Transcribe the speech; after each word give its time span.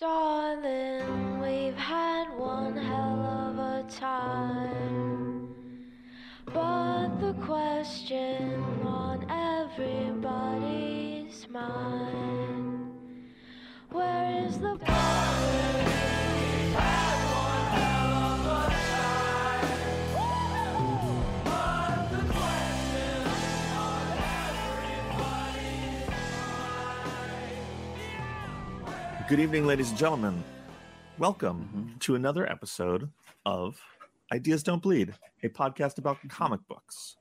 Darling, 0.00 1.38
we've 1.40 1.76
had 1.76 2.36
one 2.36 2.76
hell 2.76 3.20
of 3.46 3.56
a 3.60 3.84
time. 3.88 5.54
But 6.46 7.20
the 7.20 7.32
question 7.34 8.60
on 8.84 9.24
everybody's 9.70 10.28
mind 11.48 12.90
Where 13.90 14.44
is 14.44 14.58
the 14.58 14.76
Good 29.28 29.40
evening, 29.40 29.66
ladies 29.66 29.90
and 29.90 29.98
gentlemen. 29.98 30.42
Welcome 31.18 31.68
Mm-hmm. 31.74 31.98
to 32.00 32.14
another 32.14 32.50
episode 32.50 33.10
of 33.46 33.80
Ideas 34.32 34.62
Don't 34.62 34.82
Bleed, 34.82 35.14
a 35.42 35.48
podcast 35.48 35.98
about 35.98 36.18
comic 36.28 36.60
books. 36.68 37.16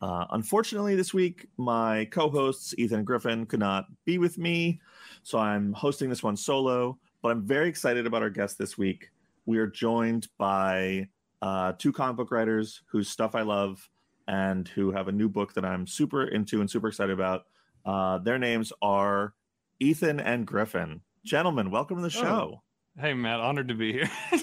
Uh, 0.00 0.26
unfortunately, 0.30 0.94
this 0.94 1.12
week, 1.12 1.46
my 1.56 2.06
co 2.06 2.30
hosts, 2.30 2.74
Ethan 2.78 2.98
and 2.98 3.06
Griffin, 3.06 3.46
could 3.46 3.60
not 3.60 3.86
be 4.04 4.18
with 4.18 4.38
me. 4.38 4.80
So 5.22 5.38
I'm 5.38 5.72
hosting 5.72 6.08
this 6.08 6.22
one 6.22 6.36
solo, 6.36 6.98
but 7.22 7.30
I'm 7.30 7.42
very 7.46 7.68
excited 7.68 8.06
about 8.06 8.22
our 8.22 8.30
guest 8.30 8.56
this 8.58 8.78
week. 8.78 9.10
We 9.46 9.58
are 9.58 9.66
joined 9.66 10.28
by 10.38 11.08
uh, 11.42 11.72
two 11.78 11.92
comic 11.92 12.16
book 12.16 12.30
writers 12.30 12.82
whose 12.86 13.08
stuff 13.08 13.34
I 13.34 13.42
love 13.42 13.88
and 14.28 14.68
who 14.68 14.92
have 14.92 15.08
a 15.08 15.12
new 15.12 15.28
book 15.28 15.54
that 15.54 15.64
I'm 15.64 15.86
super 15.86 16.24
into 16.24 16.60
and 16.60 16.70
super 16.70 16.88
excited 16.88 17.12
about. 17.12 17.46
Uh, 17.84 18.18
their 18.18 18.38
names 18.38 18.72
are 18.82 19.34
Ethan 19.80 20.20
and 20.20 20.46
Griffin. 20.46 21.00
Gentlemen, 21.32 21.70
welcome 21.70 21.96
to 21.98 22.02
the 22.02 22.08
show. 22.08 22.62
Hey 22.98 23.12
Matt, 23.12 23.38
honored 23.40 23.68
to 23.68 23.74
be 23.74 23.92
here. 23.92 24.10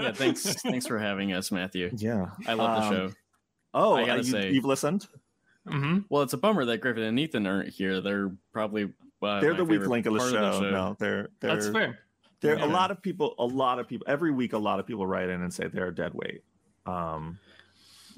Yeah, 0.00 0.10
thanks. 0.12 0.42
thanks 0.62 0.86
for 0.86 0.98
having 0.98 1.32
us, 1.32 1.52
Matthew. 1.52 1.90
Yeah. 1.96 2.30
I 2.46 2.54
love 2.54 2.82
Um, 2.82 2.90
the 2.90 2.96
show. 3.08 3.14
Oh, 3.74 3.94
I 3.94 4.00
gotta 4.00 4.12
uh, 4.14 4.16
you, 4.16 4.22
say- 4.24 4.50
you've 4.50 4.64
listened? 4.64 5.06
hmm 5.66 5.98
Well, 6.08 6.22
it's 6.22 6.32
a 6.32 6.36
bummer 6.36 6.64
that 6.64 6.78
Griffin 6.78 7.04
and 7.04 7.18
Ethan 7.20 7.46
aren't 7.46 7.68
here. 7.68 8.00
They're 8.00 8.32
probably 8.52 8.92
uh, 9.22 9.40
they're 9.40 9.54
the 9.54 9.64
weak 9.64 9.86
link 9.86 10.06
of 10.06 10.14
the 10.14 10.18
part 10.18 10.32
show. 10.32 10.60
No, 10.70 10.96
they're 10.98 11.28
they're 11.40 11.54
That's 11.54 11.68
fair. 11.68 11.98
There 12.40 12.58
Yeah. 12.58 12.64
a 12.64 12.66
lot 12.66 12.90
of 12.90 13.00
people. 13.00 13.34
A 13.38 13.44
lot 13.44 13.78
of 13.78 13.86
people 13.86 14.06
every 14.08 14.32
week. 14.32 14.52
A 14.54 14.58
lot 14.58 14.80
of 14.80 14.86
people 14.86 15.06
write 15.06 15.28
in 15.28 15.40
and 15.42 15.54
say 15.54 15.68
they're 15.68 15.92
dead 15.92 16.12
weight. 16.14 16.42
Um, 16.86 17.38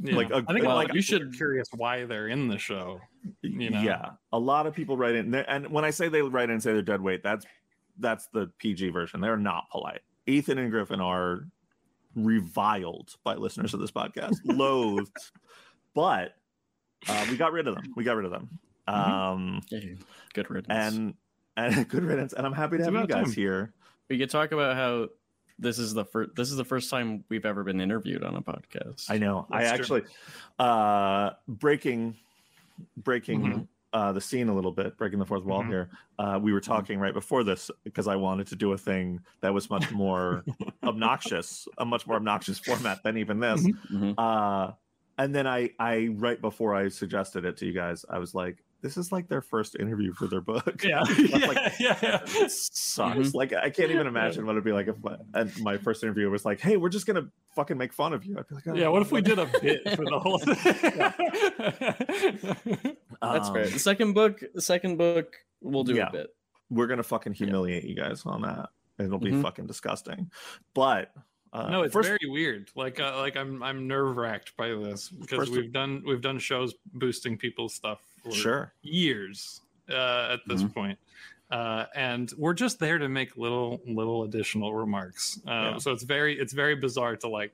Yeah. 0.03 0.17
Like, 0.17 0.31
a- 0.31 0.45
I 0.49 0.53
think 0.55 0.65
well, 0.65 0.77
like 0.77 0.89
you 0.89 0.95
you 0.97 1.03
should- 1.03 1.21
should 1.23 1.37
curious 1.37 1.69
why 1.75 2.07
they're 2.07 2.29
in 2.29 2.49
the 2.49 2.59
show. 2.59 3.01
You 3.43 3.69
know? 3.71 3.83
yeah, 3.83 4.11
a 4.33 4.39
lot 4.39 4.67
of 4.67 4.75
people 4.75 4.97
write 4.97 5.15
in, 5.15 5.35
and 5.35 5.67
when 5.69 5.85
I 5.85 5.91
say 5.91 6.09
they 6.09 6.23
write 6.23 6.45
in 6.45 6.53
and 6.53 6.63
say 6.63 6.73
they're 6.73 6.81
dead 6.81 7.03
weight, 7.03 7.23
that's 7.23 7.45
that's 7.99 8.27
the 8.29 8.51
PG 8.59 8.91
version. 8.91 9.21
They're 9.21 9.37
not 9.37 9.71
polite. 9.71 10.01
Ethan 10.27 10.59
and 10.59 10.71
Griffin 10.71 11.01
are 11.01 11.47
reviled 12.15 13.15
by 13.25 13.35
listeners 13.37 13.75
of 13.75 13.81
this 13.81 13.91
podcast, 13.91 14.37
loathed, 14.45 15.17
but 15.95 16.37
uh, 17.09 17.27
we 17.31 17.37
got 17.37 17.53
rid 17.53 17.67
of 17.69 17.75
them. 17.75 17.93
We 17.97 18.05
got 18.05 18.17
rid 18.17 18.27
of 18.27 18.33
them. 18.33 18.59
Um, 18.87 19.61
Hey, 19.71 19.97
good 20.35 20.51
riddance. 20.51 20.95
and 20.95 21.15
and 21.57 21.89
good 21.89 22.05
riddance. 22.05 22.33
And 22.33 22.47
I'm 22.47 22.53
happy 22.53 22.77
to 22.79 22.83
It's 22.85 22.93
have 22.93 23.01
you 23.01 23.07
guys 23.07 23.25
time. 23.27 23.33
here. 23.33 23.73
we 24.09 24.19
could 24.19 24.31
talk 24.31 24.53
about 24.53 24.77
how 24.77 25.09
this 25.59 25.79
is 25.79 25.95
the 25.95 26.05
first. 26.05 26.31
This 26.37 26.51
is 26.51 26.57
the 26.57 26.65
first 26.65 26.91
time 26.91 27.25
we've 27.29 27.47
ever 27.47 27.63
been 27.65 27.81
interviewed 27.81 28.23
on 28.25 28.35
a 28.37 28.43
podcast. 28.43 29.07
I 29.11 29.19
know. 29.19 29.47
I 29.51 29.61
true. 29.61 29.69
actually 29.69 30.03
uh 30.59 31.31
breaking 31.49 32.17
breaking 32.97 33.43
Mhm. 33.43 33.69
Uh 33.93 34.13
the 34.13 34.21
scene 34.21 34.49
a 34.49 34.55
little 34.55 34.73
bit, 34.73 34.97
breaking 34.97 35.19
the 35.19 35.27
fourth 35.27 35.45
wall 35.45 35.63
Mhm. 35.63 35.69
here. 35.69 35.91
Uh 36.19 36.39
we 36.43 36.53
were 36.53 36.61
talking 36.61 36.99
right 37.01 37.15
before 37.15 37.43
this 37.45 37.71
because 37.85 38.07
I 38.09 38.17
wanted 38.17 38.47
to 38.49 38.57
do 38.57 38.73
a 38.73 38.79
thing 38.79 39.21
that 39.41 39.53
was 39.53 39.69
much 39.71 39.91
more 39.91 40.45
obnoxious, 40.85 41.67
a 41.79 41.85
much 41.85 42.07
more 42.07 42.17
obnoxious 42.17 42.59
format 42.59 43.03
than 43.03 43.17
even 43.17 43.41
this. 43.41 43.67
Mhm. 43.93 44.15
Uh 44.19 44.73
and 45.19 45.35
then 45.35 45.47
I 45.47 45.71
I 45.79 46.09
right 46.15 46.41
before 46.41 46.75
I 46.75 46.89
suggested 46.89 47.45
it 47.45 47.57
to 47.59 47.67
you 47.67 47.73
guys, 47.73 48.05
I 48.09 48.19
was 48.19 48.35
like 48.35 48.65
this 48.83 48.97
is 48.97 49.13
like 49.13 49.29
their 49.29 49.41
first 49.43 49.77
interview 49.79 50.13
for 50.13 50.27
their 50.27 50.41
book. 50.41 50.83
Yeah. 50.83 51.03
That's 51.07 51.19
yeah, 51.31 51.47
like- 51.47 51.73
yeah, 51.79 51.99
yeah. 52.03 52.21
It 52.27 52.51
sucks. 52.51 53.35
Like 53.35 53.53
I 53.53 53.71
can't 53.71 53.91
even 53.91 54.07
imagine 54.15 54.47
what 54.47 54.53
it'd 54.53 54.65
be 54.65 54.73
like 54.73 54.89
if 54.89 54.97
my, 55.03 55.17
and 55.35 55.53
my 55.63 55.77
first 55.79 56.03
interview 56.03 56.29
was 56.31 56.45
like, 56.45 56.61
"Hey, 56.61 56.77
we're 56.77 56.89
just 56.89 57.07
gonna 57.07 57.29
fucking 57.55 57.77
make 57.79 57.93
fun 57.93 58.13
of 58.13 58.25
you." 58.25 58.39
I'd 58.39 58.49
be 58.49 58.55
like, 58.55 58.67
oh, 58.69 58.75
Yeah, 58.75 58.89
what 58.89 59.03
if 59.03 59.13
we 59.13 59.21
did 59.23 59.39
a 59.39 59.47
bit 59.61 59.83
for 59.97 60.05
the 60.05 60.19
whole 60.19 60.39
thing? 60.39 60.57
That's 63.23 63.49
Um, 63.49 63.55
fair. 63.55 63.67
The 63.69 63.79
second 63.79 64.15
book. 64.15 64.41
The 64.55 64.63
second 64.63 64.97
book. 64.97 65.37
We'll 65.61 65.85
do 65.85 65.95
Yeah. 65.95 66.09
a 66.09 66.13
bit. 66.13 66.35
we're 66.71 66.87
gonna 66.87 67.03
fucking 67.03 67.33
humiliate 67.33 67.83
you 67.85 67.97
guys 67.97 68.23
on 68.25 68.43
that. 68.43 68.69
It'll 68.99 69.19
be 69.19 69.33
Mhm. 69.33 69.43
fucking 69.43 69.67
disgusting. 69.67 70.31
But 70.73 71.13
uh, 71.53 71.69
no, 71.69 71.83
it's 71.83 71.93
first, 71.93 72.07
very 72.07 72.21
weird. 72.31 72.71
Like, 72.77 73.01
uh, 73.01 73.17
like 73.19 73.37
I'm, 73.37 73.61
I'm 73.63 73.89
nerve 73.89 74.17
wracked 74.17 74.57
by 74.57 74.69
this 74.69 75.09
because 75.09 75.49
First- 75.49 75.51
we've 75.53 75.73
done, 75.73 76.05
we've 76.07 76.21
done 76.21 76.39
shows 76.39 76.75
boosting 76.93 77.37
people's 77.37 77.75
stuff 77.75 78.01
for 78.23 78.33
sure. 78.33 78.73
years 78.83 79.61
uh, 79.89 80.31
at 80.35 80.41
this 80.47 80.63
Mhm. 80.63 80.75
point. 80.75 80.99
Uh, 81.51 81.87
and 81.97 82.33
we're 82.39 82.55
just 82.55 82.79
there 82.79 82.99
to 82.99 83.09
make 83.09 83.37
little, 83.37 83.81
little 83.87 84.23
additional 84.23 84.73
remarks. 84.75 85.41
Uh, 85.47 85.51
Yeah. 85.51 85.79
So 85.79 85.91
it's 85.91 86.05
very, 86.05 86.39
it's 86.39 86.53
very 86.53 86.77
bizarre 86.77 87.17
to 87.17 87.29
like 87.29 87.53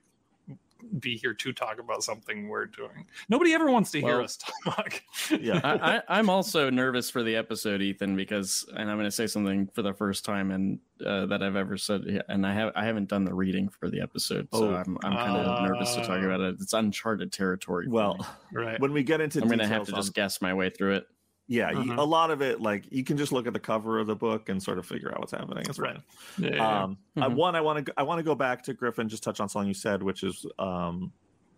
be 0.99 1.17
here 1.17 1.33
to 1.33 1.53
talk 1.53 1.79
about 1.79 2.03
something 2.03 2.47
we're 2.47 2.65
doing. 2.65 3.05
Nobody 3.29 3.53
ever 3.53 3.69
wants 3.71 3.91
to 3.91 3.99
hear 4.01 4.15
Well- 4.17 4.23
us 4.23 4.37
talk. 4.65 5.01
Yeah. 5.39 5.59
I, 5.63 5.97
I, 5.97 6.01
I'm 6.19 6.29
also 6.29 6.69
nervous 6.69 7.09
for 7.09 7.21
the 7.23 7.35
episode, 7.35 7.81
Ethan, 7.81 8.15
because 8.15 8.65
and 8.75 8.89
I'm 8.89 8.97
going 8.97 9.05
to 9.07 9.11
say 9.11 9.27
something 9.27 9.67
for 9.73 9.81
the 9.81 9.93
first 9.93 10.23
time 10.25 10.51
and 10.51 10.79
uh, 11.05 11.25
that 11.27 11.43
I've 11.43 11.55
ever 11.55 11.77
said, 11.77 12.23
and 12.29 12.45
I 12.47 12.53
have 12.53 12.71
I 12.75 12.85
haven't 12.85 13.09
done 13.09 13.23
the 13.25 13.33
reading 13.33 13.69
for 13.69 13.89
the 13.89 14.01
episode, 14.01 14.47
so 14.53 14.69
Oh. 14.69 14.75
I'm 14.75 14.97
I'm 15.03 15.13
kind 15.13 15.37
of 15.47 15.69
nervous 15.69 15.93
to 15.95 16.01
talk 16.01 16.21
Uh, 16.21 16.25
about 16.25 16.39
it. 16.41 16.55
It's 16.59 16.73
uncharted 16.73 17.31
territory. 17.31 17.87
Well, 17.87 18.17
right. 18.51 18.79
when 18.79 18.93
we 18.93 19.03
get 19.03 19.21
into 19.21 19.39
I'm 19.41 19.47
going 19.47 19.59
to 19.59 19.67
have 19.67 19.85
to 19.87 19.91
on- 19.93 19.99
just 19.99 20.13
guess 20.13 20.41
my 20.41 20.53
way 20.53 20.69
through 20.69 20.95
it. 20.95 21.07
Yeah, 21.47 21.71
Mhm. 21.71 21.97
a 21.97 22.03
lot 22.03 22.29
of 22.31 22.41
it, 22.41 22.59
like 22.61 22.85
you 22.91 23.03
can 23.03 23.17
just 23.17 23.31
look 23.31 23.47
at 23.47 23.53
the 23.53 23.59
cover 23.59 23.99
of 23.99 24.07
the 24.07 24.15
book 24.15 24.49
and 24.49 24.61
sort 24.61 24.77
of 24.77 24.85
figure 24.85 25.11
out 25.11 25.19
what's 25.19 25.31
happening. 25.31 25.63
It's 25.67 25.79
Right. 25.79 25.97
Yeah, 26.37 26.55
yeah, 26.55 26.83
Um, 26.83 26.97
I, 27.15 27.21
Mhm. 27.27 27.35
one, 27.35 27.55
I 27.55 27.61
want 27.61 27.85
to, 27.85 27.93
I 27.97 28.03
want 28.03 28.19
to 28.19 28.23
go 28.23 28.35
back 28.35 28.63
to 28.63 28.73
Griffin. 28.73 29.07
Just 29.09 29.23
touch 29.23 29.39
on 29.39 29.47
something 29.49 29.67
you 29.67 29.73
said, 29.73 30.03
which 30.03 30.23
is, 30.23 30.45
um, 30.59 31.11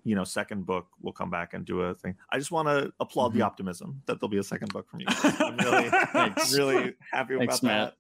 you 0.04 0.16
know, 0.16 0.24
second 0.24 0.66
book. 0.66 0.88
We'll 1.02 1.14
come 1.14 1.30
back 1.30 1.54
and 1.54 1.66
do 1.66 1.82
a 1.82 1.94
thing. 1.94 2.16
I 2.32 2.38
just 2.38 2.52
want 2.52 2.68
to 2.68 2.94
applaud 3.00 3.34
the 3.34 3.40
Mhm. 3.40 3.46
optimism 3.46 4.02
that 4.06 4.20
there'll 4.20 4.30
be 4.30 4.38
a 4.38 4.44
second 4.44 4.72
book 4.72 4.88
from 4.90 5.02
you. 5.02 5.08
I'm 5.10 5.58
really, 5.58 5.90
really 6.54 6.96
happy 7.12 7.34
about 7.36 7.48
Thanks, 7.48 7.60
that. 7.62 7.96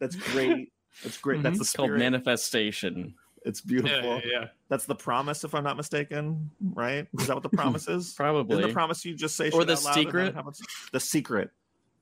That's 0.00 0.16
great. 0.16 0.72
That's 1.02 1.18
great. 1.18 1.42
That's 1.42 1.56
Mhm. 1.56 1.58
the 1.58 1.62
It's 1.62 1.72
called 1.72 1.90
manifestation. 1.92 3.14
It's 3.44 3.60
beautiful. 3.72 3.98
yeah, 4.02 4.20
yeah. 4.24 4.46
That's 4.68 4.86
the 4.86 4.94
promise, 4.94 5.44
if 5.44 5.54
I'm 5.54 5.64
not 5.64 5.76
mistaken, 5.76 6.50
right? 6.74 7.06
Is 7.18 7.26
that 7.26 7.34
what 7.34 7.42
the 7.42 7.48
promise 7.56 7.88
is? 7.88 8.06
Isn't 8.06 8.16
Probably. 8.16 8.62
the 8.62 8.72
promise 8.72 9.04
you 9.04 9.14
just 9.14 9.36
say 9.36 9.50
Or 9.50 9.64
the 9.64 9.72
out 9.74 9.84
loud 9.84 9.96
and 9.98 10.06
then 10.06 10.52
secret? 10.52 10.56
The 10.92 11.00
secret. 11.00 11.50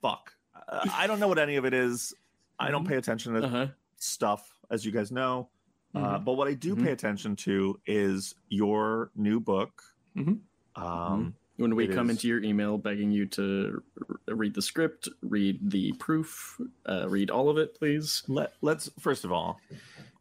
Fuck. 0.03 0.35
Uh, 0.69 0.87
I 0.95 1.07
don't 1.07 1.21
know 1.21 1.29
what 1.29 1.39
any 1.39 1.57
of 1.57 1.65
it 1.65 1.75
is. 1.75 2.15
I 2.59 2.71
don't 2.71 2.87
pay 2.87 2.97
attention 2.97 3.35
to 3.35 3.45
Uh-huh. 3.45 3.67
stuff, 3.97 4.53
as 4.71 4.85
you 4.85 4.93
guys 4.93 5.11
know. 5.11 5.49
Uh, 5.95 6.19
Mhm. 6.19 6.25
but 6.25 6.33
what 6.35 6.47
I 6.47 6.55
do 6.55 6.77
Mhm. 6.77 6.85
pay 6.85 6.93
attention 6.93 7.35
to 7.37 7.81
is 7.87 8.35
your 8.49 9.11
new 9.17 9.41
book. 9.41 9.83
Mhm. 10.17 10.41
Um, 10.77 11.35
When 11.57 11.75
we 11.75 11.89
come 11.89 12.09
is. 12.09 12.17
into 12.17 12.29
your 12.29 12.43
email 12.45 12.79
begging 12.79 13.11
you 13.11 13.27
to 13.27 13.83
read 14.29 14.55
the 14.55 14.63
script, 14.63 15.09
read 15.23 15.59
the 15.71 15.93
proof, 15.95 16.61
uh, 16.87 17.09
read 17.09 17.29
all 17.31 17.49
of 17.51 17.59
it, 17.59 17.75
please. 17.75 18.23
let 18.29 18.55
let's 18.63 18.89
first 19.01 19.25
of 19.25 19.33
all, 19.33 19.61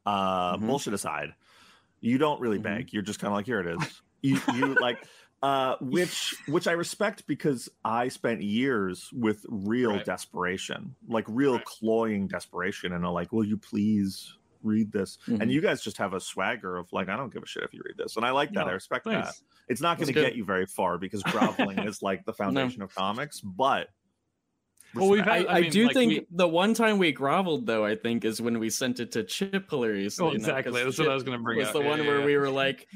uh, 0.06 0.58
Mhm. 0.58 0.68
bullshit 0.68 0.94
aside, 0.94 1.36
you 2.02 2.18
don't 2.18 2.42
really 2.42 2.60
Mhm. 2.60 2.64
beg. 2.64 2.94
You're 2.94 3.04
just 3.04 3.20
kind 3.20 3.32
of 3.32 3.36
like, 3.38 3.46
here 3.46 3.60
it 3.62 3.68
is. 3.68 4.02
You 4.22 4.42
you 4.54 4.76
like, 4.82 5.02
uh, 5.42 5.78
which 5.82 6.36
which 6.46 6.68
I 6.68 6.74
respect 6.74 7.26
because 7.26 7.70
I 7.86 8.10
spent 8.10 8.42
years 8.42 9.10
with 9.14 9.46
real 9.48 9.92
Right. 9.94 10.06
desperation, 10.06 10.98
like 11.08 11.24
real 11.30 11.56
Right. 11.56 11.64
cloying 11.64 12.28
desperation, 12.28 12.92
and 12.92 13.06
I'm 13.06 13.14
like, 13.14 13.32
will 13.32 13.46
you 13.46 13.58
please 13.58 14.38
read 14.62 14.92
this? 14.92 15.18
And 15.30 15.44
Mhm. 15.44 15.52
you 15.54 15.62
guys 15.62 15.82
just 15.82 15.98
have 16.00 16.14
a 16.14 16.20
swagger 16.20 16.76
of 16.76 16.92
like, 16.92 17.08
I 17.08 17.16
don't 17.16 17.32
give 17.34 17.44
a 17.44 17.46
shit 17.48 17.64
if 17.64 17.74
you 17.74 17.82
read 17.86 17.96
this, 17.98 18.18
and 18.18 18.26
I 18.26 18.32
like 18.32 18.50
that. 18.56 18.66
No, 18.66 18.72
I 18.72 18.74
respect 18.74 19.06
that. 19.06 19.36
It's 19.70 19.80
not 19.80 19.98
going 19.98 20.08
to 20.08 20.14
get 20.14 20.36
you 20.36 20.44
very 20.44 20.66
far 20.66 20.98
because 20.98 21.24
groveling 21.24 21.78
is 21.86 22.02
like 22.02 22.26
the 22.26 22.34
foundation 22.34 22.82
of 22.82 22.94
comics, 22.94 23.40
but. 23.40 23.88
Well, 24.96 25.10
we've 25.10 25.24
had- 25.24 25.46
I, 25.48 25.58
I, 25.58 25.62
mean, 25.62 25.72
do 25.72 25.86
like, 25.86 25.94
think 25.94 26.10
we- 26.12 26.28
the 26.32 26.48
one 26.48 26.74
time 26.74 26.98
we 26.98 27.12
groveled, 27.12 27.66
though, 27.66 27.86
I 27.86 27.96
think, 27.96 28.26
is 28.26 28.42
when 28.42 28.58
we 28.60 28.70
sent 28.70 29.00
it 29.00 29.12
to 29.14 29.24
Chip 29.24 29.70
hilariously. 29.70 30.26
Oh, 30.26 30.32
exactly. 30.32 30.84
That's 30.84 30.98
what 30.98 31.10
I 31.10 31.14
was 31.14 31.24
going 31.24 31.38
to 31.38 31.44
bring 31.44 31.60
was 31.60 31.68
up. 31.68 31.74
the 31.74 31.82
Yeah, 31.82 31.90
one 31.90 32.00
yeah, 32.04 32.08
where 32.08 32.20
yeah. 32.20 32.26
we 32.26 32.38
were 32.38 32.50
like, 32.50 32.88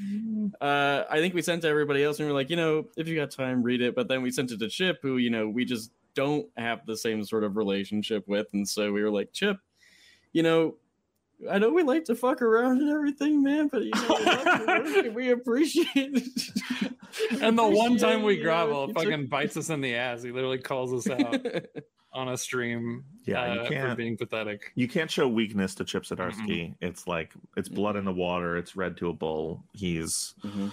uh, 0.60 1.04
I 1.10 1.20
think 1.20 1.34
we 1.34 1.42
sent 1.42 1.62
to 1.64 1.68
everybody 1.68 2.04
else 2.04 2.20
and 2.20 2.28
we 2.28 2.34
were 2.34 2.40
like, 2.40 2.50
you 2.50 2.56
know, 2.56 2.86
if 2.98 3.08
you 3.08 3.16
got 3.16 3.32
time, 3.32 3.62
read 3.64 3.82
it. 3.82 3.96
But 3.96 4.08
then 4.08 4.22
we 4.22 4.32
sent 4.32 4.52
it 4.52 4.60
to 4.60 4.70
Chip, 4.70 5.00
who, 5.02 5.18
you 5.18 5.30
know, 5.30 5.48
we 5.48 5.66
just 5.66 5.92
don't 6.16 6.48
have 6.58 6.86
the 6.86 6.98
same 6.98 7.24
sort 7.24 7.44
of 7.44 7.58
relationship 7.58 8.28
with. 8.28 8.48
And 8.54 8.68
so 8.68 8.92
we 8.92 9.04
were 9.04 9.12
like, 9.12 9.32
Chip, 9.34 9.58
you 10.32 10.44
know, 10.44 10.76
I 11.50 11.60
know 11.60 11.72
we 11.72 11.84
like 11.84 12.06
to 12.06 12.16
fuck 12.16 12.42
around 12.42 12.82
and 12.82 12.90
everything, 12.90 13.44
man, 13.44 13.68
but 13.68 13.84
you 13.84 13.92
know, 13.96 14.16
we, 14.18 14.26
love 14.26 14.46
your 14.46 14.68
work 14.68 15.06
and 15.06 15.16
we 15.16 15.30
appreciate 15.32 15.90
it. 15.96 16.94
and 17.42 17.58
the 17.58 17.68
one 17.68 17.98
time 17.98 18.24
we 18.24 18.34
Appreciate, 18.34 18.38
you 18.38 18.44
grovel, 18.44 18.94
fucking 18.94 19.28
bites 19.28 19.58
us 19.58 19.70
in 19.70 19.82
the 19.82 19.96
ass. 19.96 20.24
He 20.24 20.32
literally 20.32 20.58
calls 20.60 20.94
us 20.94 21.10
out. 21.10 21.36
on 22.16 22.28
a 22.30 22.38
stream. 22.38 23.04
Yeah, 23.26 23.54
you 23.56 23.60
uh, 23.62 23.64
for 23.66 23.74
can't- 23.74 23.98
being 23.98 24.18
pathetic. 24.18 24.72
You 24.76 24.88
can't 24.88 25.10
show 25.10 25.28
weakness 25.28 25.74
to 25.76 25.84
Chip 25.84 26.04
Zdarsky. 26.04 26.76
It's 26.80 27.08
like 27.08 27.34
it's 27.58 27.70
blood 27.70 27.96
in 27.96 28.06
the 28.06 28.12
water. 28.14 28.56
It's 28.58 28.76
red 28.76 28.98
to 28.98 29.10
a 29.10 29.14
bull. 29.14 29.64
He's. 29.74 30.36
Mhm. 30.44 30.72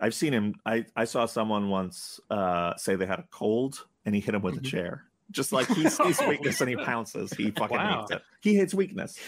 I've 0.00 0.14
seen 0.14 0.32
him. 0.32 0.54
I 0.66 0.84
I 0.96 1.04
saw 1.04 1.24
someone 1.26 1.68
once 1.70 2.20
uh, 2.30 2.74
say 2.76 2.96
they 2.96 3.06
had 3.06 3.18
a 3.20 3.26
cold, 3.30 3.86
and 4.04 4.14
he 4.14 4.20
hit 4.20 4.34
him 4.34 4.42
with 4.42 4.56
Mhm. 4.56 4.58
a 4.58 4.62
chair. 4.62 5.04
Just 5.30 5.52
like 5.52 5.68
he 5.68 5.88
sees 5.88 6.20
weakness 6.28 6.60
and 6.60 6.68
he 6.68 6.76
pounces. 6.76 7.32
He 7.32 7.50
fucking 7.50 7.76
Wow. 7.76 8.00
hates 8.00 8.10
it. 8.10 8.22
He 8.42 8.54
hates 8.56 8.74
weakness. 8.74 9.18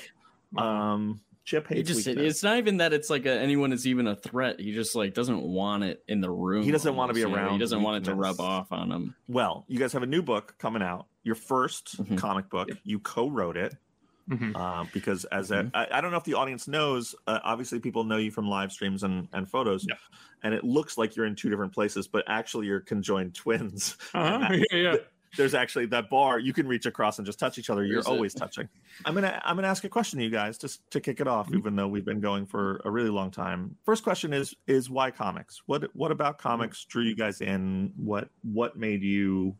Wow. 0.52 0.92
Um, 0.92 1.20
Chip 1.46 1.70
It 1.70 1.76
hates 1.76 1.88
just 1.88 2.06
weakness. 2.06 2.26
it's 2.34 2.42
not 2.42 2.58
even 2.58 2.78
that 2.78 2.92
it's 2.92 3.08
like 3.08 3.24
a, 3.24 3.32
anyone 3.40 3.72
is 3.72 3.86
even 3.86 4.06
a 4.08 4.16
threat. 4.16 4.60
He 4.60 4.74
just 4.74 4.94
like 4.96 5.14
doesn't 5.14 5.40
want 5.42 5.84
it 5.84 6.02
in 6.08 6.20
the 6.20 6.30
room. 6.30 6.64
He 6.64 6.72
doesn't 6.72 6.94
wanna 6.96 7.14
be 7.14 7.22
around. 7.22 7.32
you 7.34 7.40
know? 7.46 7.52
He 7.52 7.58
doesn't 7.58 7.82
want 7.82 7.98
it 8.04 8.10
to 8.10 8.14
rub 8.16 8.40
off 8.40 8.72
on 8.72 8.90
him. 8.92 9.14
well, 9.28 9.64
you 9.68 9.78
guys 9.78 9.92
have 9.94 10.02
a 10.02 10.06
new 10.06 10.22
book 10.22 10.56
coming 10.58 10.82
out. 10.82 11.06
Your 11.22 11.36
1st 11.36 12.04
Mhm. 12.04 12.18
comic 12.18 12.50
book. 12.50 12.68
You 12.84 12.98
co-wrote 12.98 13.56
it. 13.56 13.74
Mhm. 14.28 14.56
um, 14.56 14.88
because 14.92 15.24
as 15.26 15.52
a, 15.52 15.62
Mhm. 15.62 15.70
I, 15.72 15.86
I 15.92 16.00
don't 16.00 16.10
know 16.10 16.16
if 16.16 16.24
the 16.24 16.34
audience 16.34 16.66
knows. 16.66 17.14
Uh, 17.28 17.38
obviously, 17.44 17.78
people 17.78 18.02
know 18.02 18.16
you 18.16 18.32
from 18.32 18.48
live 18.48 18.72
streams 18.72 19.04
and, 19.04 19.28
and 19.32 19.48
photos, 19.48 19.86
Yeah. 19.88 19.94
and 20.42 20.52
it 20.52 20.64
looks 20.64 20.98
like 20.98 21.14
you're 21.14 21.26
in 21.26 21.36
two 21.36 21.48
different 21.48 21.72
places, 21.72 22.08
but 22.08 22.24
actually 22.26 22.66
you're 22.66 22.80
conjoined 22.80 23.34
twins. 23.36 23.96
Uh-huh. 24.14 24.48
Yeah, 24.72 24.76
yeah. 24.76 24.96
There's 25.36 25.54
actually 25.54 25.86
that 25.86 26.08
bar 26.10 26.38
you 26.38 26.52
can 26.52 26.66
reach 26.66 26.86
across 26.86 27.18
and 27.18 27.26
just 27.26 27.38
touch 27.38 27.58
each 27.58 27.70
other. 27.70 27.84
You're 27.84 27.98
Is 28.00 28.06
it? 28.06 28.10
always 28.10 28.34
touching. 28.34 28.68
I'm 29.04 29.14
gonna 29.14 29.40
I'm 29.44 29.56
gonna 29.56 29.68
ask 29.68 29.84
a 29.84 29.88
question 29.88 30.18
to 30.18 30.24
you 30.24 30.30
guys 30.30 30.58
just 30.58 30.88
to 30.90 31.00
kick 31.00 31.20
it 31.20 31.28
off, 31.28 31.48
Mhm. 31.50 31.58
even 31.58 31.76
though 31.76 31.88
we've 31.88 32.04
been 32.04 32.20
going 32.20 32.46
for 32.46 32.80
a 32.84 32.90
really 32.90 33.10
long 33.10 33.30
time. 33.30 33.76
First 33.84 34.02
question 34.02 34.32
is 34.32 34.54
is 34.66 34.88
why 34.90 35.10
comics? 35.10 35.62
What 35.66 35.94
what 35.94 36.10
about 36.10 36.38
comics 36.38 36.84
drew 36.84 37.02
you 37.02 37.14
guys 37.14 37.40
in? 37.40 37.92
What 37.96 38.30
what 38.42 38.76
made 38.76 39.02
you 39.02 39.56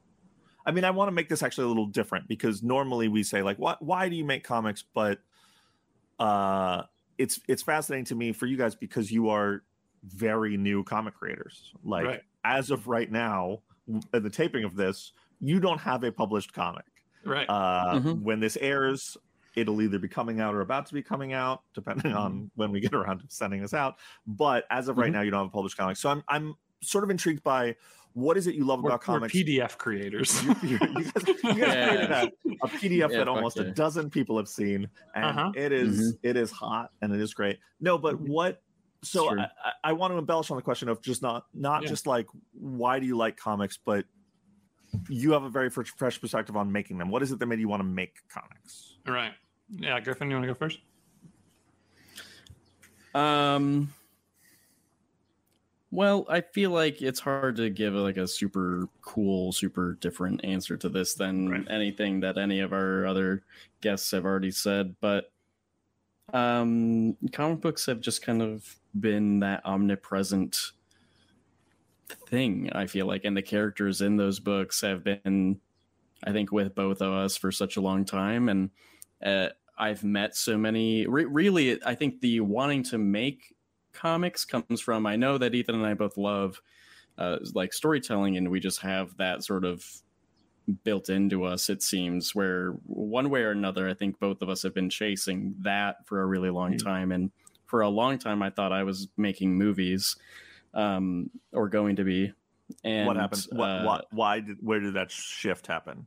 I 0.69 0.73
mean, 0.73 0.83
I 0.83 0.91
want 0.91 1.07
to 1.07 1.13
make 1.13 1.29
this 1.29 1.45
actually 1.45 1.67
a 1.67 1.69
little 1.69 1.87
different 1.87 2.27
because 2.27 2.61
normally 2.61 3.07
we 3.07 3.23
say 3.23 3.41
like, 3.41 3.57
"What? 3.57 3.81
Why 3.83 4.09
do 4.09 4.17
you 4.17 4.25
make 4.25 4.43
comics?" 4.43 4.83
But 4.83 5.21
uh, 6.19 6.83
it's 7.19 7.41
it's 7.49 7.63
fascinating 7.63 8.05
to 8.07 8.15
me 8.15 8.33
for 8.33 8.47
you 8.47 8.57
guys 8.57 8.75
because 8.75 9.13
you 9.13 9.29
are 9.29 9.63
very 10.03 10.57
new 10.57 10.83
comic 10.85 11.15
creators. 11.15 11.73
Like 11.85 12.05
Right. 12.07 12.23
as 12.45 12.71
of 12.73 12.89
right 12.89 13.11
now, 13.11 13.61
the 14.13 14.29
taping 14.31 14.65
of 14.65 14.75
this, 14.77 15.13
you 15.41 15.61
don't 15.61 15.79
have 15.79 16.05
a 16.05 16.13
published 16.13 16.53
comic. 16.53 16.85
Right. 17.25 17.47
Uh, 17.49 17.95
Mhm. 17.99 18.23
When 18.23 18.41
this 18.41 18.57
airs, 18.57 19.17
it'll 19.55 19.81
either 19.83 19.99
be 19.99 20.09
coming 20.09 20.41
out 20.41 20.55
or 20.55 20.61
about 20.61 20.87
to 20.87 20.95
be 20.95 21.03
coming 21.03 21.33
out, 21.33 21.63
depending 21.75 22.13
on 22.13 22.51
when 22.55 22.71
we 22.71 22.81
get 22.81 22.95
around 22.95 23.19
to 23.21 23.25
sending 23.29 23.61
this 23.63 23.75
out. 23.75 23.97
But 24.27 24.65
as 24.71 24.89
of 24.89 24.99
right 24.99 25.11
Mhm. 25.11 25.15
now, 25.15 25.21
you 25.23 25.31
don't 25.31 25.41
have 25.41 25.49
a 25.49 25.51
published 25.51 25.77
comic. 25.77 25.97
So 25.97 26.09
I'm 26.11 26.23
I'm 26.29 26.55
sort 26.83 27.05
of 27.05 27.11
intrigued 27.11 27.43
by 27.43 27.75
what 28.13 28.37
is 28.39 28.47
it 28.47 28.55
you 28.55 28.65
love 28.65 28.83
we're, 28.83 28.91
about 28.91 29.01
we're 29.09 29.15
comics? 29.19 29.35
PDF 29.35 29.77
creators. 29.77 30.43
you, 30.45 30.55
you- 30.63 30.69
you 30.71 30.79
guys, 30.79 30.95
you 30.95 31.05
guys 31.05 31.45
Yeah. 31.57 31.87
created 31.89 32.11
a, 32.11 32.31
a 32.65 32.69
PDF 32.69 32.97
Yeah, 32.99 33.07
that 33.09 33.27
fuck 33.27 33.29
almost 33.37 33.59
a 33.59 33.73
dozen 33.73 34.09
people 34.09 34.37
have 34.39 34.49
seen, 34.49 34.89
and 35.15 35.25
Uh-huh. 35.25 35.53
it 35.57 35.73
is- 35.73 36.17
it 36.23 36.37
is 36.37 36.51
hot 36.51 36.93
and 37.03 37.13
it 37.15 37.21
is 37.21 37.35
great. 37.35 37.59
No, 37.81 37.99
but 37.99 38.17
Mhm. 38.17 38.29
what? 38.29 38.63
So 39.03 39.39
I, 39.39 39.43
I- 39.45 39.73
I 39.85 39.93
want 39.93 40.13
to 40.13 40.19
embellish 40.19 40.51
on 40.51 40.57
the 40.57 40.63
question 40.63 40.89
of 40.89 41.03
just 41.03 41.23
not 41.23 41.47
not 41.55 41.83
Yeah. 41.83 41.89
just 41.89 42.07
like 42.07 42.27
why 42.53 42.99
do 43.01 43.07
you 43.07 43.17
like 43.17 43.37
comics, 43.37 43.77
but 43.85 44.05
you 45.09 45.33
have 45.33 45.43
a 45.45 45.49
very 45.51 45.71
fresh, 45.71 45.89
fresh 45.97 46.21
perspective 46.21 46.57
on 46.57 46.71
making 46.71 46.99
them. 46.99 47.11
What 47.11 47.23
is 47.23 47.33
it 47.33 47.39
that 47.39 47.47
made 47.47 47.61
you 47.61 47.69
want 47.69 47.81
to 47.81 47.89
make 47.89 48.17
comics? 48.29 48.97
right. 49.07 49.33
Yeah, 49.69 49.99
Griffin, 50.01 50.31
you 50.31 50.37
want 50.37 50.45
to 50.45 50.49
go 50.49 50.55
first? 50.55 50.79
Um. 53.15 53.93
Well, 55.91 56.27
I 56.29 56.41
feel 56.43 56.71
like 56.73 57.01
it's 57.01 57.21
hard 57.21 57.57
to 57.57 57.71
give 57.71 57.95
like 57.95 58.17
a 58.17 58.29
super 58.29 58.89
cool, 59.03 59.53
super 59.53 59.95
different 60.01 60.45
answer 60.45 60.77
to 60.77 60.89
this 60.89 61.15
than 61.15 61.49
Right. 61.49 61.67
anything 61.71 62.21
that 62.21 62.37
any 62.37 62.61
of 62.61 62.73
our 62.73 63.07
other 63.07 63.45
guests 63.81 64.11
have 64.11 64.25
already 64.25 64.51
said. 64.51 64.95
But 65.01 65.33
um, 66.35 67.17
comic 67.33 67.61
books 67.61 67.87
have 67.87 68.01
just 68.01 68.21
kind 68.23 68.43
of 68.43 68.77
been 68.99 69.41
that 69.41 69.65
omnipresent 69.65 70.73
thing. 72.09 72.71
I 72.73 72.87
feel 72.87 73.07
like, 73.07 73.25
and 73.25 73.37
the 73.37 73.43
characters 73.43 74.01
in 74.01 74.17
those 74.17 74.41
books 74.41 74.81
have 74.83 75.05
been, 75.05 75.61
I 76.25 76.33
think, 76.33 76.53
with 76.53 76.75
both 76.75 77.03
of 77.03 77.13
us 77.13 77.37
for 77.37 77.53
such 77.53 77.77
a 77.77 77.81
long 77.81 78.05
time, 78.05 78.49
and 78.49 78.71
uh, 79.25 79.51
I've 79.79 80.05
met 80.05 80.37
so 80.37 80.57
many. 80.59 81.07
Re- 81.07 81.25
really, 81.27 81.83
I 81.85 81.95
think 81.95 82.21
the 82.21 82.41
wanting 82.41 82.83
to 82.85 82.99
make 82.99 83.55
comics 83.93 84.45
comes 84.45 84.81
from. 84.81 85.07
I 85.07 85.17
know 85.17 85.39
that 85.39 85.55
Ethan 85.55 85.75
and 85.75 85.87
I 85.87 85.95
both 85.95 86.17
love 86.17 86.61
uh, 87.19 87.39
like 87.55 87.73
storytelling, 87.73 88.37
and 88.37 88.51
we 88.51 88.61
just 88.61 88.81
have 88.83 89.17
that 89.19 89.45
sort 89.45 89.65
of 89.65 89.85
built 90.85 91.09
into 91.09 91.45
us. 91.45 91.71
It 91.71 91.83
seems 91.83 92.35
where 92.35 92.73
one 92.85 93.31
way 93.31 93.43
or 93.43 93.51
another, 93.53 93.89
I 93.89 93.95
think 93.95 94.19
both 94.19 94.43
of 94.43 94.49
us 94.49 94.63
have 94.63 94.75
been 94.75 94.91
chasing 94.91 95.55
that 95.61 96.07
for 96.07 96.21
a 96.21 96.27
really 96.27 96.51
long 96.51 96.75
Mhm. 96.75 96.79
time, 96.79 97.13
and 97.13 97.31
for 97.67 97.81
a 97.83 97.89
long 97.89 98.19
time, 98.19 98.43
I 98.43 98.51
thought 98.51 98.73
I 98.73 98.83
was 98.83 99.09
making 99.17 99.55
movies, 99.57 100.17
um, 100.77 101.31
or 101.53 101.69
going 101.69 101.97
to 101.97 102.05
be. 102.05 102.33
And 102.85 103.07
what 103.09 103.17
happened? 103.17 103.47
What, 103.51 103.69
uh, 103.69 103.83
what? 103.85 104.07
Why 104.13 104.41
did? 104.41 104.59
Where 104.61 104.79
did 104.81 104.95
that 104.95 105.11
shift 105.11 105.67
happen? 105.67 106.07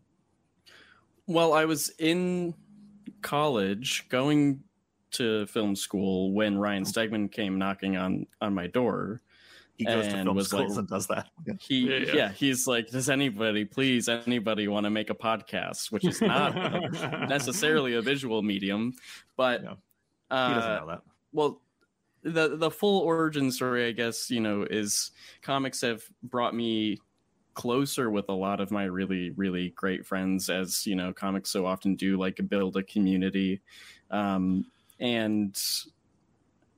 Well, 1.28 1.54
I 1.54 1.66
was 1.66 1.90
in 2.00 2.54
college 3.22 4.08
going 4.10 4.62
to 5.12 5.46
film 5.48 5.76
school 5.76 6.32
when 6.34 6.58
Ryan 6.58 6.84
Stegman 6.84 7.32
came 7.32 7.58
knocking 7.58 7.98
on 7.98 8.26
on 8.42 8.54
my 8.54 8.68
door. 8.68 9.22
He 9.78 9.86
goes 9.86 10.08
to 10.08 10.24
film 10.24 10.36
was 10.36 10.52
like- 10.52 10.68
and 10.70 10.88
does 10.90 11.08
that. 11.08 11.28
He 11.62 11.90
Yeah, 11.90 11.98
yeah, 12.00 12.14
yeah. 12.16 12.32
he's 12.34 12.68
like, 12.68 12.90
does 12.90 13.10
anybody 13.10 13.64
please 13.64 14.10
anybody 14.10 14.68
want 14.68 14.84
to 14.84 14.90
make 14.90 15.10
a 15.10 15.16
podcast, 15.16 15.90
which 15.90 16.04
is 16.06 16.20
not 16.22 16.54
necessarily 17.30 17.94
a 17.96 18.02
visual 18.02 18.42
medium, 18.42 18.94
but 19.38 19.64
Yeah. 19.64 19.74
uh, 20.30 20.48
He 20.50 20.54
doesn't 20.56 20.76
know 20.82 20.88
that. 20.88 21.02
well 21.32 21.62
the 22.24 22.56
the 22.58 22.72
full 22.72 23.02
origin 23.02 23.52
story 23.52 23.88
i 23.88 23.92
guess 23.92 24.30
you 24.30 24.40
know 24.40 24.64
is 24.64 25.12
comics 25.42 25.82
have 25.82 26.04
brought 26.24 26.54
me 26.56 26.98
closer 27.56 28.10
with 28.10 28.30
a 28.30 28.34
lot 28.34 28.60
of 28.62 28.72
my 28.72 28.86
really 28.86 29.32
really 29.32 29.72
great 29.72 30.06
friends 30.06 30.50
as 30.50 30.86
you 30.88 30.96
know 30.96 31.14
comics 31.14 31.50
so 31.52 31.66
often 31.66 31.96
do 31.96 32.18
like 32.18 32.40
build 32.50 32.78
a 32.78 32.84
community. 32.84 33.62
Um 34.12 34.72
and 35.00 35.58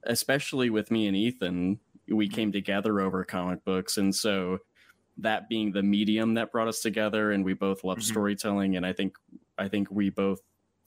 especially 0.03 0.69
with 0.69 0.91
me 0.91 1.07
and 1.07 1.15
ethan 1.15 1.79
we 2.07 2.27
came 2.27 2.51
together 2.51 2.99
over 2.99 3.23
comic 3.23 3.63
books. 3.63 3.97
And 3.97 4.13
so 4.13 4.59
that 5.17 5.49
being 5.49 5.71
the 5.73 5.83
medium 5.83 6.35
that 6.35 6.51
brought 6.51 6.67
us 6.69 6.81
together 6.81 7.31
and 7.31 7.45
we 7.45 7.53
both 7.53 7.83
love 7.83 8.01
Mhm. 8.01 8.03
storytelling 8.03 8.77
and 8.77 8.85
i 8.85 8.93
think 8.93 9.17
i 9.57 9.67
think 9.69 9.91
we 9.91 10.09
both 10.09 10.41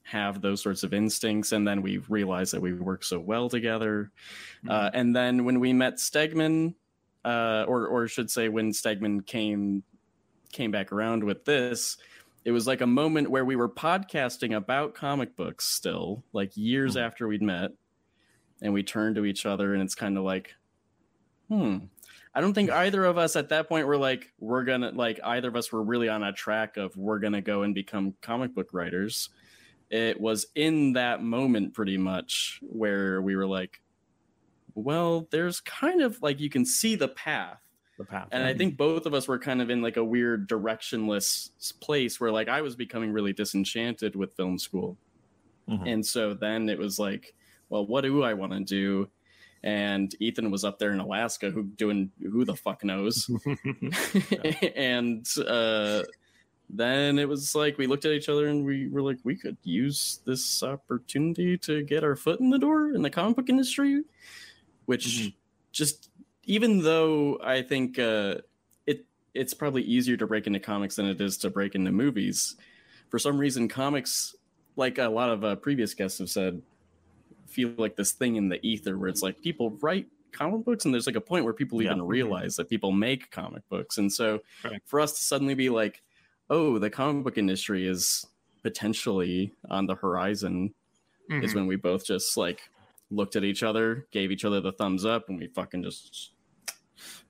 have 0.04 0.40
those 0.40 0.62
sorts 0.62 0.82
of 0.82 0.92
instincts 0.92 1.52
and 1.52 1.66
then 1.66 1.82
we 1.82 1.98
realized 2.08 2.52
that 2.52 2.60
we 2.60 2.74
work 2.74 3.02
so 3.02 3.18
well 3.18 3.48
together. 3.48 4.12
Uh, 4.68 4.90
and 4.92 5.16
then 5.16 5.44
when 5.44 5.60
we 5.60 5.72
met 5.72 5.96
stegman 5.96 6.74
uh, 7.24 7.64
or 7.66 7.86
or 7.86 8.06
should 8.06 8.30
say 8.30 8.48
when 8.48 8.70
stegman 8.70 9.26
came 9.26 9.82
came 10.52 10.70
back 10.70 10.92
around 10.92 11.24
with 11.24 11.44
this 11.44 11.96
it 12.44 12.52
was 12.52 12.66
like 12.66 12.82
a 12.82 12.86
moment 12.86 13.30
where 13.30 13.44
we 13.44 13.56
were 13.56 13.68
podcasting 13.68 14.54
about 14.54 14.94
comic 14.94 15.34
books 15.36 15.64
still 15.64 16.22
like 16.32 16.54
years 16.56 16.94
Hmm. 16.94 17.00
after 17.00 17.26
we'd 17.26 17.42
met 17.42 17.70
and 18.62 18.72
we 18.72 18.82
turned 18.82 19.16
to 19.16 19.24
each 19.24 19.46
other 19.46 19.72
and 19.72 19.82
it's 19.82 19.94
kind 19.94 20.18
of 20.18 20.24
like 20.24 20.54
hmm. 21.48 21.78
I 22.34 22.40
don't 22.40 22.52
think 22.52 22.70
either 22.70 23.04
of 23.04 23.16
us 23.16 23.36
at 23.36 23.48
that 23.50 23.68
point 23.68 23.86
were 23.86 23.96
like 23.96 24.32
we're 24.38 24.64
gonna 24.64 24.90
like 24.90 25.18
either 25.24 25.48
of 25.48 25.56
us 25.56 25.72
were 25.72 25.82
really 25.82 26.08
on 26.08 26.22
a 26.22 26.32
track 26.32 26.76
of 26.76 26.96
we're 26.96 27.20
gonna 27.20 27.40
go 27.40 27.62
and 27.62 27.74
become 27.74 28.14
comic 28.20 28.54
book 28.54 28.68
writers 28.72 29.30
it 29.94 30.20
was 30.20 30.46
in 30.56 30.94
that 30.94 31.22
moment 31.22 31.72
pretty 31.72 31.96
much 31.96 32.58
where 32.62 33.22
we 33.22 33.36
were 33.36 33.46
like 33.46 33.80
well 34.74 35.28
there's 35.30 35.60
kind 35.60 36.02
of 36.02 36.20
like 36.20 36.40
you 36.40 36.50
can 36.50 36.64
see 36.64 36.96
the 36.96 37.06
path 37.08 37.60
The 37.98 38.04
path. 38.04 38.26
and 38.32 38.42
i 38.42 38.52
think 38.54 38.76
both 38.76 39.06
of 39.06 39.14
us 39.14 39.28
were 39.28 39.38
kind 39.38 39.62
of 39.62 39.70
in 39.70 39.82
like 39.82 39.96
a 39.96 40.04
weird 40.04 40.48
directionless 40.48 41.50
place 41.80 42.18
where 42.18 42.32
like 42.32 42.48
i 42.48 42.60
was 42.60 42.74
becoming 42.74 43.12
really 43.12 43.32
disenchanted 43.32 44.16
with 44.16 44.34
film 44.34 44.58
school 44.58 44.96
Mhm. 45.68 45.88
and 45.92 46.04
so 46.04 46.34
then 46.34 46.68
it 46.68 46.78
was 46.78 46.98
like 46.98 47.34
well 47.70 47.86
what 47.86 48.02
do 48.02 48.22
i 48.24 48.34
want 48.34 48.52
to 48.52 48.60
do 48.60 49.08
and 49.62 50.14
ethan 50.20 50.50
was 50.50 50.64
up 50.64 50.78
there 50.78 50.92
in 50.92 51.00
alaska 51.00 51.50
who 51.50 51.62
doing 51.62 52.10
who 52.20 52.44
the 52.44 52.56
fuck 52.56 52.84
knows 52.84 53.30
and 54.76 55.26
uh 55.46 56.02
then 56.70 57.18
it 57.18 57.28
was 57.28 57.54
like 57.54 57.76
we 57.78 57.86
looked 57.86 58.04
at 58.04 58.12
each 58.12 58.28
other 58.28 58.48
and 58.48 58.64
we 58.64 58.88
were 58.88 59.02
like 59.02 59.18
we 59.24 59.36
could 59.36 59.56
use 59.64 60.20
this 60.24 60.62
opportunity 60.62 61.56
to 61.58 61.82
get 61.82 62.02
our 62.02 62.16
foot 62.16 62.40
in 62.40 62.50
the 62.50 62.58
door 62.58 62.94
in 62.94 63.02
the 63.02 63.10
comic 63.10 63.36
book 63.36 63.48
industry 63.48 64.02
which 64.86 65.06
Mhm. 65.06 65.34
just 65.72 66.10
even 66.44 66.82
though 66.82 67.38
i 67.42 67.62
think 67.62 67.98
uh 67.98 68.36
it 68.86 69.04
it's 69.34 69.54
probably 69.54 69.82
easier 69.82 70.16
to 70.16 70.26
break 70.26 70.46
into 70.46 70.58
comics 70.60 70.96
than 70.96 71.06
it 71.06 71.20
is 71.20 71.36
to 71.38 71.50
break 71.50 71.74
into 71.74 71.92
movies 71.92 72.56
for 73.10 73.18
some 73.18 73.38
reason 73.38 73.68
comics 73.68 74.34
like 74.76 74.98
a 74.98 75.08
lot 75.08 75.30
of 75.30 75.44
uh, 75.44 75.54
previous 75.56 75.94
guests 75.94 76.18
have 76.18 76.30
said 76.30 76.60
feel 77.46 77.72
like 77.76 77.94
this 77.94 78.12
thing 78.12 78.36
in 78.36 78.48
the 78.48 78.58
ether 78.66 78.98
where 78.98 79.08
it's 79.08 79.22
like 79.22 79.40
people 79.40 79.70
write 79.82 80.08
comic 80.32 80.64
books 80.64 80.84
and 80.84 80.92
there's 80.92 81.06
like 81.06 81.14
a 81.14 81.20
point 81.20 81.44
where 81.44 81.54
people 81.54 81.80
Yeah. 81.80 81.90
even 81.92 82.02
realize 82.02 82.56
that 82.56 82.68
people 82.68 82.90
make 82.90 83.30
comic 83.30 83.62
books 83.68 83.98
and 83.98 84.12
so 84.12 84.40
Right. 84.64 84.80
for 84.86 84.98
us 84.98 85.16
to 85.18 85.22
suddenly 85.22 85.54
be 85.54 85.68
like 85.70 86.02
oh, 86.50 86.78
the 86.78 86.90
comic 86.90 87.24
book 87.24 87.38
industry 87.38 87.86
is 87.86 88.24
potentially 88.62 89.52
on 89.70 89.86
the 89.86 89.94
horizon 89.94 90.74
is 91.30 91.52
Mhm. 91.52 91.54
when 91.54 91.66
we 91.66 91.76
both 91.76 92.04
just 92.06 92.36
like 92.36 92.68
looked 93.10 93.36
at 93.36 93.44
each 93.44 93.62
other, 93.62 94.06
gave 94.10 94.30
each 94.30 94.44
other 94.44 94.60
the 94.60 94.72
thumbs 94.72 95.04
up, 95.04 95.28
and 95.28 95.38
we 95.38 95.46
fucking 95.48 95.82
just 95.82 96.32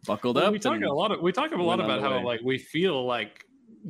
buckled 0.06 0.36
Well, 0.36 0.46
up. 0.46 0.52
we 0.52 0.58
talk 0.58 0.80
a 0.82 0.92
lot 0.92 1.10
of 1.12 1.20
we 1.20 1.32
talk 1.32 1.52
a 1.52 1.56
lot 1.56 1.80
about 1.80 2.00
how 2.00 2.18
way. 2.18 2.24
like 2.24 2.40
we 2.42 2.58
feel 2.58 3.04
like 3.06 3.46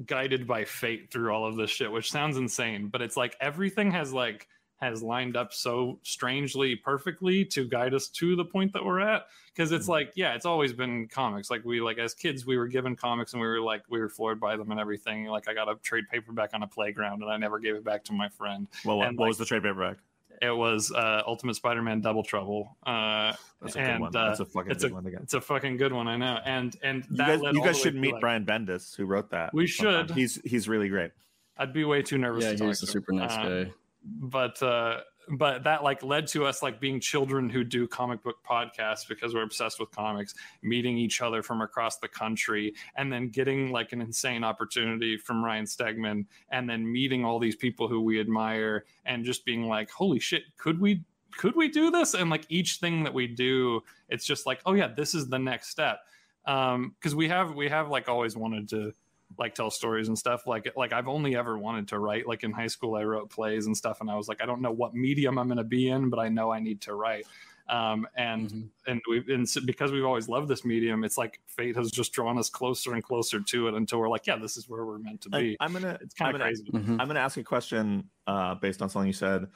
guided 0.06 0.46
by 0.46 0.64
fate 0.64 1.10
through 1.12 1.32
all 1.32 1.46
of 1.46 1.54
this 1.56 1.70
shit 1.70 1.90
which 1.90 2.10
sounds 2.10 2.36
insane 2.36 2.88
but 2.88 3.00
it's 3.00 3.16
like 3.16 3.36
everything 3.40 3.90
has 3.92 4.12
like 4.12 4.48
has 4.84 5.02
lined 5.02 5.36
up 5.36 5.52
so 5.52 5.98
strangely 6.02 6.76
perfectly 6.76 7.44
to 7.44 7.66
guide 7.66 7.94
us 7.94 8.08
to 8.08 8.36
the 8.36 8.44
point 8.44 8.72
that 8.72 8.84
we're 8.84 9.00
at 9.00 9.26
because 9.54 9.72
it's 9.72 9.88
like 9.88 10.12
yeah 10.14 10.34
it's 10.34 10.46
always 10.46 10.72
been 10.72 11.08
comics 11.08 11.50
like 11.50 11.64
we 11.64 11.80
like 11.80 11.98
as 11.98 12.14
kids 12.14 12.44
we 12.46 12.56
were 12.56 12.66
given 12.68 12.94
comics 12.94 13.32
and 13.32 13.40
we 13.42 13.46
were 13.48 13.60
like 13.60 13.82
we 13.88 13.98
were 13.98 14.08
floored 14.08 14.38
by 14.40 14.56
them 14.56 14.70
and 14.70 14.78
everything 14.80 15.24
like 15.26 15.48
i 15.48 15.54
got 15.54 15.68
a 15.68 15.74
trade 15.82 16.04
paperback 16.10 16.50
on 16.54 16.62
a 16.62 16.66
playground 16.66 17.22
and 17.22 17.30
i 17.30 17.36
never 17.36 17.58
gave 17.58 17.74
it 17.74 17.84
back 17.84 18.04
to 18.04 18.12
my 18.12 18.28
friend 18.28 18.68
Well, 18.84 18.98
what, 18.98 19.08
And, 19.08 19.18
what 19.18 19.24
like- 19.24 19.28
was 19.28 19.38
the 19.38 19.44
trade 19.44 19.62
paperback? 19.62 19.96
it 20.42 20.50
was 20.50 20.90
uh 20.92 21.22
ultimate 21.26 21.54
spider-man 21.54 22.00
double 22.00 22.22
trouble 22.24 22.76
uh 22.84 23.32
That's 23.62 23.76
a 23.76 23.78
good 23.78 23.88
and, 23.88 24.00
one. 24.00 24.16
uh, 24.16 24.26
That's 24.28 24.40
a 24.40 24.44
fucking 24.44 24.72
it's 24.72 24.82
good 24.82 24.90
a- 24.90 24.94
one 24.94 25.06
again. 25.06 25.20
it's 25.22 25.34
a 25.34 25.40
fucking 25.40 25.76
good 25.76 25.92
one 25.92 26.08
i 26.08 26.16
know 26.16 26.38
and 26.44 26.76
and 26.82 27.04
You 27.10 27.16
that 27.18 27.40
guys, 27.40 27.54
you 27.54 27.62
guys 27.64 27.78
should 27.80 27.94
meet 27.94 28.12
like- 28.14 28.20
Brian 28.20 28.44
Bendis, 28.44 28.96
who 28.96 29.06
wrote 29.06 29.30
that. 29.30 29.54
We 29.54 29.66
sometime. 29.68 30.08
should. 30.08 30.16
He's 30.16 30.40
he's 30.44 30.68
really 30.68 30.88
great. 30.88 31.12
I'd 31.56 31.72
be 31.72 31.84
way 31.84 32.02
too 32.02 32.18
nervous. 32.18 32.42
yeah, 32.42 32.50
to 32.50 32.56
talk 32.58 32.66
he's 32.66 32.82
a 32.82 32.86
to 32.86 32.92
super 32.92 33.12
him. 33.12 33.18
nice 33.18 33.30
Uh, 33.32 33.64
guy. 33.64 33.72
But 34.04 34.62
uh, 34.62 35.00
but 35.28 35.64
that 35.64 35.82
like 35.82 36.02
led 36.02 36.26
to 36.28 36.44
us 36.44 36.62
like 36.62 36.80
being 36.80 37.00
children 37.00 37.48
who 37.48 37.64
do 37.64 37.86
comic 37.86 38.22
book 38.22 38.36
podcasts 38.48 39.06
because 39.08 39.34
we're 39.34 39.42
obsessed 39.42 39.80
with 39.80 39.90
comics, 39.90 40.34
meeting 40.62 40.98
each 40.98 41.20
other 41.20 41.42
from 41.42 41.62
across 41.62 41.98
the 41.98 42.08
country, 42.08 42.74
and 42.96 43.12
then 43.12 43.28
getting 43.28 43.70
like 43.70 43.92
an 43.92 44.00
insane 44.00 44.44
opportunity 44.44 45.16
from 45.16 45.44
Ryan 45.44 45.64
Stegman, 45.64 46.26
and 46.50 46.68
then 46.68 46.90
meeting 46.90 47.24
all 47.24 47.38
these 47.38 47.56
people 47.56 47.88
who 47.88 48.00
we 48.00 48.20
admire, 48.20 48.84
and 49.06 49.24
just 49.24 49.44
being 49.44 49.66
like, 49.66 49.90
holy 49.90 50.18
shit, 50.18 50.42
could 50.56 50.80
we? 50.80 51.02
Could 51.36 51.56
we 51.56 51.68
do 51.68 51.90
this? 51.90 52.14
And 52.14 52.30
like 52.30 52.46
each 52.48 52.76
thing 52.76 53.02
that 53.02 53.12
we 53.12 53.26
do, 53.26 53.80
it's 54.08 54.24
just 54.24 54.46
like, 54.46 54.60
oh 54.66 54.74
yeah, 54.74 54.86
this 54.86 55.14
is 55.14 55.28
the 55.28 55.38
next 55.38 55.68
step. 55.68 55.98
Um, 56.46 56.94
because 56.98 57.16
we 57.16 57.28
have 57.28 57.54
we 57.54 57.68
have 57.68 57.88
like 57.88 58.08
always 58.08 58.36
wanted 58.36 58.68
to 58.68 58.92
like 59.38 59.54
tell 59.54 59.70
stories 59.70 60.08
and 60.08 60.18
stuff 60.18 60.46
like 60.46 60.72
like 60.76 60.92
I've 60.92 61.08
only 61.08 61.34
ever 61.36 61.58
wanted 61.58 61.88
to 61.88 61.98
write 61.98 62.26
like 62.26 62.44
in 62.44 62.52
high 62.52 62.66
school 62.68 62.94
I 62.94 63.02
wrote 63.04 63.30
plays 63.30 63.66
and 63.66 63.76
stuff 63.76 64.00
and 64.00 64.10
I 64.10 64.16
was 64.16 64.28
like 64.28 64.42
I 64.42 64.46
don't 64.46 64.60
know 64.60 64.70
what 64.72 64.94
medium 64.94 65.38
I'm 65.38 65.48
going 65.48 65.58
to 65.58 65.64
be 65.64 65.88
in 65.88 66.10
but 66.10 66.18
I 66.20 66.28
know 66.28 66.52
I 66.52 66.60
need 66.60 66.80
to 66.82 66.94
write 66.94 67.26
um 67.68 68.06
and 68.14 68.50
Mhm. 68.50 68.68
and 68.86 69.00
we 69.08 69.34
and 69.34 69.48
so 69.48 69.60
because 69.64 69.90
we've 69.90 70.04
always 70.04 70.28
loved 70.28 70.48
this 70.48 70.64
medium 70.66 71.02
it's 71.02 71.16
like 71.16 71.40
fate 71.46 71.74
has 71.76 71.90
just 71.90 72.12
drawn 72.12 72.36
us 72.38 72.50
closer 72.50 72.92
and 72.92 73.02
closer 73.02 73.40
to 73.40 73.68
it 73.68 73.74
until 73.74 73.98
we're 74.00 74.10
like 74.10 74.26
yeah 74.26 74.36
this 74.36 74.56
is 74.58 74.68
where 74.68 74.84
we're 74.84 74.98
meant 74.98 75.22
to 75.22 75.30
be 75.30 75.56
I'm 75.58 75.72
gonna 75.72 75.96
it's 76.02 76.14
kind 76.14 76.28
I'm 76.28 76.34
of 76.34 76.40
gonna, 76.40 76.50
crazy 76.50 76.70
Mhm. 76.92 77.00
I'm 77.00 77.06
gonna 77.08 77.20
ask 77.20 77.38
a 77.38 77.42
question 77.42 78.10
uh, 78.26 78.54
based 78.56 78.82
on 78.82 78.90
something 78.90 79.06
you 79.06 79.14
said 79.14 79.48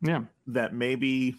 yeah 0.00 0.22
that 0.46 0.72
maybe 0.74 1.36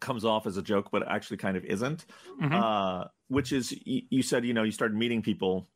comes 0.00 0.24
off 0.24 0.46
as 0.46 0.56
a 0.56 0.62
joke, 0.62 0.90
but 0.90 1.06
actually 1.08 1.36
kind 1.36 1.56
of 1.56 1.64
isn't. 1.64 2.04
Mhm. 2.42 2.52
Uh, 2.52 3.08
which 3.28 3.52
is 3.52 3.72
you, 3.86 4.02
you 4.10 4.22
said 4.22 4.44
you 4.44 4.52
know 4.52 4.62
you 4.62 4.72
started 4.72 4.96
meeting 4.96 5.22
people 5.22 5.66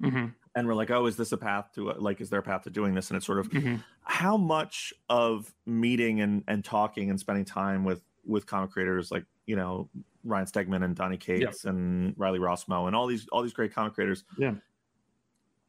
Mhm. 0.00 0.34
and 0.54 0.66
we're 0.66 0.74
like, 0.74 0.90
oh, 0.90 1.06
is 1.06 1.16
this 1.16 1.32
a 1.32 1.36
path 1.36 1.72
to 1.74 1.92
like 1.92 2.20
is 2.20 2.30
there 2.30 2.40
a 2.40 2.42
path 2.42 2.62
to 2.64 2.70
doing 2.70 2.94
this? 2.94 3.10
And 3.10 3.16
it's 3.16 3.26
sort 3.26 3.38
of 3.38 3.48
Mhm. 3.50 3.82
how 4.02 4.36
much 4.36 4.92
of 5.08 5.54
meeting 5.66 6.20
and 6.20 6.42
and 6.48 6.64
talking 6.64 7.10
and 7.10 7.18
spending 7.20 7.44
time 7.44 7.84
with 7.84 8.02
with 8.24 8.46
comic 8.46 8.70
creators 8.70 9.10
like 9.10 9.24
you 9.46 9.56
know 9.56 9.88
Ryan 10.24 10.46
Stegman 10.46 10.84
and 10.84 10.94
Donnie 10.94 11.16
Cates 11.16 11.64
and 11.64 12.14
Riley 12.18 12.38
Rossmo 12.38 12.86
and 12.86 12.94
all 12.96 13.06
these 13.06 13.26
all 13.28 13.42
these 13.42 13.52
great 13.52 13.72
comic 13.72 13.94
creators. 13.94 14.24
Yeah. 14.36 14.54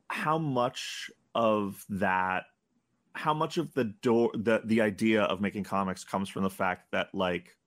How 0.10 0.38
much 0.38 1.10
of 1.36 1.86
that 1.90 2.46
how 3.14 3.34
much 3.34 3.58
of 3.58 3.74
the 3.74 3.84
door 3.86 4.32
the 4.34 4.62
the 4.66 4.82
idea 4.82 5.24
of 5.24 5.42
making 5.42 5.64
comics 5.64 6.04
comes 6.04 6.30
from 6.30 6.44
the 6.44 6.50
fact 6.50 6.92
that 6.92 7.14
like 7.14 7.58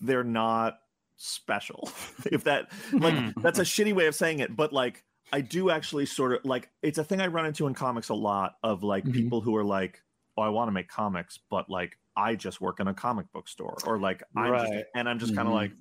they're 0.00 0.24
not 0.24 0.80
special 1.16 1.88
if 2.32 2.44
that 2.44 2.70
like 2.92 3.14
Hmm. 3.14 3.40
that's 3.40 3.58
a 3.58 3.62
shitty 3.62 3.94
way 3.94 4.06
of 4.06 4.14
saying 4.14 4.38
it 4.40 4.54
but 4.54 4.72
like 4.72 5.02
i 5.32 5.40
do 5.40 5.70
actually 5.70 6.06
sort 6.06 6.32
of 6.32 6.44
like 6.44 6.70
it's 6.82 6.98
a 6.98 7.04
thing 7.04 7.20
i 7.20 7.26
run 7.26 7.46
into 7.46 7.66
in 7.66 7.74
comics 7.74 8.08
a 8.10 8.14
lot 8.14 8.56
of 8.62 8.82
like 8.82 9.04
Mhm. 9.04 9.12
people 9.14 9.40
who 9.40 9.56
are 9.56 9.64
like 9.64 10.02
oh 10.36 10.42
i 10.42 10.48
want 10.48 10.68
to 10.68 10.72
make 10.72 10.88
comics 10.88 11.38
but 11.50 11.68
like 11.70 11.98
i 12.16 12.34
just 12.34 12.60
work 12.60 12.80
in 12.80 12.88
a 12.88 12.94
comic 12.94 13.30
book 13.32 13.48
store 13.48 13.76
or 13.86 13.98
like 13.98 14.22
i'm 14.36 14.52
just 14.58 14.72
and 14.94 15.08
i'm 15.08 15.18
just 15.18 15.34
kind 15.34 15.48
of 15.48 15.52
Mhm. 15.52 15.56
like 15.56 15.72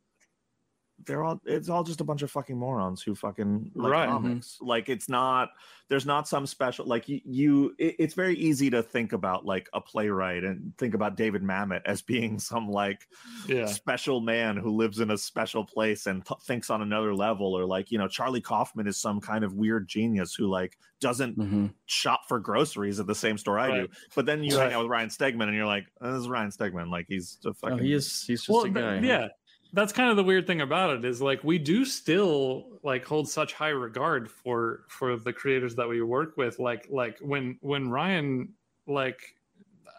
they're 1.05 1.23
all 1.23 1.41
it's 1.45 1.67
all 1.67 1.83
just 1.83 1.99
a 1.99 2.03
bunch 2.05 2.21
of 2.21 2.31
fucking 2.31 2.57
morons 2.57 3.01
who 3.01 3.13
fucking 3.13 3.69
like 3.75 3.91
Right. 3.91 4.07
comics 4.09 4.57
like 4.61 4.87
it's 4.87 5.09
not 5.09 5.49
there's 5.89 6.05
not 6.05 6.25
some 6.27 6.45
special 6.47 6.85
like 6.85 7.09
you, 7.09 7.19
you 7.25 7.75
it, 7.77 7.95
it's 7.99 8.13
very 8.13 8.35
easy 8.37 8.69
to 8.69 8.81
think 8.81 9.11
about 9.11 9.45
like 9.45 9.67
a 9.73 9.81
playwright 9.81 10.45
and 10.45 10.71
think 10.77 10.93
about 10.93 11.17
david 11.17 11.43
mamet 11.43 11.81
as 11.85 12.01
being 12.01 12.39
some 12.49 12.69
like 12.69 13.07
yeah 13.45 13.65
special 13.65 14.21
man 14.21 14.55
who 14.55 14.71
lives 14.71 15.01
in 15.01 15.11
a 15.11 15.17
special 15.17 15.65
place 15.65 16.05
and 16.07 16.25
th- 16.25 16.39
thinks 16.43 16.69
on 16.69 16.81
another 16.81 17.13
level 17.13 17.53
or 17.53 17.65
like 17.65 17.91
you 17.91 17.97
know 17.97 18.07
charlie 18.07 18.41
kaufman 18.41 18.87
is 18.87 18.95
some 18.97 19.19
kind 19.19 19.43
of 19.43 19.53
weird 19.53 19.87
genius 19.89 20.33
who 20.33 20.47
like 20.47 20.77
doesn't 21.01 21.37
Mhm. 21.37 21.73
shop 21.87 22.21
for 22.29 22.39
groceries 22.39 23.01
at 23.01 23.05
the 23.05 23.13
same 23.15 23.37
store 23.37 23.59
i 23.59 23.81
do 23.81 23.87
but 24.15 24.25
then 24.25 24.43
you 24.45 24.55
Right. 24.57 24.67
hang 24.67 24.73
out 24.75 24.83
with 24.83 24.91
ryan 24.91 25.09
stegman 25.09 25.43
and 25.43 25.55
you're 25.55 25.65
like 25.65 25.85
oh, 25.99 26.13
this 26.13 26.21
is 26.21 26.29
ryan 26.29 26.51
stegman 26.51 26.89
like 26.89 27.05
he's 27.09 27.37
a 27.45 27.53
fucking 27.53 27.79
Oh, 27.79 27.83
he 27.83 27.93
is. 27.93 28.23
He's 28.25 28.39
just 28.39 28.49
well 28.49 28.61
a 28.61 28.63
th- 28.63 28.73
guy. 28.75 28.95
huh? 28.95 29.01
yeah 29.03 29.27
that's 29.75 29.93
kind 29.93 30.09
of 30.09 30.15
the 30.15 30.23
weird 30.23 30.47
thing 30.47 30.61
about 30.61 30.95
it 30.97 31.05
is 31.05 31.21
like 31.21 31.43
we 31.43 31.59
do 31.59 31.85
still 31.85 32.65
like 32.81 33.05
hold 33.05 33.29
such 33.29 33.53
high 33.53 33.69
regard 33.69 34.31
for 34.31 34.85
for 34.87 35.17
the 35.17 35.33
creators 35.33 35.75
that 35.75 35.87
we 35.87 36.01
work 36.01 36.37
with. 36.37 36.57
Like 36.59 36.87
like 36.89 37.19
when 37.19 37.57
when 37.61 37.89
ryan 37.89 38.53
like 38.87 39.19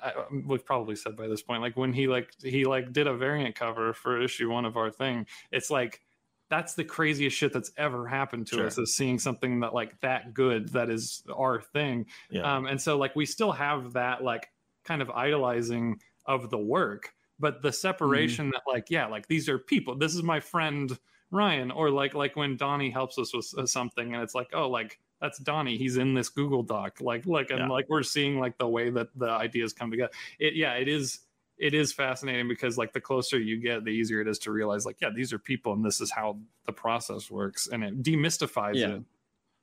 I, 0.02 0.12
we've 0.46 0.64
probably 0.64 0.96
said 0.96 1.16
by 1.16 1.26
this 1.28 1.42
point 1.42 1.62
like 1.62 1.76
when 1.76 1.92
he 1.92 2.06
like 2.06 2.32
he 2.42 2.64
like 2.64 2.92
did 2.92 3.06
a 3.06 3.14
variant 3.14 3.54
cover 3.54 3.92
for 3.92 4.20
issue 4.20 4.50
one 4.50 4.64
of 4.64 4.76
our 4.76 4.90
thing 4.90 5.26
it's 5.50 5.70
like 5.70 6.00
that's 6.48 6.74
the 6.74 6.84
craziest 6.84 7.36
shit 7.36 7.52
that's 7.52 7.72
ever 7.76 8.06
happened 8.06 8.46
to 8.48 8.56
Sure. 8.56 8.66
us 8.66 8.78
is 8.78 8.94
seeing 8.94 9.18
something 9.18 9.60
that 9.60 9.74
like 9.74 10.00
that 10.00 10.32
good 10.32 10.68
that 10.70 10.90
is 10.90 11.24
our 11.34 11.60
thing. 11.60 12.06
Yeah. 12.30 12.42
Um, 12.42 12.66
and 12.66 12.80
so 12.80 12.96
like 12.96 13.16
we 13.16 13.26
still 13.26 13.52
have 13.52 13.94
that 13.94 14.22
like 14.22 14.48
kind 14.84 15.02
of 15.02 15.10
idolizing 15.10 16.00
of 16.24 16.50
the 16.50 16.58
work 16.58 17.12
but 17.38 17.62
the 17.62 17.72
separation 17.72 18.50
that 18.50 18.62
like 18.66 18.90
yeah 18.90 19.06
like 19.06 19.26
these 19.28 19.48
are 19.48 19.58
people 19.58 19.94
this 19.96 20.14
is 20.14 20.22
my 20.22 20.40
friend 20.40 20.98
ryan 21.30 21.70
or 21.70 21.90
like 21.90 22.14
like 22.14 22.36
when 22.36 22.56
donnie 22.56 22.90
helps 22.90 23.18
us 23.18 23.34
with 23.34 23.52
uh, 23.58 23.66
something 23.66 24.14
and 24.14 24.22
it's 24.22 24.34
like 24.34 24.48
oh 24.54 24.68
like 24.68 24.98
that's 25.20 25.38
donnie 25.40 25.76
he's 25.76 25.96
in 25.96 26.14
this 26.14 26.28
google 26.28 26.62
doc 26.62 26.98
like 27.00 27.26
like 27.26 27.50
and 27.50 27.58
Yeah. 27.60 27.68
like 27.68 27.86
we're 27.88 28.02
seeing 28.02 28.38
like 28.38 28.56
the 28.58 28.68
way 28.68 28.90
that 28.90 29.08
the 29.16 29.28
ideas 29.28 29.72
come 29.72 29.90
together 29.90 30.12
it 30.38 30.54
yeah 30.54 30.74
it 30.74 30.88
is 30.88 31.20
it 31.58 31.72
is 31.74 31.92
fascinating 31.92 32.48
because 32.48 32.76
like 32.78 32.92
the 32.92 33.00
closer 33.00 33.38
you 33.38 33.58
get 33.60 33.84
the 33.84 33.90
easier 33.90 34.20
it 34.20 34.28
is 34.28 34.38
to 34.40 34.52
realize 34.52 34.84
like 34.86 35.00
yeah 35.00 35.10
these 35.14 35.32
are 35.32 35.38
people 35.38 35.72
and 35.72 35.84
this 35.84 36.00
is 36.00 36.10
how 36.10 36.38
the 36.66 36.72
process 36.72 37.30
works 37.30 37.66
and 37.66 37.82
it 37.82 38.02
demystifies 38.02 38.76
Yeah. 38.76 38.88
it 38.96 39.02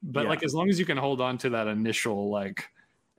but 0.01 0.23
Yeah. 0.23 0.29
like 0.29 0.43
as 0.43 0.53
long 0.53 0.69
as 0.69 0.79
you 0.79 0.85
can 0.85 0.97
hold 0.97 1.21
on 1.21 1.37
to 1.39 1.49
that 1.51 1.67
initial 1.67 2.29
like 2.29 2.67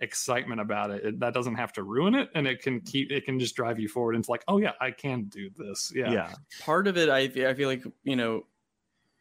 excitement 0.04 0.60
about 0.60 0.90
it, 0.92 1.04
it 1.04 1.20
that 1.20 1.34
doesn't 1.34 1.56
have 1.56 1.72
to 1.72 1.82
ruin 1.82 2.14
it 2.14 2.28
and 2.36 2.46
it 2.46 2.62
can 2.62 2.80
keep 2.80 3.10
it 3.10 3.24
can 3.24 3.40
just 3.40 3.56
drive 3.56 3.80
you 3.80 3.88
forward. 3.88 4.14
Into 4.14 4.30
like 4.30 4.44
oh 4.46 4.58
yeah 4.58 4.72
i 4.80 4.90
can 4.92 5.24
do 5.24 5.50
this. 5.56 5.90
Yeah. 5.94 6.12
Yeah. 6.12 6.34
Part 6.60 6.86
of 6.86 6.96
it 6.96 7.08
I, 7.08 7.20
I 7.48 7.54
feel 7.54 7.68
like 7.68 7.82
you 8.04 8.16
know 8.16 8.46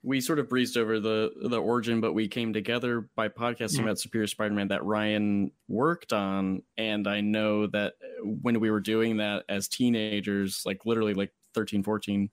we 0.05 0.19
sort 0.19 0.37
of 0.37 0.49
breezed 0.49 0.75
over 0.77 0.99
the 0.99 1.31
the 1.49 1.57
origin 1.61 2.01
but 2.01 2.13
we 2.13 2.27
came 2.27 2.51
together 2.53 3.07
by 3.15 3.29
podcasting 3.29 3.79
Mhm. 3.79 3.83
about 3.83 3.99
superior 3.99 4.27
spider-man 4.27 4.67
that 4.67 4.83
ryan 4.83 5.51
worked 5.67 6.13
on. 6.13 6.61
And 6.77 7.07
i 7.07 7.21
know 7.21 7.67
that 7.67 7.93
when 8.21 8.59
we 8.59 8.69
were 8.69 8.81
doing 8.81 9.17
that 9.17 9.45
as 9.49 9.67
teenagers 9.67 10.63
like 10.65 10.85
literally 10.85 11.13
like 11.13 11.31
13 11.55 11.83
14 11.83 12.29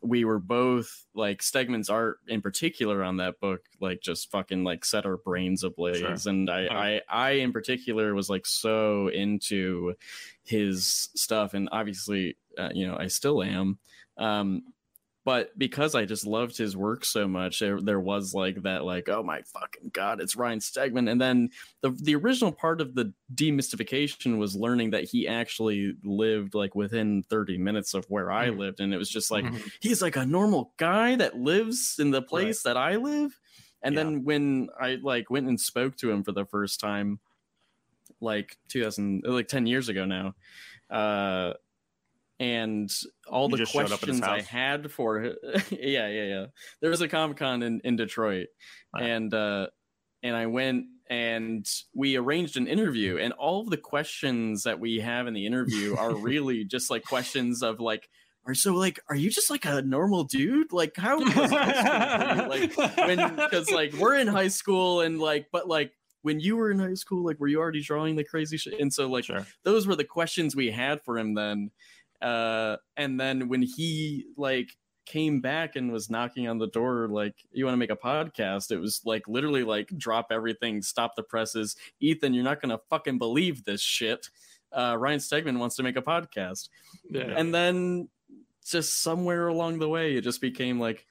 we 0.00 0.24
were 0.24 0.38
both 0.38 1.04
like 1.14 1.40
stegman's 1.42 1.90
art 1.90 2.18
in 2.26 2.40
particular 2.40 3.02
on 3.04 3.18
that 3.18 3.38
book 3.40 3.60
like 3.80 4.00
just 4.00 4.30
fucking 4.30 4.64
like 4.64 4.84
set 4.84 5.04
our 5.04 5.18
brains 5.18 5.64
ablaze 5.64 5.98
Sure. 5.98 6.16
and 6.32 6.48
I, 6.50 6.66
Oh. 6.66 6.74
I 6.74 7.00
i 7.08 7.30
in 7.32 7.52
particular 7.52 8.14
was 8.14 8.30
like 8.30 8.46
so 8.46 9.08
into 9.08 9.94
his 10.44 11.10
stuff 11.14 11.54
and 11.54 11.68
obviously 11.72 12.36
uh, 12.58 12.70
you 12.74 12.86
know 12.86 12.96
i 12.96 13.06
still 13.06 13.42
am 13.42 13.78
um 14.16 14.62
but 15.24 15.56
because 15.58 15.94
i 15.94 16.04
just 16.04 16.26
loved 16.26 16.56
his 16.56 16.76
work 16.76 17.04
so 17.04 17.28
much 17.28 17.58
there, 17.60 17.80
there 17.80 18.00
was 18.00 18.34
like 18.34 18.62
that 18.62 18.84
like 18.84 19.08
oh 19.08 19.22
my 19.22 19.42
fucking 19.42 19.90
god 19.92 20.20
it's 20.20 20.36
ryan 20.36 20.58
stegman 20.58 21.10
and 21.10 21.20
then 21.20 21.48
the 21.82 21.90
the 22.02 22.14
original 22.14 22.52
part 22.52 22.80
of 22.80 22.94
the 22.94 23.12
demystification 23.34 24.38
was 24.38 24.56
learning 24.56 24.90
that 24.90 25.04
he 25.04 25.26
actually 25.28 25.94
lived 26.04 26.54
like 26.54 26.74
within 26.74 27.22
30 27.24 27.58
minutes 27.58 27.94
of 27.94 28.04
where 28.06 28.30
i 28.30 28.48
Mhm. 28.48 28.58
lived 28.58 28.80
and 28.80 28.92
it 28.92 28.98
was 28.98 29.10
just 29.10 29.30
like 29.30 29.44
Mhm. 29.44 29.72
he's 29.80 30.02
like 30.02 30.16
a 30.16 30.26
normal 30.26 30.74
guy 30.76 31.16
that 31.16 31.36
lives 31.38 31.96
in 31.98 32.10
the 32.10 32.22
place 32.22 32.62
that 32.62 32.76
i 32.76 32.96
live 32.96 33.38
and 33.82 33.94
Yeah. 33.94 33.98
then 33.98 34.24
when 34.24 34.68
i 34.80 34.96
like 35.02 35.30
went 35.30 35.48
and 35.48 35.60
spoke 35.60 35.96
to 35.96 36.10
him 36.10 36.24
for 36.24 36.32
the 36.32 36.46
first 36.46 36.80
time 36.80 37.20
like 38.20 38.56
2000 38.68 39.22
like 39.26 39.48
10 39.48 39.66
years 39.66 39.88
ago 39.88 40.04
now 40.04 40.34
uh 40.90 41.54
and 42.42 42.90
all 43.28 43.46
You 43.50 43.52
the 43.52 43.56
just 43.58 43.72
showed 43.72 43.92
up 43.92 44.02
at 44.02 44.08
his 44.08 44.20
questions 44.20 44.22
I 44.22 44.40
had 44.40 44.90
for 44.90 45.22
yeah, 45.70 46.08
yeah, 46.08 46.24
yeah. 46.24 46.46
There 46.80 46.90
was 46.90 47.00
a 47.00 47.08
Comic 47.08 47.36
Con 47.36 47.62
in, 47.62 47.80
in 47.84 47.96
Detroit, 47.96 48.48
Right. 48.94 49.04
and 49.04 49.32
uh, 49.32 49.68
and 50.22 50.34
I 50.36 50.46
went 50.46 50.86
and 51.08 51.66
we 51.94 52.16
arranged 52.16 52.56
an 52.56 52.66
interview, 52.66 53.18
and 53.18 53.32
all 53.34 53.60
of 53.60 53.70
the 53.70 53.76
questions 53.76 54.62
that 54.64 54.80
we 54.80 55.00
have 55.00 55.26
in 55.26 55.34
the 55.34 55.46
interview 55.46 55.96
are 55.98 56.14
really 56.14 56.64
just 56.64 56.90
like 56.90 57.04
questions 57.04 57.62
of 57.62 57.80
like. 57.80 58.08
Are 58.44 58.54
so 58.54 58.74
like, 58.74 58.98
are 59.08 59.14
you 59.14 59.30
just 59.30 59.50
like 59.50 59.64
a 59.66 59.82
normal 59.82 60.24
dude? 60.24 60.72
Like, 60.72 60.96
how 60.96 61.20
was 61.20 61.32
high 61.32 61.46
school 61.46 62.08
for 62.08 62.42
you? 62.42 62.48
like 62.48 62.96
when 63.06 63.36
because 63.36 63.70
like 63.70 63.92
we're 63.92 64.16
in 64.16 64.26
high 64.26 64.48
school 64.48 65.00
and 65.00 65.20
like, 65.20 65.46
but 65.52 65.68
like 65.68 65.92
when 66.22 66.40
you 66.40 66.56
were 66.56 66.72
in 66.72 66.80
high 66.80 66.94
school, 66.94 67.24
like 67.24 67.38
were 67.38 67.46
you 67.46 67.60
already 67.60 67.82
drawing 67.82 68.16
the 68.16 68.24
crazy 68.24 68.56
shit? 68.56 68.80
And 68.80 68.92
so 68.92 69.08
like 69.08 69.26
Sure. 69.26 69.46
those 69.62 69.86
were 69.86 69.94
the 69.94 70.02
questions 70.02 70.56
we 70.56 70.72
had 70.72 71.04
for 71.04 71.16
him 71.18 71.34
then 71.34 71.70
uh 72.22 72.76
and 72.96 73.18
then 73.18 73.48
when 73.48 73.62
he 73.62 74.26
like 74.36 74.70
came 75.04 75.40
back 75.40 75.74
and 75.76 75.92
was 75.92 76.08
knocking 76.08 76.46
on 76.48 76.58
the 76.58 76.68
door 76.68 77.08
like 77.08 77.34
you 77.52 77.64
want 77.64 77.74
to 77.74 77.78
make 77.78 77.90
a 77.90 77.96
podcast? 77.96 78.70
It 78.70 78.78
was 78.78 79.02
like 79.04 79.26
literally 79.26 79.64
like 79.64 79.88
drop 79.98 80.28
everything 80.30 80.80
stop 80.82 81.16
the 81.16 81.22
presses. 81.22 81.76
Ethan 82.00 82.34
you're 82.34 82.44
not 82.44 82.60
gonna 82.60 82.80
fucking 82.88 83.18
believe 83.18 83.64
this 83.64 83.80
shit. 83.80 84.28
Uh 84.72 84.96
ryan 84.98 85.18
stegman 85.18 85.58
wants 85.58 85.76
to 85.76 85.82
make 85.82 85.96
a 85.96 86.02
podcast. 86.02 86.68
Yeah. 87.10 87.34
and 87.36 87.54
then 87.54 88.08
just 88.64 89.02
somewhere 89.02 89.48
along 89.48 89.80
the 89.80 89.88
way 89.88 90.14
it 90.14 90.22
just 90.22 90.40
became 90.40 90.78
like 90.78 91.04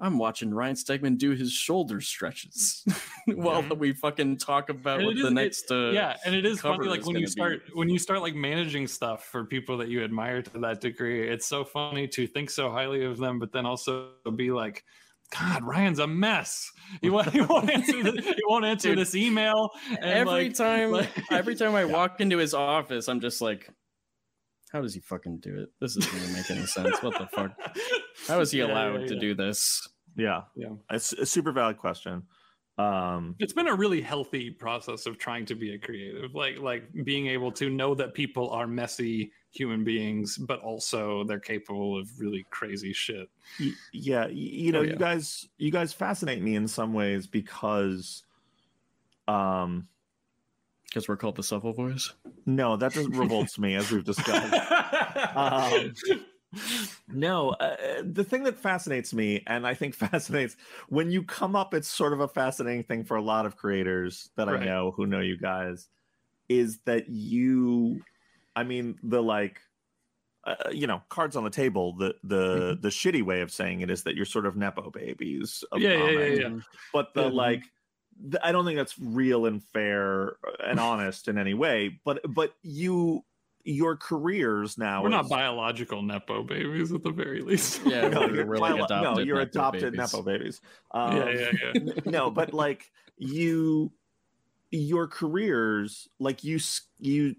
i'm 0.00 0.18
watching 0.18 0.52
ryan 0.52 0.74
stegman 0.74 1.16
do 1.18 1.30
his 1.32 1.52
shoulder 1.52 2.00
stretches 2.00 2.84
while 3.26 3.62
we 3.76 3.92
fucking 3.92 4.36
talk 4.36 4.68
about 4.70 4.98
And 4.98 5.06
what 5.06 5.14
the 5.16 5.22
is- 5.22 5.26
it- 5.28 5.34
next 5.34 5.70
uh 5.70 5.90
yeah 5.90 6.16
and 6.24 6.34
it 6.34 6.44
is 6.46 6.60
funny 6.60 6.88
like 6.88 7.00
is 7.00 7.06
when 7.06 7.16
you 7.16 7.26
start 7.26 7.62
when 7.74 7.88
you 7.88 7.98
start 7.98 8.20
like 8.22 8.34
managing 8.34 8.86
stuff 8.86 9.24
for 9.26 9.44
people 9.44 9.76
that 9.78 9.88
you 9.88 10.02
admire 10.02 10.42
to 10.42 10.58
that 10.60 10.80
degree 10.80 11.28
it's 11.28 11.46
so 11.46 11.64
funny 11.64 12.08
to 12.08 12.26
think 12.26 12.50
so 12.50 12.70
highly 12.70 13.04
of 13.04 13.18
them 13.18 13.38
but 13.38 13.52
then 13.52 13.66
also 13.66 14.10
be 14.36 14.50
like 14.50 14.84
god 15.38 15.62
ryan's 15.62 16.00
a 16.00 16.06
mess. 16.08 16.72
He 17.02 17.08
won't, 17.08 17.30
he 17.30 17.40
won't 17.40 17.70
answer, 17.70 18.02
the, 18.02 18.20
he 18.36 18.42
won't 18.48 18.64
answer 18.64 18.88
Dude, 18.88 18.98
this 18.98 19.14
email 19.14 19.70
and 19.88 20.04
every 20.04 20.46
like- 20.48 20.54
time 20.54 20.90
like- 20.90 21.30
every 21.30 21.54
time 21.54 21.74
i 21.76 21.84
walk 21.96 22.20
into 22.20 22.36
his 22.38 22.52
office 22.52 23.06
i'm 23.08 23.20
just 23.20 23.40
like 23.40 23.70
how 24.72 24.80
does 24.80 24.94
he 24.94 25.00
fucking 25.00 25.38
do 25.38 25.60
it 25.62 25.68
this 25.80 25.94
doesn't 25.96 26.16
even 26.20 26.32
make 26.32 26.50
any 26.50 26.66
sense 26.66 27.02
what 27.02 27.16
the 27.18 27.26
fuck 27.26 27.52
how 28.28 28.40
is 28.40 28.50
he 28.50 28.58
Yeah, 28.58 28.66
allowed 28.66 29.00
yeah, 29.02 29.06
to 29.08 29.14
yeah. 29.14 29.20
do 29.20 29.34
this 29.34 29.88
Yeah. 30.16 30.42
Yeah. 30.56 30.70
It's 30.90 31.12
a 31.12 31.24
super 31.26 31.52
valid 31.52 31.78
question. 31.78 32.22
Um, 32.78 33.34
it's 33.38 33.52
been 33.52 33.68
a 33.68 33.74
really 33.74 34.00
healthy 34.00 34.50
process 34.50 35.04
of 35.06 35.18
trying 35.18 35.44
to 35.46 35.54
be 35.54 35.74
a 35.74 35.78
creative 35.78 36.34
like 36.34 36.58
like 36.58 36.84
being 37.04 37.26
able 37.26 37.52
to 37.52 37.68
know 37.68 37.94
that 37.94 38.14
people 38.14 38.48
are 38.50 38.66
messy 38.66 39.32
human 39.52 39.84
beings 39.84 40.38
but 40.38 40.60
also 40.60 41.24
they're 41.24 41.40
capable 41.40 41.98
of 41.98 42.08
really 42.18 42.46
crazy 42.50 42.92
shit 42.94 43.28
y- 43.58 43.72
yeah, 43.92 44.24
y- 44.26 44.30
you 44.32 44.72
know, 44.72 44.80
Oh, 44.80 44.82
you 44.82 44.96
guys, 44.96 45.46
you 45.58 45.70
guys 45.70 45.92
fascinate 45.92 46.40
me 46.42 46.54
in 46.54 46.66
some 46.68 46.94
ways 46.94 47.26
because, 47.26 48.22
um, 49.28 49.88
because 50.90 51.08
we're 51.08 51.16
called 51.16 51.36
the 51.36 51.42
Supple 51.42 51.72
Boiz. 51.72 52.10
no, 52.46 52.76
that 52.76 52.92
just 52.92 53.08
revolts 53.10 53.58
me 53.58 53.76
as 53.76 53.90
we've 53.90 54.04
discussed. 54.04 54.54
Um, 55.34 55.92
No, 57.08 57.50
uh, 57.50 58.02
the 58.04 58.24
thing 58.24 58.42
that 58.44 58.58
fascinates 58.58 59.14
me, 59.14 59.42
and 59.46 59.66
I 59.66 59.74
think 59.74 59.94
fascinates 60.10 60.56
when 60.88 61.10
you 61.10 61.22
come 61.22 61.54
up, 61.54 61.74
it's 61.74 61.88
sort 61.88 62.12
of 62.12 62.20
a 62.20 62.28
fascinating 62.28 62.84
thing 62.84 63.04
for 63.04 63.16
a 63.16 63.22
lot 63.22 63.46
of 63.46 63.56
creators 63.56 64.30
that 64.36 64.48
I 64.48 64.64
know 64.64 64.90
who 64.90 65.06
know 65.06 65.20
you 65.20 65.38
guys, 65.38 65.88
is 66.48 66.80
that 66.86 67.08
you, 67.08 68.00
I 68.56 68.64
mean, 68.64 68.98
the 69.02 69.22
like, 69.22 69.60
uh, 70.44 70.70
you 70.72 70.86
know, 70.86 71.02
cards 71.08 71.36
on 71.36 71.44
the 71.44 71.50
table. 71.50 71.96
The 71.96 72.14
the 72.24 72.78
the 72.80 72.88
shitty 72.88 73.22
way 73.22 73.42
of 73.42 73.52
saying 73.52 73.82
it 73.82 73.90
is 73.90 74.02
that 74.04 74.16
you're 74.16 74.24
sort 74.24 74.46
of 74.46 74.56
nepo 74.56 74.90
babies. 74.90 75.62
Of 75.70 75.80
Yeah, 75.80 75.92
yeah, 75.92 76.10
yeah, 76.10 76.24
yeah. 76.26 76.58
But 76.92 77.14
the 77.14 77.24
Yeah. 77.24 77.28
like, 77.28 77.64
I 78.42 78.52
don't 78.52 78.64
think 78.64 78.76
that's 78.76 78.98
real 78.98 79.46
and 79.46 79.62
fair 79.72 80.36
and 80.64 80.78
honest 80.80 81.28
in 81.28 81.38
any 81.38 81.54
way. 81.54 82.00
But 82.04 82.20
but 82.28 82.54
you, 82.62 83.24
your 83.64 83.96
careers 83.96 84.76
now. 84.78 85.02
we're 85.02 85.08
not 85.10 85.28
biological 85.28 86.02
nepo 86.02 86.42
babies 86.42 86.92
at 86.92 87.02
the 87.02 87.10
very 87.10 87.40
least 87.42 87.80
Yeah, 87.84 88.08
no, 88.08 88.20
we're- 88.20 88.34
you're, 88.36 88.46
we're 88.46 88.56
like 88.58 88.72
bio- 88.72 88.78
no, 88.78 88.84
adopted 88.84 89.26
you're 89.26 89.36
Nepo 89.38 89.50
adopted 89.50 89.82
babies. 89.92 89.98
nepo 89.98 90.22
babies. 90.22 90.60
Um, 90.92 91.16
yeah 91.16 91.28
yeah 91.30 91.50
yeah 91.74 91.92
no, 92.06 92.30
but 92.30 92.52
like 92.54 92.90
you, 93.18 93.92
your 94.70 95.06
careers, 95.08 96.08
like 96.18 96.42
you, 96.44 96.58
you, 96.98 97.36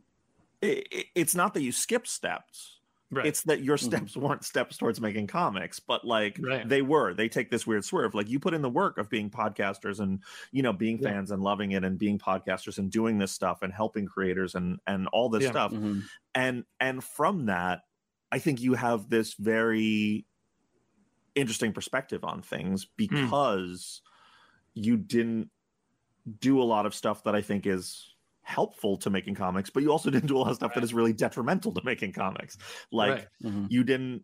i 0.64 0.84
i- 0.94 1.06
it's 1.16 1.34
not 1.36 1.54
that 1.56 1.62
you 1.64 1.72
skip 1.72 2.06
steps. 2.08 2.78
Right 3.12 3.26
It's 3.26 3.44
that 3.44 3.64
your 3.64 3.78
Mhm. 3.78 3.84
steps 3.84 4.18
weren't 4.18 4.44
steps 4.46 4.78
towards 4.78 5.00
making 5.02 5.28
comics, 5.28 5.80
but 5.80 6.06
like 6.06 6.38
Right. 6.42 6.68
they 6.68 6.82
were. 6.82 7.14
They 7.14 7.28
take 7.30 7.50
this 7.52 7.68
weird 7.68 7.84
swerve. 7.86 8.16
Like 8.16 8.30
you 8.30 8.40
put 8.40 8.54
in 8.54 8.62
the 8.62 8.70
work 8.70 8.98
of 8.98 9.10
being 9.10 9.30
podcasters 9.30 10.00
and 10.00 10.24
you 10.52 10.64
know 10.64 10.74
being 10.74 10.98
Yeah. 11.00 11.10
fans 11.10 11.32
and 11.32 11.44
loving 11.44 11.72
it 11.72 11.84
and 11.84 12.00
being 12.00 12.18
podcasters 12.18 12.78
and 12.78 12.90
doing 12.92 13.18
this 13.18 13.32
stuff 13.32 13.62
and 13.62 13.74
helping 13.74 14.06
creators 14.06 14.56
and 14.56 14.80
and 14.88 15.08
all 15.10 15.30
this 15.30 15.44
Yeah. 15.44 15.52
stuff 15.52 15.72
Mhm. 15.74 16.04
and 16.34 16.66
and 16.80 17.04
from 17.04 17.46
that 17.48 17.82
i 18.32 18.40
think 18.40 18.62
you 18.62 18.74
have 18.76 19.10
this 19.10 19.34
very 19.34 20.26
interesting 21.36 21.74
perspective 21.74 22.24
on 22.24 22.42
things 22.42 22.86
because 22.86 24.02
you 24.74 24.96
didn't 24.98 25.50
do 26.40 26.62
a 26.62 26.64
lot 26.64 26.86
of 26.86 26.94
stuff 26.94 27.24
that 27.24 27.36
i 27.36 27.42
think 27.42 27.66
is 27.66 28.11
helpful 28.52 28.98
to 28.98 29.10
making 29.10 29.34
comics 29.36 29.70
but 29.70 29.82
you 29.84 29.92
also 29.92 30.10
didn't 30.16 30.28
do 30.28 30.38
a 30.38 30.40
lot 30.40 30.50
of 30.50 30.56
stuff 30.56 30.74
that 30.74 30.82
Right. 30.82 30.84
is 30.84 30.94
really 30.94 31.14
detrimental 31.14 31.72
to 31.74 31.82
making 31.84 32.12
comics 32.14 32.58
like 32.92 33.12
Right. 33.12 33.28
Mhm. 33.44 33.68
you 33.72 33.84
didn't 33.84 34.24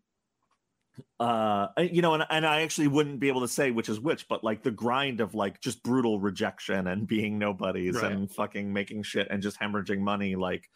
uh 1.20 1.68
you 1.78 2.02
know 2.02 2.16
and, 2.16 2.26
and 2.32 2.46
i 2.46 2.62
actually 2.62 2.88
wouldn't 2.88 3.20
be 3.20 3.28
able 3.28 3.42
to 3.42 3.48
say 3.48 3.70
which 3.70 3.88
is 3.88 4.00
which 4.00 4.28
but 4.28 4.44
like 4.44 4.64
the 4.64 4.72
grind 4.72 5.22
of 5.22 5.36
like 5.36 5.62
just 5.62 5.84
brutal 5.84 6.20
rejection 6.20 6.88
and 6.88 7.08
being 7.08 7.38
nobodies 7.38 7.96
Right. 8.02 8.12
and 8.12 8.32
fucking 8.32 8.74
making 8.74 9.04
shit 9.04 9.28
and 9.30 9.42
just 9.44 9.60
hemorrhaging 9.60 10.00
money 10.00 10.36
like 10.36 10.68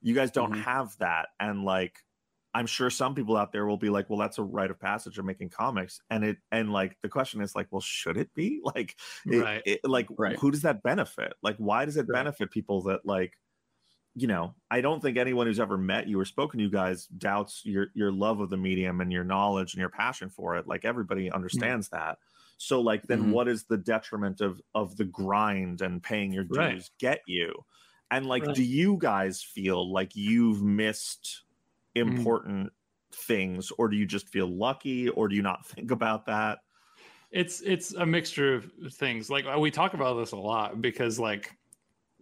you 0.00 0.14
guys 0.14 0.30
don't 0.30 0.52
Mhm. 0.54 0.62
have 0.62 0.96
that 0.98 1.28
and 1.38 1.64
like 1.64 1.98
i'm 2.54 2.66
sure 2.66 2.90
some 2.90 3.14
people 3.14 3.36
out 3.36 3.52
there 3.52 3.66
will 3.66 3.76
be 3.76 3.90
like 3.90 4.08
well 4.08 4.18
that's 4.18 4.38
a 4.38 4.42
rite 4.42 4.70
of 4.70 4.80
passage 4.80 5.18
of 5.18 5.24
making 5.24 5.48
comics 5.50 6.00
and 6.10 6.24
it 6.24 6.38
and 6.50 6.72
like 6.72 6.96
the 7.02 7.08
question 7.08 7.40
is 7.40 7.54
like 7.54 7.66
well 7.70 7.80
should 7.80 8.16
it 8.16 8.32
be 8.34 8.60
like 8.74 8.96
Right. 9.26 9.62
it- 9.66 9.80
like 9.84 10.06
Right. 10.16 10.36
who 10.38 10.50
does 10.50 10.62
that 10.62 10.82
benefit 10.82 11.34
like 11.42 11.56
why 11.58 11.84
does 11.84 11.96
it 11.96 12.06
Right. 12.08 12.18
benefit 12.24 12.50
people 12.50 12.82
that 12.84 13.04
like 13.04 13.34
you 14.14 14.26
know 14.26 14.54
i 14.70 14.80
don't 14.80 15.00
think 15.00 15.16
anyone 15.18 15.46
who's 15.46 15.60
ever 15.60 15.76
met 15.78 16.08
you 16.08 16.18
or 16.18 16.24
spoken 16.24 16.58
to 16.58 16.64
you 16.64 16.70
guys 16.70 17.06
doubts 17.06 17.62
your 17.64 17.88
your 17.94 18.10
love 18.10 18.40
of 18.40 18.50
the 18.50 18.56
medium 18.56 19.00
and 19.00 19.12
your 19.12 19.24
knowledge 19.24 19.74
and 19.74 19.80
your 19.80 19.90
passion 19.90 20.28
for 20.30 20.56
it 20.56 20.66
like 20.66 20.84
everybody 20.84 21.30
understands 21.30 21.88
that 21.90 22.18
so 22.56 22.80
like 22.80 23.02
then 23.06 23.24
Mhm. 23.26 23.30
what 23.32 23.46
is 23.46 23.64
the 23.64 23.76
detriment 23.76 24.40
of 24.40 24.60
of 24.74 24.96
the 24.96 25.04
grind 25.04 25.82
and 25.82 26.02
paying 26.02 26.32
your 26.32 26.44
dues 26.44 26.56
Right. 26.58 26.90
get 26.98 27.20
you 27.28 27.52
and 28.10 28.26
like 28.26 28.44
Right. 28.46 28.56
do 28.56 28.64
you 28.64 28.96
guys 28.98 29.42
feel 29.42 29.92
like 29.92 30.16
you've 30.16 30.62
missed 30.62 31.44
Mm. 31.98 32.16
important 32.18 32.72
things 33.12 33.70
or 33.78 33.88
do 33.88 33.96
you 33.96 34.04
just 34.06 34.28
feel 34.28 34.46
lucky 34.46 35.08
or 35.10 35.28
do 35.28 35.34
you 35.36 35.42
not 35.42 35.66
think 35.74 35.90
about 35.90 36.26
that? 36.26 36.58
It's 37.30 37.60
it's 37.60 37.92
a 37.94 38.06
mixture 38.06 38.54
of 38.54 38.70
things. 38.92 39.28
Like 39.30 39.44
we 39.58 39.70
talk 39.70 39.94
about 39.94 40.14
this 40.14 40.32
a 40.32 40.36
lot 40.36 40.80
because 40.80 41.18
like 41.18 41.52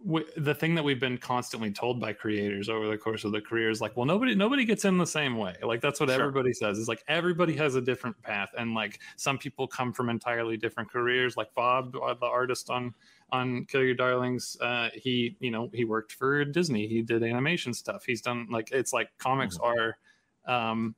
w- 0.05 0.25
the 0.35 0.53
thing 0.53 0.75
that 0.75 0.83
we've 0.83 0.99
been 0.99 1.17
constantly 1.17 1.71
told 1.71 2.01
by 2.01 2.11
creators 2.11 2.67
over 2.67 2.87
the 2.87 2.97
course 2.97 3.23
of 3.23 3.31
the 3.31 3.39
career 3.39 3.69
is 3.69 3.79
like 3.79 3.95
well 3.95 4.05
nobody 4.05 4.35
nobody 4.35 4.65
gets 4.65 4.83
in 4.83 4.97
the 4.97 5.07
same 5.07 5.37
way. 5.37 5.55
Like 5.63 5.79
that's 5.79 6.01
what 6.01 6.09
Sure. 6.09 6.19
everybody 6.21 6.51
says. 6.51 6.77
Is 6.77 6.89
like 6.89 7.03
everybody 7.07 7.55
has 7.55 7.75
a 7.75 7.81
different 7.81 8.21
path. 8.21 8.49
And 8.57 8.73
like 8.73 8.99
some 9.15 9.37
people 9.37 9.65
come 9.65 9.93
from 9.93 10.09
entirely 10.09 10.57
different 10.57 10.91
careers. 10.91 11.37
Like 11.37 11.53
bob 11.55 11.95
uh, 11.95 12.13
the 12.13 12.25
artist 12.25 12.69
on 12.69 12.93
on 13.31 13.65
kill 13.65 13.83
your 13.83 13.93
darlings 13.93 14.55
uh 14.61 14.89
he 14.93 15.35
you 15.39 15.51
know 15.51 15.69
he 15.73 15.83
worked 15.83 16.13
for 16.13 16.45
disney. 16.45 16.87
He 16.87 17.01
did 17.01 17.23
animation 17.23 17.73
stuff. 17.73 18.05
He's 18.05 18.21
done 18.21 18.47
like 18.49 18.71
it's 18.71 18.93
like 18.93 19.09
comics 19.17 19.57
are 19.57 19.97
um 20.45 20.95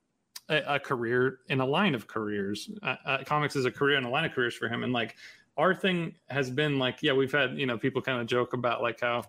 a, 0.50 0.76
a 0.76 0.80
career 0.80 1.40
in 1.48 1.62
a 1.62 1.66
line 1.66 1.96
of 1.96 2.08
careers. 2.08 2.70
Uh, 2.82 2.96
uh, 3.06 3.24
comics 3.24 3.56
is 3.56 3.66
a 3.66 3.72
career 3.72 3.98
in 3.98 4.04
a 4.04 4.10
line 4.10 4.26
of 4.26 4.34
careers 4.34 4.56
for 4.56 4.68
him, 4.68 4.84
and 4.84 4.92
like 4.92 5.16
our 5.58 5.76
thing 5.76 6.16
has 6.30 6.50
been 6.50 6.80
like, 6.80 7.00
yeah, 7.02 7.14
we've 7.14 7.32
had 7.32 7.58
you 7.58 7.66
know 7.66 7.78
people 7.78 8.02
kind 8.02 8.20
of 8.20 8.28
joke 8.28 8.54
about 8.54 8.82
like 8.82 9.00
how 9.00 9.24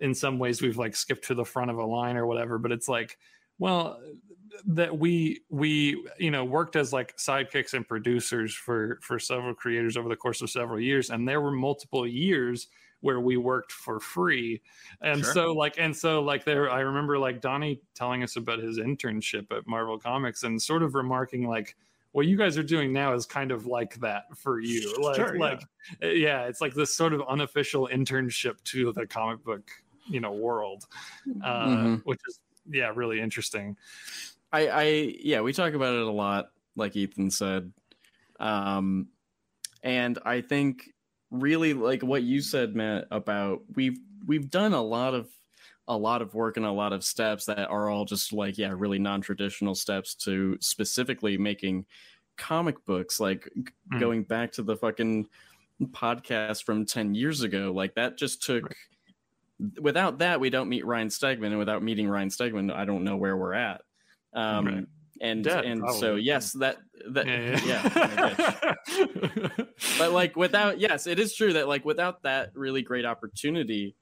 in 0.00 0.14
some 0.14 0.38
ways 0.38 0.60
we've 0.60 0.76
like 0.76 0.94
skipped 0.94 1.24
to 1.24 1.34
the 1.34 1.44
front 1.44 1.70
of 1.70 1.78
a 1.78 1.84
line 1.84 2.16
or 2.16 2.26
whatever, 2.26 2.58
but 2.58 2.72
it's 2.72 2.88
like, 2.88 3.18
well, 3.58 4.00
that 4.66 4.96
we 4.98 5.40
we 5.50 6.04
you 6.18 6.30
know 6.30 6.44
worked 6.44 6.76
as 6.76 6.92
like 6.92 7.16
sidekicks 7.16 7.74
and 7.74 7.86
producers 7.86 8.54
for 8.54 8.98
for 9.02 9.18
several 9.18 9.54
creators 9.54 9.96
over 9.96 10.08
the 10.08 10.16
course 10.16 10.42
of 10.42 10.50
several 10.50 10.80
years, 10.80 11.10
and 11.10 11.28
there 11.28 11.40
were 11.40 11.50
multiple 11.52 12.06
years 12.06 12.68
where 13.00 13.20
we 13.20 13.36
worked 13.36 13.72
for 13.72 14.00
free 14.00 14.60
and 15.02 15.22
Sure. 15.22 15.32
so 15.34 15.52
like 15.52 15.74
and 15.78 15.94
so 15.94 16.22
like 16.22 16.44
there 16.44 16.70
i 16.70 16.80
remember 16.80 17.18
like 17.18 17.42
donnie 17.42 17.80
telling 17.94 18.22
us 18.22 18.36
about 18.36 18.58
his 18.58 18.78
internship 18.78 19.52
at 19.56 19.66
marvel 19.66 19.98
comics 19.98 20.44
and 20.44 20.60
sort 20.60 20.82
of 20.82 20.94
remarking 20.94 21.46
like 21.46 21.76
what 22.12 22.26
you 22.26 22.38
guys 22.38 22.56
are 22.56 22.62
doing 22.62 22.94
now 22.94 23.12
is 23.12 23.26
kind 23.26 23.52
of 23.52 23.66
like 23.66 23.96
that 23.96 24.24
for 24.34 24.60
you 24.60 24.96
like 25.02 25.16
Sure, 25.16 25.34
yeah. 25.36 25.40
like 25.42 25.62
yeah 26.00 26.46
it's 26.46 26.62
like 26.62 26.72
this 26.74 26.96
sort 26.96 27.12
of 27.12 27.22
unofficial 27.28 27.86
internship 27.92 28.60
to 28.64 28.90
the 28.94 29.06
comic 29.06 29.44
book 29.44 29.70
you 30.08 30.18
know 30.20 30.32
world 30.32 30.86
uh 31.44 31.66
Mhm. 31.66 32.00
which 32.04 32.18
is 32.26 32.40
yeah 32.70 32.90
really 32.94 33.20
interesting 33.20 33.76
I, 34.52 34.68
I 34.68 34.82
yeah, 35.20 35.40
we 35.40 35.52
talk 35.52 35.74
about 35.74 35.94
it 35.94 36.06
a 36.06 36.10
lot, 36.10 36.50
like 36.76 36.96
Ethan 36.96 37.30
said. 37.30 37.72
Um 38.40 39.08
and 39.82 40.18
I 40.24 40.40
think 40.40 40.90
really 41.30 41.74
like 41.74 42.02
what 42.02 42.22
you 42.22 42.40
said, 42.40 42.74
Matt, 42.74 43.06
about 43.10 43.60
we've 43.74 43.98
we've 44.26 44.50
done 44.50 44.72
a 44.72 44.82
lot 44.82 45.14
of 45.14 45.28
a 45.88 45.96
lot 45.96 46.20
of 46.20 46.34
work 46.34 46.56
and 46.56 46.66
a 46.66 46.70
lot 46.72 46.92
of 46.92 47.04
steps 47.04 47.44
that 47.46 47.68
are 47.68 47.88
all 47.88 48.04
just 48.04 48.32
like 48.32 48.58
yeah, 48.58 48.72
really 48.76 48.98
non-traditional 48.98 49.74
steps 49.74 50.14
to 50.16 50.56
specifically 50.60 51.38
making 51.38 51.86
comic 52.36 52.84
books 52.84 53.18
like 53.20 53.48
Mm. 53.92 54.00
going 54.00 54.22
back 54.24 54.52
to 54.52 54.62
the 54.62 54.76
fucking 54.76 55.28
podcast 55.84 56.64
from 56.64 56.84
10 56.84 57.14
years 57.14 57.42
ago 57.42 57.72
like 57.72 57.94
that 57.94 58.18
just 58.18 58.42
took 58.42 58.74
without 59.80 60.18
that 60.18 60.40
we 60.40 60.50
don't 60.50 60.68
meet 60.68 60.84
Ryan 60.84 61.08
Stegman 61.08 61.46
and 61.46 61.58
without 61.58 61.82
meeting 61.82 62.08
Ryan 62.08 62.28
Stegman 62.28 62.72
I 62.74 62.84
don't 62.84 63.04
know 63.04 63.16
where 63.16 63.36
we're 63.36 63.54
at 63.54 63.80
um 64.36 64.66
Right. 64.66 64.84
and 65.20 65.42
Dead, 65.44 65.64
and 65.64 65.82
so 65.94 66.14
yes 66.14 66.52
that 66.52 66.76
that 67.10 67.26
yeah, 67.26 67.60
yeah, 67.64 68.74
yeah. 68.96 69.64
but 69.98 70.12
like 70.12 70.36
without 70.36 70.78
yes 70.78 71.06
it 71.06 71.18
is 71.18 71.34
true 71.34 71.52
that 71.54 71.66
like 71.68 71.84
without 71.84 72.22
that 72.22 72.50
really 72.54 72.82
great 72.82 73.04
opportunity 73.04 73.96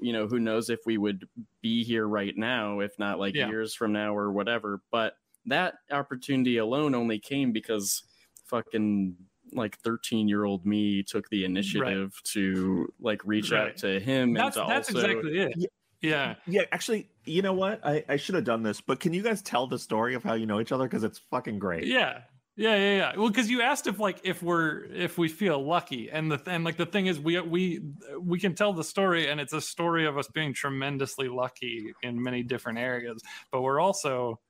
you 0.00 0.12
know 0.12 0.26
who 0.26 0.38
knows 0.38 0.70
if 0.70 0.80
we 0.86 0.98
would 0.98 1.26
be 1.62 1.82
here 1.84 2.06
right 2.06 2.36
now 2.36 2.80
if 2.80 2.98
not 2.98 3.18
like 3.18 3.34
Yeah. 3.34 3.48
years 3.48 3.74
from 3.74 3.92
now 3.92 4.14
or 4.14 4.30
whatever 4.32 4.82
but 4.92 5.14
that 5.46 5.74
opportunity 5.90 6.58
alone 6.58 6.94
only 6.94 7.18
came 7.18 7.52
because 7.52 8.02
fucking 8.46 9.16
like 9.52 9.78
13 9.78 10.28
year 10.28 10.44
old 10.44 10.64
me 10.66 11.02
took 11.02 11.28
the 11.30 11.44
initiative 11.44 12.12
to 12.24 12.92
like 13.00 13.22
reach 13.24 13.50
Right. 13.50 13.70
out 13.70 13.76
to 13.78 13.98
him 13.98 14.34
that's 14.34 14.56
and 14.56 14.66
to 14.66 14.72
that's 14.72 14.94
also 14.94 15.00
exactly 15.08 15.38
it. 15.40 15.54
Yeah. 15.56 15.66
Yeah. 16.02 16.34
Yeah, 16.46 16.62
actually, 16.72 17.10
you 17.24 17.42
know 17.42 17.52
what? 17.52 17.84
I, 17.84 18.04
I 18.08 18.16
should 18.16 18.34
have 18.34 18.44
done 18.44 18.62
this, 18.62 18.80
but 18.80 19.00
can 19.00 19.12
you 19.12 19.22
guys 19.22 19.42
tell 19.42 19.66
the 19.66 19.78
story 19.78 20.14
of 20.14 20.22
how 20.22 20.34
you 20.34 20.46
know 20.46 20.60
each 20.60 20.72
other? 20.72 20.84
Because 20.84 21.04
it's 21.04 21.18
fucking 21.30 21.58
great. 21.58 21.86
Yeah. 21.86 22.20
Yeah, 22.56 22.76
yeah, 22.76 22.96
yeah. 22.96 23.12
Well, 23.16 23.28
because 23.28 23.48
you 23.48 23.62
asked 23.62 23.86
if 23.86 23.98
like 23.98 24.20
if 24.22 24.42
we're 24.42 24.84
if 24.92 25.16
we 25.16 25.28
feel 25.28 25.64
lucky, 25.64 26.10
and 26.10 26.30
the 26.30 26.42
and 26.46 26.62
like 26.62 26.76
the 26.76 26.84
thing 26.84 27.06
is 27.06 27.18
we 27.18 27.40
we 27.40 27.80
we 28.20 28.38
can 28.38 28.54
tell 28.54 28.74
the 28.74 28.84
story, 28.84 29.28
and 29.28 29.40
it's 29.40 29.54
a 29.54 29.62
story 29.62 30.04
of 30.06 30.18
us 30.18 30.28
being 30.28 30.52
tremendously 30.52 31.28
lucky 31.28 31.94
in 32.02 32.22
many 32.22 32.42
different 32.42 32.78
areas, 32.78 33.22
but 33.50 33.62
we're 33.62 33.80
also 33.80 34.40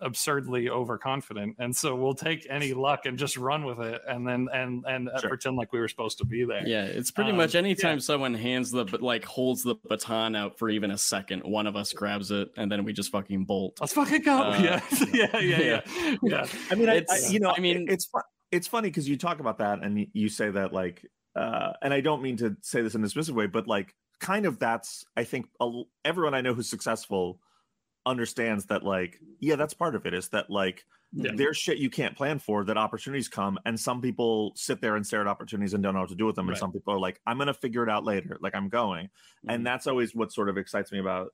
absurdly 0.00 0.68
overconfident, 0.68 1.56
and 1.58 1.74
so 1.76 1.94
we'll 1.94 2.14
take 2.14 2.46
any 2.50 2.72
luck 2.72 3.06
and 3.06 3.18
just 3.18 3.36
run 3.36 3.64
with 3.64 3.80
it, 3.80 4.00
and 4.08 4.26
then 4.26 4.48
and 4.52 4.84
and 4.88 5.08
uh, 5.08 5.18
Sure. 5.20 5.30
pretend 5.30 5.56
like 5.56 5.72
we 5.72 5.80
were 5.80 5.88
supposed 5.88 6.18
to 6.18 6.24
be 6.24 6.44
there. 6.44 6.66
yeah 6.66 6.84
it's 6.84 7.10
pretty 7.10 7.30
Um, 7.30 7.36
much 7.36 7.54
anytime 7.54 8.00
someone 8.00 8.34
hands 8.34 8.70
the 8.70 8.84
but 8.84 9.02
like 9.02 9.24
holds 9.24 9.62
the 9.62 9.74
baton 9.88 10.34
out 10.36 10.58
for 10.58 10.68
even 10.68 10.90
a 10.90 10.98
second 10.98 11.42
one 11.44 11.66
of 11.66 11.76
us 11.76 11.92
grabs 11.92 12.30
it 12.30 12.50
and 12.56 12.70
then 12.70 12.84
we 12.84 12.92
just 12.92 13.10
fucking 13.12 13.44
bolt 13.44 13.78
Let's 13.80 13.92
fucking 13.94 14.22
go. 14.22 14.38
Uh, 14.42 14.58
yeah. 14.62 14.80
yeah, 15.12 15.38
yeah, 15.38 15.60
yeah, 15.60 16.16
yeah. 16.22 16.46
I 16.70 16.74
mean, 16.74 16.88
I, 16.88 17.04
I, 17.10 17.18
you 17.28 17.40
know, 17.40 17.50
I 17.56 17.60
mean- 17.60 17.78
mean, 17.78 17.90
it's 17.90 18.06
fu- 18.06 18.20
it's 18.50 18.66
funny 18.66 18.88
because 18.88 19.08
you 19.08 19.16
talk 19.16 19.38
about 19.40 19.58
that 19.58 19.82
and 19.82 20.06
you 20.12 20.28
say 20.28 20.50
that 20.50 20.72
like, 20.72 21.06
uh, 21.36 21.72
and 21.82 21.94
I 21.94 22.00
don't 22.00 22.22
mean 22.22 22.36
to 22.38 22.56
say 22.62 22.82
this 22.82 22.94
in 22.94 23.04
a 23.04 23.06
dismissive 23.06 23.30
way, 23.34 23.46
but 23.46 23.68
like, 23.68 23.94
kind 24.18 24.44
of 24.44 24.58
that's 24.58 25.04
I 25.16 25.24
think 25.24 25.46
a 25.60 25.64
l 25.64 25.86
everyone 26.04 26.34
I 26.34 26.40
know 26.40 26.52
who's 26.54 26.68
successful 26.68 27.38
understands 28.06 28.66
that 28.66 28.82
like, 28.82 29.18
yeah, 29.40 29.56
that's 29.56 29.74
part 29.74 29.94
of 29.94 30.06
it 30.06 30.14
is 30.14 30.28
that 30.30 30.50
like 30.50 30.84
Yeah. 31.12 31.32
there's 31.34 31.56
shit 31.56 31.78
you 31.78 31.90
can't 31.90 32.16
plan 32.16 32.38
for 32.38 32.64
that 32.64 32.76
opportunities 32.78 33.28
come 33.28 33.58
and 33.66 33.78
some 33.78 34.00
people 34.00 34.52
sit 34.56 34.80
there 34.80 34.96
and 34.96 35.06
stare 35.06 35.20
at 35.20 35.26
opportunities 35.26 35.74
and 35.74 35.82
don't 35.82 35.94
know 35.94 36.00
what 36.00 36.08
to 36.10 36.14
do 36.14 36.26
with 36.26 36.36
them. 36.36 36.48
And 36.48 36.56
some 36.56 36.72
people 36.72 36.94
are 36.94 36.98
like 37.00 37.20
i'm 37.26 37.36
gonna 37.38 37.52
figure 37.54 37.82
it 37.82 37.88
out 37.90 38.04
later. 38.04 38.38
Like 38.40 38.54
i'm 38.54 38.68
going. 38.68 39.06
Mm-hmm. 39.06 39.50
and 39.50 39.66
that's 39.66 39.86
always 39.86 40.14
what 40.14 40.32
sort 40.32 40.48
of 40.48 40.56
excites 40.56 40.92
me 40.92 40.98
about 40.98 41.28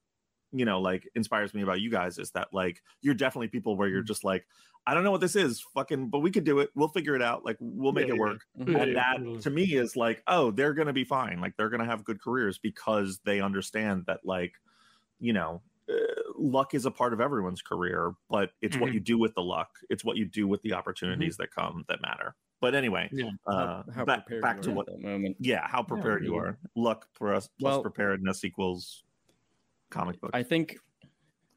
you 0.52 0.64
know 0.64 0.80
like 0.80 1.08
inspires 1.14 1.52
me 1.54 1.62
about 1.62 1.80
you 1.80 1.90
guys 1.90 2.18
is 2.18 2.30
that 2.30 2.48
like 2.52 2.80
you're 3.02 3.14
definitely 3.14 3.48
people 3.48 3.76
where 3.76 3.88
you're 3.88 4.00
Mm-hmm. 4.00 4.06
just 4.06 4.24
like 4.24 4.46
i 4.88 4.94
don't 4.94 5.02
know 5.04 5.10
what 5.10 5.20
this 5.20 5.34
is. 5.36 5.60
Fucking 5.74 6.08
but 6.08 6.20
we 6.20 6.30
could 6.30 6.44
do 6.44 6.60
it. 6.60 6.70
We'll 6.76 6.88
figure 6.88 7.16
it 7.16 7.22
out. 7.22 7.44
Like 7.44 7.56
we'll 7.60 7.92
make 7.92 8.06
Yeah, 8.08 8.14
it 8.14 8.18
work. 8.20 8.40
Mhm. 8.58 8.72
Yeah, 8.72 8.82
and 8.82 8.96
that 8.96 9.42
to 9.42 9.50
me 9.50 9.64
is 9.64 9.94
like 9.96 10.22
oh 10.26 10.50
they're 10.52 10.74
gonna 10.74 10.92
be 10.92 11.04
fine. 11.04 11.40
Like 11.40 11.54
they're 11.56 11.70
gonna 11.70 11.84
have 11.84 12.04
good 12.04 12.20
careers 12.22 12.58
because 12.58 13.20
they 13.24 13.40
understand 13.40 14.04
that 14.06 14.20
like 14.24 14.52
you 15.20 15.32
know 15.32 15.60
uh, 15.88 15.94
luck 16.36 16.74
is 16.74 16.84
a 16.86 16.90
part 16.90 17.12
of 17.12 17.20
everyone's 17.20 17.62
career 17.62 18.12
but 18.28 18.50
it's 18.60 18.76
what 18.76 18.90
Mhm. 18.90 18.94
you 18.94 19.00
do 19.00 19.18
with 19.18 19.34
the 19.34 19.42
luck 19.42 19.70
it's 19.90 20.04
what 20.04 20.16
you 20.16 20.24
do 20.26 20.46
with 20.48 20.60
the 20.62 20.72
opportunities 20.72 21.36
that 21.36 21.50
come 21.52 21.84
that 21.88 22.00
matter 22.02 22.34
but 22.60 22.74
anyway 22.74 23.08
Yeah. 23.12 23.30
uh 23.46 23.56
how, 23.56 23.84
how 23.94 24.04
back, 24.04 24.24
back 24.42 24.60
to 24.62 24.70
what 24.72 24.86
moment 25.00 25.36
yeah 25.40 25.66
how 25.66 25.82
prepared 25.82 26.24
you 26.24 26.36
are 26.36 26.58
luck 26.74 27.06
plus, 27.16 27.48
plus 27.60 27.72
Well- 27.72 27.82
preparedness 27.82 28.44
equals 28.44 29.04
comic 29.90 30.20
book 30.20 30.30
I 30.34 30.42
think 30.42 30.76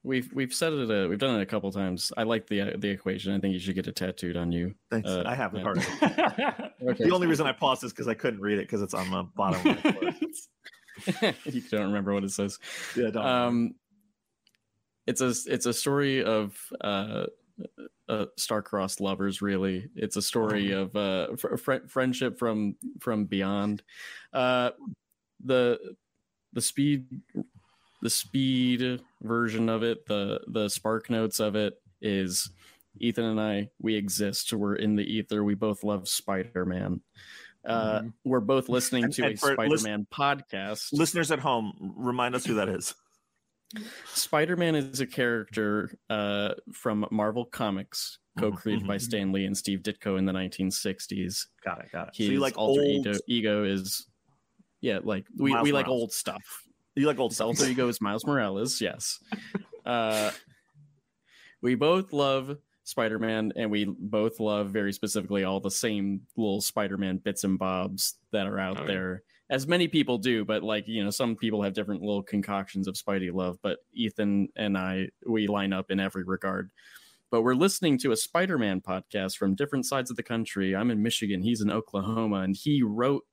we've 0.03 0.31
we've 0.33 0.53
said 0.53 0.71
it. 0.73 0.89
Uh, 0.91 1.09
we've 1.09 1.19
done 1.19 1.37
it 1.37 1.41
a 1.41 1.45
couple 1.45 1.69
times. 1.73 2.11
I 2.15 2.23
like 2.23 2.47
the 2.47 2.61
uh, 2.61 2.71
the 2.77 2.87
equation. 2.87 3.33
I 3.33 3.39
think 3.39 3.51
you 3.53 3.59
should 3.59 3.75
get 3.75 3.85
it 3.87 3.95
tattooed 3.97 4.37
on 4.37 4.49
you. 4.51 4.73
Thanks. 4.89 5.09
uh, 5.09 5.23
i 5.25 5.35
have 5.35 5.53
yeah. 5.53 5.63
already 5.65 5.81
Okay. 6.91 7.03
the 7.03 7.11
only 7.11 7.27
reason 7.27 7.45
i 7.47 7.51
paused 7.51 7.83
is 7.83 7.91
because 7.91 8.07
i 8.07 8.13
couldn't 8.13 8.39
read 8.39 8.59
it 8.59 8.61
because 8.61 8.81
it's 8.81 8.93
on 8.93 9.09
the 9.11 9.23
bottom 9.35 9.59
you 11.45 11.61
don't 11.69 11.87
remember 11.87 12.13
what 12.13 12.23
it 12.23 12.31
says. 12.31 12.59
yeah 12.95 13.09
don't 13.09 13.25
Um, 13.25 13.75
it's 15.09 15.21
a 15.21 15.33
it's 15.53 15.65
a 15.65 15.73
story 15.73 16.23
of 16.23 16.57
uh, 16.81 17.25
uh, 18.07 18.25
star-crossed 18.37 19.01
lovers. 19.01 19.41
Really, 19.41 19.89
it's 19.95 20.15
a 20.15 20.21
story 20.21 20.71
of 20.71 20.95
uh, 20.95 21.35
fr- 21.35 21.57
fr- 21.57 21.87
friendship 21.87 22.37
from 22.39 22.75
from 22.99 23.25
beyond. 23.25 23.83
Uh, 24.33 24.71
the 25.43 25.79
the 26.53 26.61
speed 26.61 27.07
the 28.01 28.09
speed 28.09 29.01
version 29.21 29.69
of 29.69 29.83
it, 29.83 30.05
the 30.05 30.39
the 30.47 30.69
spark 30.69 31.09
notes 31.09 31.39
of 31.39 31.55
it 31.55 31.73
is 32.01 32.49
Ethan 32.99 33.25
and 33.25 33.39
I. 33.41 33.69
We 33.81 33.95
exist. 33.95 34.53
We're 34.53 34.75
in 34.75 34.95
the 34.95 35.03
ether. 35.03 35.43
We 35.43 35.55
both 35.55 35.83
love 35.83 36.07
Spider 36.07 36.65
Man. 36.65 37.01
Uh, 37.65 37.99
Mhm. 38.01 38.13
We're 38.23 38.39
both 38.39 38.69
listening 38.69 39.05
And- 39.05 39.13
to 39.13 39.23
and 39.25 39.33
a 39.33 39.37
Spider 39.37 39.77
Man 39.83 40.07
podcast. 40.11 40.93
listeners 40.93 41.29
at 41.31 41.39
home 41.39 41.93
remind 41.97 42.35
us 42.35 42.45
who 42.45 42.55
that 42.55 42.69
is 42.69 42.93
Spider 44.13 44.55
Man 44.55 44.75
is 44.75 44.99
a 44.99 45.07
character 45.07 45.91
uh, 46.09 46.53
from 46.73 47.05
Marvel 47.11 47.45
Comics, 47.45 48.19
co 48.37 48.51
created 48.51 48.87
by 48.87 48.97
mhm. 48.97 49.01
Stan 49.01 49.31
Lee 49.31 49.45
and 49.45 49.57
Steve 49.57 49.79
Ditko 49.79 50.17
in 50.17 50.25
the 50.25 50.33
1960s. 50.33 51.45
got 51.63 51.79
it 51.83 51.91
got 51.91 52.07
it 52.09 52.15
His 52.15 52.27
so 52.27 52.33
you 52.33 52.39
like 52.39 52.57
alter 52.57 52.81
old 52.81 53.07
ego, 53.07 53.19
ego 53.27 53.63
is, 53.63 54.07
yeah, 54.81 54.99
like 55.03 55.25
we, 55.37 55.51
Miles 55.51 55.63
we 55.63 55.71
like 55.71 55.87
old 55.87 56.11
stuff. 56.11 56.63
you 56.95 57.05
like 57.05 57.19
old 57.19 57.33
stuff 57.33 57.47
alter 57.47 57.65
ego 57.65 57.87
is 57.87 58.01
Miles 58.01 58.25
Morales, 58.25 58.81
yes. 58.81 59.19
Uh, 59.85 60.31
we 61.61 61.75
both 61.75 62.13
love 62.13 62.57
Spider 62.83 63.19
Man, 63.19 63.53
and 63.55 63.69
we 63.69 63.85
both 63.85 64.39
love 64.39 64.71
very 64.71 64.93
specifically 64.93 65.43
all 65.43 65.59
the 65.59 65.69
same 65.71 66.21
little 66.35 66.61
Spider 66.61 66.97
Man 66.97 67.17
bits 67.17 67.43
and 67.43 67.59
bobs 67.59 68.15
that 68.31 68.47
are 68.47 68.59
out 68.59 68.81
Oh, 68.81 68.87
there. 68.87 69.23
As 69.49 69.67
many 69.67 69.87
people 69.87 70.19
do, 70.19 70.45
but 70.45 70.63
like, 70.63 70.87
you 70.87 71.03
know, 71.03 71.09
some 71.09 71.35
people 71.35 71.63
have 71.63 71.73
different 71.73 72.01
little 72.01 72.21
concoctions 72.21 72.87
of 72.87 72.95
Spidey 72.95 73.33
love, 73.33 73.57
but 73.63 73.79
Ethan 73.93 74.49
and 74.55 74.77
I, 74.77 75.09
we 75.25 75.47
line 75.47 75.73
up 75.73 75.89
in 75.89 75.99
every 75.99 76.23
regard. 76.23 76.69
But 77.31 77.41
we're 77.41 77.55
listening 77.55 77.97
to 77.99 78.11
a 78.11 78.17
Spider 78.17 78.57
Man 78.57 78.81
podcast 78.81 79.37
from 79.37 79.55
different 79.55 79.85
sides 79.85 80.11
of 80.11 80.17
the 80.17 80.23
country. 80.23 80.75
I'm 80.75 80.91
in 80.91 81.01
Michigan, 81.01 81.41
he's 81.41 81.61
in 81.61 81.71
Oklahoma, 81.71 82.41
and 82.41 82.55
he 82.55 82.83
wrote 82.83 83.25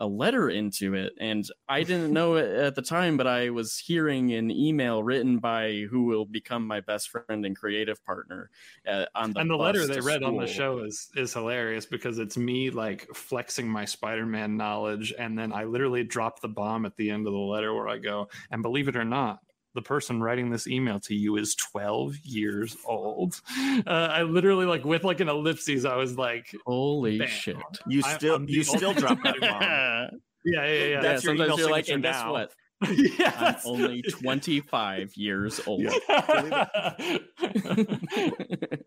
a 0.00 0.06
letter 0.06 0.50
into 0.50 0.94
it 0.94 1.12
and 1.20 1.46
i 1.68 1.82
didn't 1.90 2.12
know 2.12 2.34
it 2.34 2.50
at 2.50 2.74
the 2.74 2.82
time 2.82 3.16
but 3.16 3.26
i 3.26 3.50
was 3.50 3.78
hearing 3.78 4.32
an 4.32 4.50
email 4.50 5.02
written 5.02 5.38
by 5.38 5.86
who 5.90 6.04
will 6.04 6.24
become 6.24 6.66
my 6.66 6.80
best 6.80 7.10
friend 7.10 7.46
and 7.46 7.56
creative 7.56 8.02
partner 8.04 8.50
uh, 8.88 9.04
on 9.14 9.32
the 9.32 9.40
and 9.40 9.50
the 9.50 9.56
letter 9.56 9.86
they 9.86 10.00
read 10.00 10.22
on 10.22 10.36
the 10.36 10.46
show 10.46 10.78
is 10.78 11.10
is 11.14 11.32
hilarious 11.32 11.86
because 11.86 12.18
it's 12.18 12.36
me 12.36 12.70
like 12.70 13.06
flexing 13.14 13.68
my 13.68 13.84
spider-man 13.84 14.56
knowledge 14.56 15.12
and 15.18 15.38
then 15.38 15.52
i 15.52 15.64
literally 15.64 16.02
drop 16.02 16.40
the 16.40 16.48
bomb 16.48 16.84
at 16.86 16.96
the 16.96 17.10
end 17.10 17.26
of 17.26 17.32
the 17.32 17.38
letter 17.38 17.74
where 17.74 17.88
i 17.88 17.98
go 17.98 18.28
and 18.50 18.62
believe 18.62 18.88
it 18.88 18.96
or 18.96 19.04
not 19.04 19.40
the 19.74 19.82
person 19.82 20.22
writing 20.22 20.50
this 20.50 20.66
email 20.66 20.98
to 21.00 21.14
you 21.14 21.36
is 21.36 21.54
12 21.54 22.16
years 22.24 22.76
old. 22.86 23.40
Uh, 23.86 24.08
i 24.12 24.22
literally 24.22 24.66
like 24.66 24.84
with 24.84 25.04
like 25.04 25.20
an 25.20 25.28
ellipses 25.28 25.84
i 25.84 25.96
was 25.96 26.18
like 26.18 26.54
holy 26.66 27.18
Bam. 27.18 27.28
shit. 27.28 27.56
You 27.86 28.02
still 28.02 28.34
I'm 28.36 28.48
you 28.48 28.62
still 28.62 28.92
drop 28.92 29.22
that 29.22 29.40
bomb. 29.40 29.62
Yeah 29.62 30.10
yeah 30.44 30.66
yeah, 30.66 30.84
yeah. 30.84 31.00
That's 31.00 31.24
your 31.24 31.36
sometimes 31.36 31.58
you're 31.58 31.70
like 31.70 31.86
signature 31.86 31.94
and 31.94 32.02
guess 32.02 32.24
what 32.30 32.52
yeah, 32.92 33.34
i'm 33.38 33.56
only 33.66 34.00
25 34.02 35.14
years 35.16 35.60
old 35.66 35.80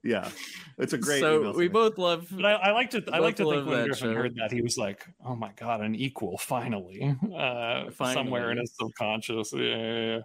yeah 0.04 0.30
it's 0.78 0.94
a 0.94 0.98
great 0.98 1.20
so 1.22 1.40
email 1.42 1.54
we 1.54 1.68
both 1.68 1.98
love 1.98 2.28
But 2.32 2.46
I, 2.46 2.52
I 2.54 2.72
like 2.72 2.90
to 2.92 3.04
I 3.12 3.20
like 3.20 3.36
to 3.38 3.44
think 3.46 3.66
when 3.68 3.78
that 3.78 3.86
Griffin 3.88 4.10
show. 4.10 4.16
heard 4.16 4.36
that 4.38 4.52
he 4.52 4.62
was 4.62 4.78
like, 4.78 5.06
"Oh 5.26 5.36
my 5.36 5.52
god, 5.56 5.82
an 5.82 5.96
equal 5.96 6.38
finally!" 6.38 7.16
Uh, 7.38 7.90
somewhere 7.92 8.52
in 8.52 8.58
his 8.58 8.72
subconscious. 8.80 9.54
Yeah, 9.54 9.62
yeah, 9.62 10.06
yeah. 10.16 10.20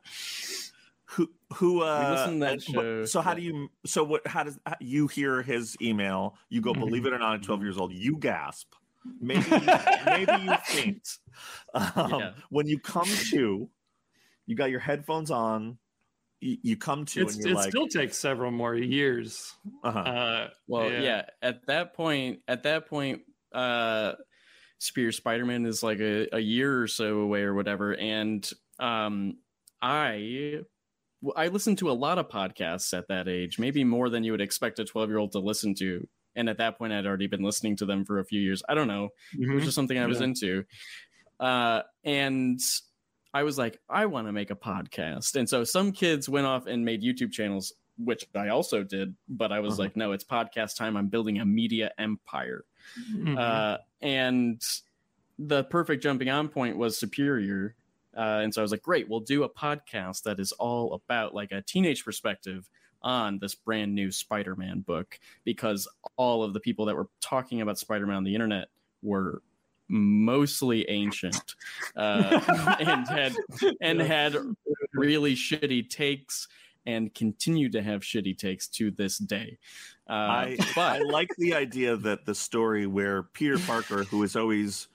who 1.04 1.30
who 1.54 1.82
uh 1.82 2.10
listen 2.10 2.34
to 2.34 2.46
that 2.46 2.52
and- 2.52 2.64
but- 2.74 2.82
show, 2.82 3.04
so 3.04 3.20
how 3.20 3.34
do 3.34 3.42
you 3.42 3.68
so 3.86 4.02
what 4.04 4.26
how 4.26 4.44
does 4.44 4.58
how- 4.66 4.74
you 4.80 5.06
hear 5.08 5.42
his 5.42 5.76
email 5.82 6.36
you 6.48 6.60
go 6.60 6.72
believe 6.72 7.06
it 7.06 7.12
or 7.12 7.18
not 7.18 7.34
at 7.34 7.42
12 7.42 7.60
Mhm. 7.60 7.64
years 7.64 7.78
old 7.78 7.92
you 7.92 8.16
gasp 8.18 8.72
maybe 9.20 9.44
maybe 10.06 10.32
you 10.42 10.56
faint 10.64 11.08
um, 11.74 12.10
Yeah. 12.20 12.32
when 12.50 12.66
you 12.66 12.78
come 12.78 13.08
to 13.30 13.68
you 14.46 14.56
got 14.56 14.70
your 14.70 14.80
headphones 14.80 15.30
on 15.30 15.78
y- 16.42 16.58
you 16.62 16.76
come 16.76 17.04
to 17.06 17.22
It's, 17.22 17.34
and 17.36 17.44
it 17.44 17.48
you're 17.48 17.56
like, 17.56 17.70
still 17.70 17.86
takes 17.88 18.16
several 18.16 18.50
more 18.50 18.74
years. 18.74 19.52
uh-huh. 19.84 19.98
Uh, 19.98 20.48
Well, 20.66 20.90
Yeah. 20.90 21.00
yeah. 21.02 21.22
At 21.42 21.66
that 21.66 21.94
point, 21.94 22.40
at 22.48 22.62
that 22.62 22.86
point, 22.86 23.22
uh, 23.52 24.14
Superior 24.78 25.12
Spider 25.12 25.44
Man 25.44 25.66
is 25.66 25.82
like 25.82 25.98
a, 26.00 26.28
a 26.34 26.38
year 26.38 26.80
or 26.82 26.86
so 26.86 27.18
away 27.20 27.42
or 27.42 27.52
whatever, 27.54 27.96
and 27.96 28.48
um, 28.78 29.38
I 29.82 30.60
I 31.34 31.48
listened 31.48 31.78
to 31.78 31.90
a 31.90 31.92
lot 31.92 32.18
of 32.18 32.28
podcasts 32.28 32.96
at 32.96 33.08
that 33.08 33.26
age, 33.26 33.58
maybe 33.58 33.82
more 33.82 34.08
than 34.08 34.22
you 34.22 34.30
would 34.32 34.40
expect 34.40 34.78
a 34.78 34.84
twelve 34.84 35.08
year 35.10 35.18
old 35.18 35.32
to 35.32 35.40
listen 35.40 35.74
to. 35.76 36.06
And 36.38 36.48
at 36.48 36.56
that 36.58 36.78
point, 36.78 36.92
I'd 36.92 37.04
already 37.04 37.26
been 37.26 37.42
listening 37.42 37.76
to 37.76 37.84
them 37.86 38.04
for 38.04 38.20
a 38.20 38.24
few 38.24 38.40
years. 38.40 38.62
I 38.68 38.74
don't 38.74 38.88
know. 38.88 39.10
It 39.38 39.48
was 39.52 39.62
mhm. 39.62 39.64
just 39.64 39.74
something 39.74 39.98
I 39.98 40.06
was 40.06 40.20
Yeah. 40.20 40.24
into. 40.26 40.64
Uh, 41.40 41.82
and 42.04 42.60
I 43.34 43.42
was 43.42 43.58
like, 43.58 43.78
I 43.90 44.06
want 44.06 44.26
to 44.28 44.32
make 44.32 44.50
a 44.50 44.56
podcast. 44.56 45.34
And 45.36 45.48
so 45.48 45.64
some 45.64 45.92
kids 45.92 46.28
went 46.28 46.46
off 46.46 46.66
and 46.66 46.84
made 46.84 47.02
YouTube 47.02 47.32
channels, 47.32 47.72
which 47.98 48.24
I 48.34 48.48
also 48.48 48.82
did. 48.82 49.14
But 49.28 49.52
I 49.52 49.60
was 49.60 49.74
Uh-huh. 49.74 49.82
like, 49.82 49.96
no, 49.96 50.12
it's 50.12 50.24
podcast 50.24 50.76
time. 50.76 50.96
I'm 50.96 51.08
building 51.08 51.38
a 51.40 51.44
media 51.44 51.90
empire. 51.98 52.64
Mhm. 53.12 53.36
Uh, 53.38 53.78
and 54.00 54.62
the 55.38 55.64
perfect 55.64 56.02
jumping 56.02 56.30
on 56.30 56.48
point 56.48 56.76
was 56.78 56.98
Superior. 56.98 57.74
Uh, 58.16 58.40
and 58.42 58.52
so 58.54 58.60
I 58.60 58.62
was 58.62 58.72
like, 58.72 58.82
great, 58.82 59.08
we'll 59.08 59.20
do 59.20 59.44
a 59.44 59.48
podcast 59.48 60.22
that 60.22 60.40
is 60.40 60.52
all 60.52 60.94
about 60.94 61.34
like 61.34 61.52
a 61.52 61.62
teenage 61.62 62.04
perspective 62.04 62.68
on 63.02 63.38
this 63.38 63.54
brand 63.54 63.94
new 63.94 64.10
Spider 64.10 64.56
Man 64.56 64.80
book 64.80 65.18
because 65.44 65.88
all 66.16 66.42
of 66.42 66.52
the 66.52 66.60
people 66.60 66.86
that 66.86 66.96
were 66.96 67.08
talking 67.20 67.60
about 67.60 67.78
Spider 67.78 68.06
Man 68.06 68.16
on 68.16 68.24
the 68.24 68.34
internet 68.34 68.68
were 69.02 69.42
mostly 69.88 70.88
ancient 70.90 71.54
uh, 71.96 72.38
and 72.80 73.08
had 73.08 73.32
and 73.80 74.00
had 74.00 74.36
really 74.92 75.34
shitty 75.34 75.88
takes 75.88 76.48
and 76.86 77.14
continue 77.14 77.68
to 77.70 77.82
have 77.82 78.00
shitty 78.02 78.36
takes 78.36 78.66
to 78.68 78.90
this 78.90 79.18
day. 79.18 79.58
Uh, 80.08 80.12
I, 80.12 80.58
but 80.74 80.96
I 80.96 80.98
like 81.00 81.28
the 81.36 81.54
idea 81.54 81.96
that 81.98 82.24
the 82.24 82.34
story 82.34 82.86
where 82.86 83.24
Peter 83.24 83.58
Parker, 83.58 84.04
who 84.10 84.22
is 84.22 84.36
always 84.36 84.88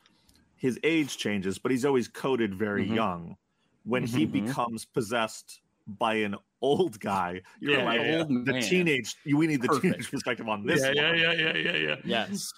his 0.55 0.79
age 0.83 1.17
changes, 1.17 1.59
but 1.59 1.71
he's 1.71 1.85
always 1.85 2.07
coded 2.07 2.55
very 2.55 2.87
Mhm. 2.87 2.95
young. 2.95 3.37
When 3.83 4.05
he 4.05 4.25
Mhm. 4.25 4.31
becomes 4.31 4.85
possessed 4.85 5.61
by 5.87 6.15
an 6.15 6.35
old 6.61 6.99
guy, 6.99 7.41
you're 7.59 7.79
Yeah, 7.79 7.85
like 7.85 8.01
yeah, 8.01 8.17
old 8.19 8.29
the 8.29 8.53
man. 8.53 8.61
teenage. 8.61 9.15
We 9.25 9.47
need 9.47 9.61
the 9.61 9.67
Perfect. 9.67 9.83
teenage 9.83 10.11
perspective 10.11 10.47
on 10.47 10.65
this. 10.65 10.81
yeah, 10.81 10.91
yeah, 10.93 11.09
one. 11.09 11.19
yeah, 11.19 11.33
yeah, 11.33 11.55
yeah, 11.57 11.75
yeah. 11.75 11.95
Yes. 12.05 12.51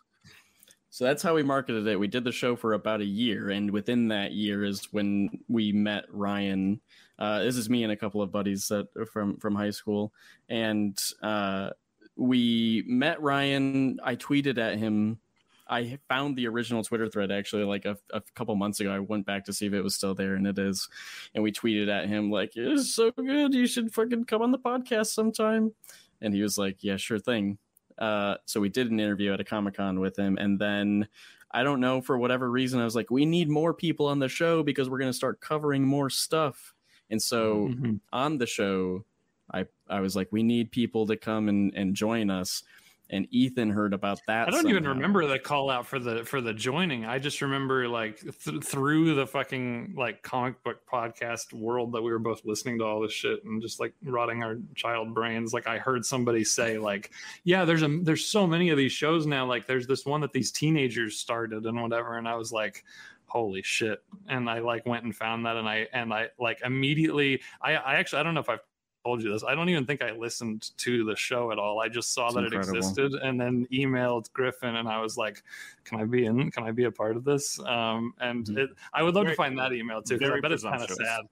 So 0.90 1.04
that's 1.04 1.22
how 1.22 1.36
we 1.36 1.44
marketed 1.44 1.86
it. 1.88 2.00
We 2.00 2.08
did 2.08 2.24
the 2.24 2.32
show 2.32 2.56
for 2.56 2.74
about 2.74 3.02
a 3.02 3.06
year, 3.06 3.50
and 3.50 3.70
within 3.72 4.08
that 4.10 4.32
year 4.32 4.64
is 4.64 4.94
when 4.94 5.30
we 5.50 5.74
met 5.74 6.06
Ryan. 6.10 6.80
Uh, 7.20 7.40
this 7.44 7.58
is 7.58 7.70
me 7.70 7.84
and 7.84 7.92
a 7.92 7.98
couple 7.98 8.22
of 8.22 8.32
buddies 8.32 8.68
that 8.70 8.88
from 9.12 9.38
from 9.38 9.56
high 9.56 9.72
school, 9.72 10.14
and 10.48 10.98
uh, 11.22 11.72
we 12.16 12.84
met 12.88 13.22
Ryan. 13.22 14.00
I 14.04 14.16
tweeted 14.16 14.58
at 14.58 14.78
him. 14.78 15.20
I 15.68 15.98
found 16.08 16.36
the 16.36 16.48
original 16.48 16.84
Twitter 16.84 17.08
thread 17.10 17.32
actually 17.32 17.64
like 17.64 17.86
a, 17.86 17.98
a 18.12 18.22
couple 18.36 18.56
months 18.56 18.80
ago. 18.80 18.92
I 18.92 19.00
went 19.00 19.26
back 19.26 19.46
to 19.46 19.54
see 19.54 19.66
if 19.66 19.74
it 19.74 19.82
was 19.82 19.96
still 19.96 20.14
there, 20.14 20.36
and 20.36 20.46
it 20.46 20.60
is. 20.60 20.88
And 21.34 21.44
we 21.44 21.52
tweeted 21.52 21.90
at 21.90 22.08
him 22.08 22.30
like, 22.30 22.52
"It's 22.56 22.94
so 22.94 23.12
good. 23.12 23.54
You 23.54 23.66
should 23.68 23.94
fucking 23.94 24.26
come 24.26 24.42
on 24.42 24.52
the 24.52 24.60
podcast 24.60 25.08
sometime." 25.08 25.74
And 26.22 26.34
he 26.34 26.42
was 26.42 26.58
like, 26.58 26.84
"Yeah, 26.84 26.98
sure 26.98 27.20
thing." 27.20 27.58
Uh, 27.98 28.36
so 28.46 28.60
we 28.60 28.70
did 28.70 28.92
an 28.92 29.00
interview 29.00 29.34
at 29.34 29.40
a 29.40 29.44
Comic 29.46 29.76
Con 29.76 30.00
with 30.00 30.18
him, 30.18 30.38
and 30.38 30.60
then 30.60 31.08
I 31.52 31.64
don't 31.64 31.80
know 31.80 32.02
for 32.02 32.18
whatever 32.18 32.52
reason 32.52 32.82
I 32.82 32.84
was 32.84 32.96
like, 32.96 33.10
we 33.10 33.26
need 33.26 33.50
more 33.50 33.74
people 33.74 34.08
on 34.08 34.20
the 34.20 34.28
show 34.28 34.62
because 34.62 34.90
we're 34.90 34.98
going 35.00 35.10
to 35.10 35.14
start 35.18 35.40
covering 35.40 35.84
more 35.84 36.10
stuff. 36.10 36.74
And 37.10 37.22
so 37.22 37.70
Mhm. 37.70 38.02
on 38.12 38.38
the 38.40 38.46
show, 38.48 39.06
I 39.54 39.66
I 39.88 40.02
was 40.02 40.16
like, 40.18 40.28
we 40.32 40.44
need 40.44 40.72
people 40.72 41.08
to 41.08 41.16
come 41.16 41.48
and 41.48 41.74
and 41.74 41.96
join 41.96 42.30
us. 42.30 42.64
And 43.10 43.28
Ethan 43.30 43.70
heard 43.70 43.94
about 43.94 44.20
that. 44.26 44.48
I 44.48 44.52
don't 44.52 44.68
even 44.68 44.88
remember 44.88 45.28
the 45.28 45.38
call 45.38 45.70
out 45.70 45.86
for 45.86 46.00
the 46.00 46.26
for 46.26 46.42
the 46.42 46.54
joining. 46.54 47.06
I 47.06 47.20
just 47.20 47.40
remember 47.42 47.88
like 47.88 48.20
th- 48.44 48.64
through 48.64 49.14
the 49.14 49.28
fucking 49.28 49.94
like 49.96 50.24
comic 50.24 50.64
book 50.64 50.80
podcast 50.92 51.54
world 51.54 51.92
that 51.94 52.02
we 52.02 52.12
were 52.12 52.20
both 52.20 52.44
listening 52.46 52.80
to 52.80 52.86
all 52.86 53.02
this 53.02 53.14
shit 53.14 53.44
and 53.44 53.62
just 53.62 53.80
like 53.80 53.94
rotting 54.04 54.42
our 54.42 54.58
child 54.74 55.14
brains. 55.14 55.54
Like 55.54 55.68
I 55.68 55.78
heard 55.78 56.04
somebody 56.04 56.44
say 56.44 56.80
like, 56.80 57.12
yeah, 57.44 57.64
there's 57.64 57.84
a 57.84 58.00
there's 58.02 58.26
so 58.26 58.48
many 58.48 58.70
of 58.70 58.78
these 58.78 58.92
shows 58.92 59.28
now. 59.28 59.46
Like 59.46 59.68
there's 59.68 59.86
this 59.86 60.06
one 60.06 60.22
that 60.22 60.34
these 60.34 60.52
teenagers 60.52 61.18
started 61.18 61.66
and 61.66 61.80
whatever. 61.80 62.18
And 62.18 62.28
I 62.28 62.36
was 62.36 62.52
like, 62.52 62.84
holy 63.28 63.62
shit. 63.62 64.02
And 64.30 64.50
I 64.50 64.60
like 64.60 64.86
went 64.88 65.04
and 65.04 65.16
found 65.16 65.46
that 65.46 65.58
and 65.58 65.70
I 65.70 65.88
and 65.94 66.12
I 66.12 66.30
like 66.40 66.62
immediately 66.66 67.42
I 67.62 67.76
I 67.76 67.96
actually 67.96 68.22
I 68.22 68.24
don't 68.24 68.34
know 68.34 68.40
if 68.40 68.50
I've 68.50 68.62
told 69.06 69.22
you 69.22 69.32
this. 69.32 69.44
I 69.44 69.54
don't 69.54 69.70
even 69.70 69.86
think 69.86 70.02
I 70.02 70.12
listened 70.12 70.72
to 70.78 71.06
the 71.06 71.16
show 71.16 71.52
at 71.52 71.60
all. 71.60 71.80
I 71.80 71.88
just 71.88 72.12
saw 72.14 72.26
It's 72.26 72.36
that 72.36 72.44
incredible. 72.46 72.74
it 72.76 72.78
existed 72.80 73.14
and 73.22 73.40
then 73.40 73.68
emailed 73.72 74.34
Griffin 74.34 74.78
and 74.78 74.88
I 74.90 75.00
was 75.00 75.16
like, 75.16 75.44
"Can 75.84 76.00
I 76.02 76.06
be 76.06 76.26
in? 76.26 76.50
Can 76.50 76.64
I 76.64 76.72
be 76.72 76.86
a 76.86 76.92
part 76.92 77.16
of 77.16 77.24
this?" 77.24 77.60
Um, 77.60 78.16
and 78.20 78.46
Mhm. 78.48 78.58
it, 78.58 78.70
I 78.94 79.04
would 79.04 79.14
love 79.14 79.26
Very- 79.26 79.36
to 79.36 79.38
find 79.38 79.58
that 79.60 79.74
email 79.74 80.02
too. 80.02 80.18
'cause 80.18 80.32
I 80.32 80.40
bet 80.40 80.52
it's 80.52 80.64
kind 80.64 80.82
of 80.82 80.90
sad. 80.90 81.26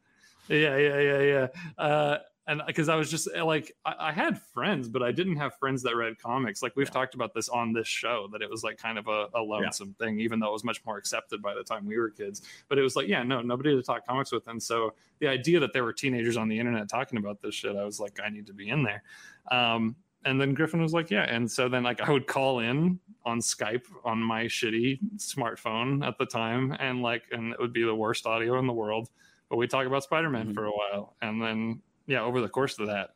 Yeah, 0.50 0.78
yeah, 0.78 1.00
yeah, 1.00 1.22
yeah. 1.22 1.48
Uh, 1.84 2.18
and 2.48 2.62
because 2.68 2.90
I 2.90 2.96
was 2.96 3.10
just 3.10 3.28
uh, 3.36 3.46
like, 3.46 3.72
I, 3.86 3.96
I 4.00 4.12
had 4.12 4.42
friends, 4.54 4.90
but 4.90 5.02
I 5.02 5.12
didn't 5.12 5.38
have 5.38 5.56
friends 5.58 5.82
that 5.84 5.96
read 5.96 6.18
comics. 6.20 6.62
Like 6.62 6.76
we've 6.76 6.92
talked 6.92 7.16
about 7.16 7.34
this 7.34 7.48
on 7.50 7.72
this 7.74 7.88
show, 7.88 8.28
that 8.32 8.42
it 8.42 8.50
was 8.50 8.64
like 8.64 8.78
kind 8.78 8.98
of 8.98 9.08
a, 9.08 9.28
a 9.34 9.42
lonesome 9.42 9.96
thing, 10.00 10.20
even 10.20 10.40
though 10.40 10.50
it 10.50 10.54
was 10.54 10.64
much 10.64 10.84
more 10.86 10.98
accepted 10.98 11.42
by 11.42 11.54
the 11.54 11.64
time 11.64 11.86
we 11.86 11.98
were 11.98 12.10
kids. 12.10 12.42
But 12.68 12.78
it 12.78 12.82
was 12.82 12.96
like, 12.96 13.08
yeah, 13.08 13.24
no, 13.24 13.42
nobody 13.42 13.76
to 13.76 13.82
talk 13.82 14.06
comics 14.06 14.32
with. 14.32 14.48
And 14.48 14.62
so 14.62 14.94
the 15.20 15.28
idea 15.28 15.60
that 15.62 15.72
there 15.74 15.84
were 15.84 15.94
teenagers 15.94 16.36
on 16.36 16.50
the 16.50 16.60
internet 16.60 16.90
talking 16.90 17.18
about 17.18 17.42
this 17.42 17.56
shit, 17.56 17.76
I 17.76 17.86
was 17.86 18.00
like, 18.00 18.20
I 18.24 18.30
need 18.30 18.48
to 18.48 18.54
be 18.54 18.70
in 18.70 18.84
there. 18.84 19.04
Um, 19.50 19.96
and 20.26 20.40
then 20.40 20.54
Griffin 20.54 20.82
was 20.82 20.94
like, 20.94 21.12
yeah. 21.12 21.24
And 21.24 21.50
so 21.50 21.68
then 21.68 21.84
like 21.84 22.02
I 22.02 22.10
would 22.12 22.28
call 22.28 22.60
in 22.60 23.00
on 23.26 23.40
Skype 23.40 23.84
on 24.06 24.20
my 24.20 24.46
shitty 24.46 25.00
smartphone 25.18 26.06
at 26.06 26.18
the 26.18 26.26
time, 26.26 26.76
and 26.80 27.02
like, 27.02 27.24
and 27.32 27.52
it 27.54 27.60
would 27.60 27.74
be 27.74 27.84
the 27.84 27.96
worst 27.96 28.26
audio 28.26 28.58
in 28.60 28.68
the 28.68 28.74
world. 28.74 29.10
But 29.50 29.58
we 29.58 29.68
talk 29.68 29.86
about 29.86 30.04
Spider 30.04 30.30
Man 30.30 30.48
Mhm. 30.50 30.54
for 30.54 30.66
a 30.66 30.72
while, 30.72 31.16
and 31.22 31.42
then 31.42 31.82
yeah, 32.08 32.22
over 32.22 32.42
the 32.42 32.50
course 32.50 32.78
of 32.80 32.88
that, 32.88 33.12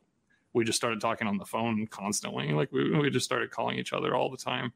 we 0.54 0.64
just 0.66 0.78
started 0.78 1.00
talking 1.02 1.28
on 1.28 1.38
the 1.38 1.46
phone 1.46 1.88
constantly. 1.88 2.52
Like 2.52 2.72
we 2.72 2.98
we 2.98 3.10
just 3.10 3.26
started 3.26 3.52
calling 3.52 3.78
each 3.78 3.94
other 3.94 4.16
all 4.16 4.30
the 4.30 4.38
time. 4.38 4.74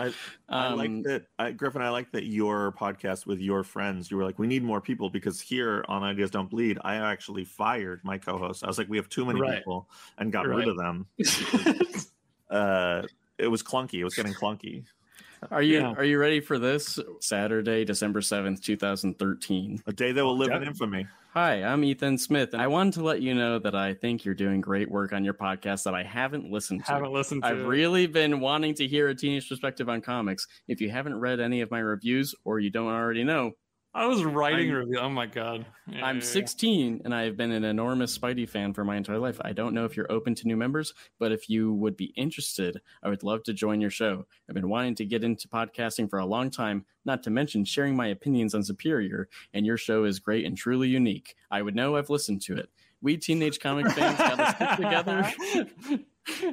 I 0.00 0.12
Um, 0.48 0.78
like 0.78 1.02
that, 1.04 1.26
I, 1.38 1.50
Griffin. 1.52 1.82
I 1.82 1.90
like 1.90 2.10
that 2.12 2.24
your 2.24 2.72
podcast 2.72 3.26
with 3.26 3.40
your 3.40 3.62
friends. 3.62 4.10
You 4.10 4.16
were 4.16 4.24
like, 4.24 4.38
we 4.38 4.46
need 4.46 4.62
more 4.62 4.80
people 4.80 5.10
because 5.10 5.38
here 5.40 5.84
on 5.86 6.02
Ideas 6.02 6.30
Don't 6.30 6.48
Bleed, 6.48 6.78
I 6.82 6.96
actually 6.96 7.44
fired 7.44 8.00
my 8.02 8.16
co-host. 8.16 8.64
I 8.64 8.68
was 8.68 8.78
like, 8.78 8.88
we 8.88 8.96
have 8.96 9.10
too 9.10 9.26
many 9.26 9.40
Right. 9.40 9.58
people, 9.58 9.90
and 10.16 10.32
got 10.32 10.46
Right. 10.48 10.58
rid 10.58 10.68
of 10.68 10.76
them. 10.76 11.06
Uh, 12.50 13.02
it 13.38 13.46
was 13.46 13.62
clunky. 13.62 13.94
It 13.94 14.04
was 14.04 14.14
getting 14.14 14.34
clunky. 14.34 14.84
Are 15.50 15.62
you 15.62 15.80
Yeah. 15.80 15.92
are 15.92 16.04
you 16.04 16.18
ready 16.18 16.40
for 16.40 16.58
this? 16.58 16.98
Saturday, 17.20 17.84
December 17.84 18.20
seventh, 18.20 18.62
two 18.62 18.76
thousand 18.76 19.18
thirteen. 19.18 19.82
A 19.86 19.92
day 19.92 20.12
that 20.12 20.24
will 20.24 20.36
live 20.36 20.52
in 20.52 20.62
infamy. 20.62 21.06
Hi, 21.34 21.62
I'm 21.64 21.82
Ethan 21.82 22.18
Smith, 22.18 22.52
and 22.52 22.60
I 22.60 22.66
wanted 22.66 22.92
to 22.94 23.02
let 23.02 23.22
you 23.22 23.32
know 23.34 23.58
that 23.58 23.74
I 23.74 23.94
think 23.94 24.24
you're 24.24 24.34
doing 24.34 24.60
great 24.60 24.90
work 24.90 25.14
on 25.14 25.24
your 25.24 25.32
podcast 25.32 25.84
that 25.84 25.94
I 25.94 26.02
haven't 26.02 26.50
listened 26.50 26.84
to. 26.84 26.92
Haven't 26.92 27.12
listened 27.12 27.42
to. 27.42 27.48
I've 27.48 27.60
it. 27.60 27.66
really 27.66 28.06
been 28.06 28.38
wanting 28.40 28.74
to 28.74 28.86
hear 28.86 29.08
a 29.08 29.14
teenage 29.14 29.48
perspective 29.48 29.88
on 29.88 30.02
comics. 30.02 30.46
If 30.68 30.82
you 30.82 30.90
haven't 30.90 31.18
read 31.18 31.40
any 31.40 31.62
of 31.62 31.70
my 31.70 31.78
reviews 31.78 32.34
or 32.44 32.60
you 32.60 32.68
don't 32.70 32.88
already 32.92 33.24
know, 33.24 33.52
I 33.94 34.06
was 34.06 34.24
writing 34.24 34.70
I'm- 34.70 34.78
review. 34.78 34.98
Oh 34.98 35.08
my 35.10 35.26
god. 35.26 35.66
Yeah, 35.86 36.06
I'm 36.06 36.16
yeah, 36.16 36.22
yeah. 36.22 36.28
16 36.28 37.02
and 37.04 37.14
I've 37.14 37.36
been 37.36 37.52
an 37.52 37.64
enormous 37.64 38.16
Spidey 38.16 38.48
fan 38.48 38.72
for 38.72 38.84
my 38.84 38.96
entire 38.96 39.18
life. 39.18 39.38
I 39.42 39.52
don't 39.52 39.74
know 39.74 39.84
if 39.84 39.96
you're 39.96 40.10
open 40.10 40.34
to 40.36 40.46
new 40.46 40.56
members, 40.56 40.94
but 41.18 41.30
if 41.30 41.50
you 41.50 41.74
would 41.74 41.96
be 41.96 42.12
interested, 42.16 42.80
I 43.02 43.10
would 43.10 43.22
love 43.22 43.42
to 43.44 43.52
join 43.52 43.80
your 43.80 43.90
show. 43.90 44.24
I've 44.48 44.54
been 44.54 44.70
wanting 44.70 44.94
to 44.96 45.04
get 45.04 45.24
into 45.24 45.46
podcasting 45.48 46.08
for 46.08 46.20
a 46.20 46.26
long 46.26 46.50
time, 46.50 46.86
not 47.04 47.22
to 47.24 47.30
mention 47.30 47.64
sharing 47.64 47.94
my 47.94 48.06
opinions 48.06 48.54
on 48.54 48.64
Superior, 48.64 49.28
and 49.52 49.66
your 49.66 49.76
show 49.76 50.04
is 50.04 50.20
great 50.20 50.46
and 50.46 50.56
truly 50.56 50.88
unique. 50.88 51.34
I 51.50 51.60
would 51.60 51.74
know 51.74 51.96
I've 51.96 52.10
listened 52.10 52.40
to 52.42 52.56
it. 52.56 52.70
We 53.02 53.18
teenage 53.18 53.60
comic 53.60 53.90
fans 53.90 54.16
gotta 54.16 54.54
stick 54.54 54.76
together. 55.88 56.04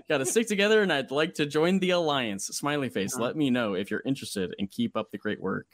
gotta 0.10 0.26
stick 0.26 0.48
together, 0.48 0.82
and 0.82 0.92
I'd 0.92 1.12
like 1.12 1.36
to 1.36 1.46
join 1.46 1.80
the 1.80 1.92
alliance. 1.92 2.48
Smiley 2.48 2.90
face, 2.90 3.16
uh-huh. 3.16 3.24
let 3.24 3.38
me 3.38 3.50
know 3.50 3.76
if 3.76 3.92
you're 3.92 4.02
interested 4.04 4.54
and 4.60 4.70
keep 4.70 4.98
up 4.98 5.12
the 5.12 5.18
great 5.18 5.40
work. 5.40 5.68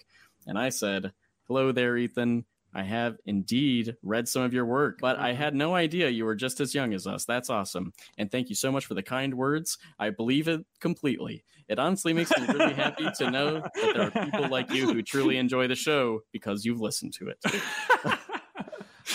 And 0.46 0.60
I 0.60 0.70
said, 0.70 1.12
Hello 1.48 1.72
there, 1.72 1.96
Ethan. 1.96 2.46
I 2.74 2.84
have 2.84 3.18
indeed 3.26 3.96
read 4.04 4.28
some 4.28 4.42
of 4.42 4.54
your 4.54 4.66
work, 4.66 4.98
but 5.00 5.18
I 5.18 5.34
had 5.34 5.56
no 5.56 5.76
idea 5.76 6.10
you 6.10 6.26
were 6.26 6.36
just 6.36 6.60
as 6.60 6.76
young 6.76 6.94
as 6.94 7.08
us. 7.08 7.24
That's 7.24 7.50
awesome. 7.50 7.94
And 8.18 8.30
thank 8.30 8.50
you 8.50 8.56
so 8.56 8.72
much 8.72 8.86
for 8.86 8.96
the 8.96 9.04
kind 9.04 9.34
words. 9.34 9.78
I 9.98 10.10
believe 10.10 10.48
it 10.48 10.66
completely. 10.82 11.46
It 11.70 11.80
honestly 11.80 12.14
makes 12.14 12.32
me 12.38 12.48
really 12.48 12.74
happy 12.74 13.08
to 13.18 13.32
know 13.32 13.62
that 13.62 13.72
there 13.76 14.02
are 14.02 14.26
people 14.26 14.50
like 14.50 14.72
you 14.72 14.92
who 14.92 15.02
truly 15.04 15.38
enjoy 15.38 15.68
the 15.68 15.76
show 15.76 16.22
because 16.32 16.66
you've 16.66 16.82
listened 16.82 17.14
to 17.14 17.30
it. 17.30 17.38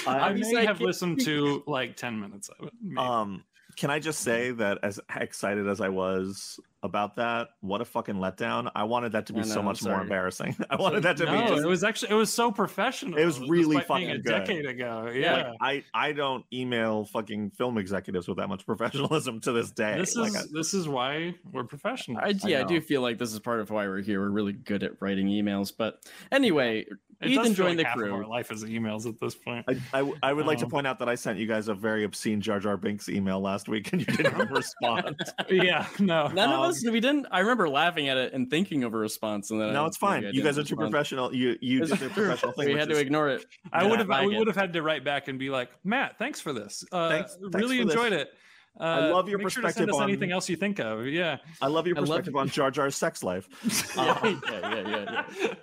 I 0.06 0.32
may 0.32 0.56
I 0.56 0.64
have 0.64 0.80
listened 0.80 1.20
to 1.24 1.62
like 1.66 1.96
ten 1.96 2.18
minutes 2.18 2.48
of 2.48 2.68
it. 2.68 2.72
maybe. 2.80 2.96
Um, 2.96 3.44
can 3.76 3.90
I 3.90 3.98
just 3.98 4.20
say 4.20 4.52
that 4.52 4.78
as 4.82 5.00
excited 5.16 5.68
as 5.68 5.80
I 5.80 5.88
was 5.88 6.58
about 6.82 7.16
that. 7.16 7.48
What 7.60 7.80
a 7.80 7.84
fucking 7.84 8.14
letdown! 8.16 8.70
I 8.74 8.84
wanted 8.84 9.12
that 9.12 9.26
to 9.26 9.32
be 9.32 9.40
I 9.40 9.44
so 9.44 9.62
much 9.62 9.82
more 9.82 10.00
embarrassing. 10.00 10.56
I 10.70 10.76
wanted 10.76 11.02
that 11.02 11.16
to 11.18 11.26
be 11.26 11.32
no, 11.32 11.46
just 11.48 11.62
it 11.64 11.66
was 11.68 11.84
actually 11.84 12.10
it 12.12 12.14
was 12.14 12.32
so 12.32 12.50
professional. 12.50 13.18
It 13.18 13.24
was 13.24 13.38
really 13.40 13.76
despite 13.76 13.98
being 13.98 14.08
fucking 14.08 14.10
a 14.10 14.18
good. 14.22 14.46
decade 14.46 14.66
ago. 14.66 15.10
Yeah. 15.12 15.20
Yeah, 15.20 15.52
like 15.60 15.84
I 15.94 16.08
I 16.08 16.12
don't 16.12 16.44
email 16.52 17.04
fucking 17.06 17.50
film 17.50 17.76
executives 17.78 18.26
with 18.28 18.38
that 18.38 18.48
much 18.48 18.64
professionalism 18.66 19.40
to 19.40 19.52
this 19.52 19.70
day. 19.70 19.98
this 19.98 20.16
Like, 20.16 20.30
is 20.30 20.36
I- 20.36 20.46
this 20.52 20.74
is 20.74 20.88
why 20.88 21.34
we're 21.52 21.64
professional. 21.64 22.18
I, 22.18 22.34
yeah, 22.44 22.60
I, 22.60 22.64
do 22.64 22.80
feel 22.80 23.02
like 23.02 23.18
this 23.18 23.32
is 23.32 23.38
part 23.40 23.60
of 23.60 23.70
why 23.70 23.86
we're 23.86 24.00
here. 24.00 24.20
We're 24.20 24.30
really 24.30 24.52
good 24.54 24.82
at 24.82 24.92
writing 25.00 25.26
emails. 25.28 25.72
But 25.76 26.02
anyway, 26.32 26.86
It 27.20 27.28
does 27.28 27.30
Ethan 27.32 27.54
joined 27.54 27.76
like 27.78 27.84
the 27.84 27.88
half 27.88 27.96
of 27.96 28.02
crew. 28.02 28.14
our 28.14 28.26
life 28.26 28.50
is 28.50 28.64
emails 28.64 29.06
at 29.06 29.20
this 29.20 29.34
point. 29.34 29.66
I, 29.92 30.10
I, 30.22 30.32
would 30.32 30.46
like 30.46 30.58
to 30.58 30.64
Um, 30.64 30.70
point 30.70 30.86
out 30.86 30.98
that 31.00 31.08
I 31.08 31.14
sent 31.14 31.38
you 31.38 31.46
guys 31.46 31.68
a 31.68 31.74
very 31.74 32.04
obscene 32.04 32.40
Jar 32.40 32.58
Jar 32.60 32.76
Binks 32.78 33.08
email 33.10 33.40
last 33.40 33.68
week 33.68 33.92
and 33.92 34.00
you 34.00 34.06
didn't 34.16 34.50
respond. 34.50 35.16
yeah, 35.50 35.86
no, 35.98 36.28
None 36.28 36.50
of 36.50 36.60
um, 36.60 36.69
us, 36.70 36.90
we 36.90 37.00
didn't. 37.00 37.26
I 37.30 37.40
remember 37.40 37.68
laughing 37.68 38.08
at 38.08 38.16
it 38.16 38.32
and 38.32 38.48
thinking 38.50 38.84
of 38.84 38.94
a 38.94 38.96
response, 38.98 39.50
and 39.50 39.60
then 39.60 39.72
No, 39.72 39.84
I- 39.84 39.86
it's 39.88 39.96
fine. 39.96 40.24
I 40.26 40.30
You 40.30 40.42
guys 40.42 40.58
are 40.58 40.62
too 40.62 40.74
respond. 40.74 40.90
professional. 40.90 41.34
You 41.34 41.56
you 41.60 41.80
did 41.80 41.90
the 41.90 41.96
true. 41.96 42.08
professional 42.26 42.52
thing. 42.52 42.66
We 42.68 42.74
which 42.74 42.80
had 42.80 42.88
to 42.88 42.94
is- 42.94 43.00
ignore 43.00 43.28
it. 43.28 43.44
I 43.72 43.84
would 43.86 43.98
have 43.98 44.08
flag 44.08 44.26
we 44.28 44.36
would 44.38 44.46
have 44.46 44.56
had 44.56 44.72
to 44.74 44.82
write 44.82 45.04
back 45.04 45.28
and 45.28 45.38
be 45.38 45.50
like, 45.50 45.70
Matt, 45.84 46.18
thanks 46.18 46.40
for 46.40 46.52
this. 46.52 46.84
Uh, 46.92 47.08
Thanks- 47.10 47.36
thanks 47.40 47.54
really 47.56 47.78
for 47.78 47.84
this. 47.86 47.94
enjoyed 47.94 48.12
it. 48.12 48.30
Uh, 48.78 48.84
I 48.84 49.06
love 49.10 49.28
your 49.28 49.38
make 49.38 49.50
sure 49.50 49.62
to 49.62 49.66
perspective 49.66 49.80
send 49.80 49.90
us 49.90 49.96
on- 49.96 50.08
anything 50.08 50.30
else 50.30 50.48
you 50.48 50.56
think 50.56 50.78
of. 50.78 51.04
Yeah, 51.06 51.38
I 51.60 51.66
love 51.66 51.86
your 51.88 51.96
I 51.96 52.00
love- 52.00 52.08
perspective 52.08 52.36
on 52.36 52.48
Jar 52.48 52.70
Jar's 52.70 52.94
sex 52.96 53.22
life. 53.24 53.48
yeah, 53.96 54.12
Um, 54.22 54.42
yeah, 54.48 54.60
yeah, 54.70 54.88
yeah, 54.88 55.24
yeah. 55.40 55.54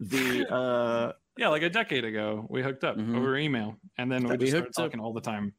the 0.00 0.52
uh, 0.54 1.12
yeah, 1.36 1.48
like 1.48 1.62
a 1.62 1.70
decade 1.70 2.04
ago, 2.04 2.46
we 2.50 2.62
hooked 2.62 2.82
up 2.82 2.96
Mhm. 2.96 3.16
over 3.16 3.36
email, 3.38 3.76
and 3.96 4.10
then 4.10 4.24
we 4.24 4.30
We 4.32 4.36
just 4.38 4.50
started 4.50 4.64
hooked 4.66 4.78
up. 4.78 4.84
talking 4.86 5.00
all 5.00 5.12
the 5.12 5.20
time. 5.20 5.54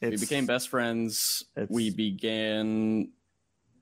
We 0.00 0.16
became 0.16 0.44
best 0.46 0.68
friends. 0.70 1.44
We 1.68 1.90
began 1.90 3.10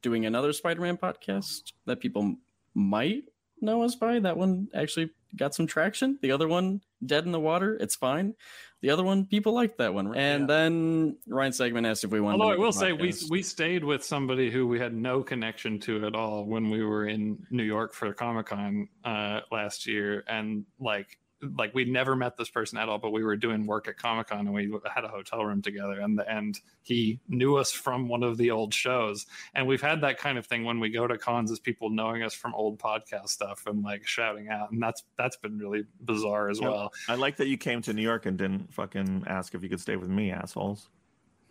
doing 0.03 0.27
another 0.27 0.53
Spider-Man 0.53 0.97
podcast 0.99 1.73
that 1.87 2.01
people 2.01 2.35
might 2.75 3.25
know 3.61 3.83
us 3.83 3.95
by. 3.95 4.19
That 4.19 4.37
one 4.37 4.69
actually 4.75 5.11
got 5.37 5.55
some 5.55 5.67
traction. 5.67 6.19
The 6.21 6.33
other 6.33 6.49
one, 6.49 6.83
Dead 7.05 7.25
in 7.25 7.33
the 7.33 7.41
Water, 7.41 7.77
it's 7.81 7.95
fine. 7.97 8.35
The 8.81 8.91
other 8.91 9.05
one, 9.05 9.27
people 9.27 9.53
liked 9.55 9.79
that 9.79 9.95
one. 9.95 10.15
And 10.17 10.43
Yeah. 10.43 10.47
then 10.47 11.17
Ryan 11.29 11.53
Stegman 11.53 11.87
asked 11.88 12.03
if 12.03 12.11
we 12.11 12.21
wanted. 12.21 12.41
Although 12.41 12.53
I 12.53 12.57
to 12.57 12.59
make 12.59 12.62
a 12.62 12.65
will 12.65 12.73
say 12.73 12.93
we 12.93 13.15
we 13.31 13.43
stayed 13.43 13.85
with 13.85 14.05
somebody 14.05 14.51
who 14.51 14.67
we 14.67 14.81
had 14.81 14.93
no 14.93 15.23
connection 15.23 15.79
to 15.81 16.05
at 16.05 16.15
all 16.17 16.45
when 16.45 16.69
we 16.69 16.85
were 16.85 17.07
in 17.07 17.47
New 17.51 17.62
York 17.62 17.95
for 17.95 18.12
Comic 18.12 18.47
Con 18.47 18.88
uh, 19.05 19.41
last 19.53 19.87
year, 19.87 20.25
and 20.27 20.67
like 20.81 21.17
like 21.57 21.74
we'd 21.74 21.88
never 21.88 22.16
met 22.16 22.37
this 22.37 22.48
person 22.48 22.78
at 22.78 22.88
all, 22.88 22.98
but 22.98 23.11
we 23.11 23.24
were 23.24 23.37
doing 23.37 23.66
work 23.66 23.88
at 23.88 23.96
Comic 23.96 24.28
Con 24.28 24.40
and 24.40 24.52
we 24.52 24.72
had 24.94 25.05
a 25.05 25.09
hotel 25.09 25.44
room 25.44 25.62
together, 25.62 26.00
and 26.00 26.20
and 26.28 26.59
he 26.83 27.20
knew 27.28 27.57
us 27.57 27.72
from 27.72 28.09
one 28.09 28.22
of 28.22 28.37
the 28.37 28.50
old 28.50 28.72
shows, 28.72 29.26
and 29.55 29.66
we've 29.66 29.83
had 29.83 30.00
that 30.02 30.18
kind 30.18 30.38
of 30.38 30.46
thing 30.46 30.64
when 30.64 30.81
we 30.81 30.90
go 30.90 31.07
to 31.07 31.18
cons, 31.18 31.50
is 31.50 31.59
people 31.59 31.90
knowing 31.90 32.22
us 32.22 32.35
from 32.35 32.55
old 32.55 32.78
podcast 32.78 33.28
stuff 33.28 33.66
and 33.66 33.83
like 33.83 34.07
shouting 34.07 34.48
out, 34.48 34.70
and 34.70 34.83
that's 34.83 35.02
that's 35.18 35.37
been 35.37 35.59
really 35.59 35.85
bizarre 36.00 36.48
as 36.48 36.61
well. 36.61 36.92
I 37.09 37.14
like 37.14 37.37
that 37.37 37.48
you 37.48 37.59
came 37.59 37.83
to 37.83 37.92
New 37.92 38.02
York 38.02 38.26
and 38.26 38.37
didn't 38.37 38.72
fucking 38.72 39.24
ask 39.26 39.55
if 39.55 39.62
you 39.62 39.68
could 39.68 39.81
stay 39.81 39.96
with 39.96 40.09
me, 40.09 40.31
assholes. 40.31 40.88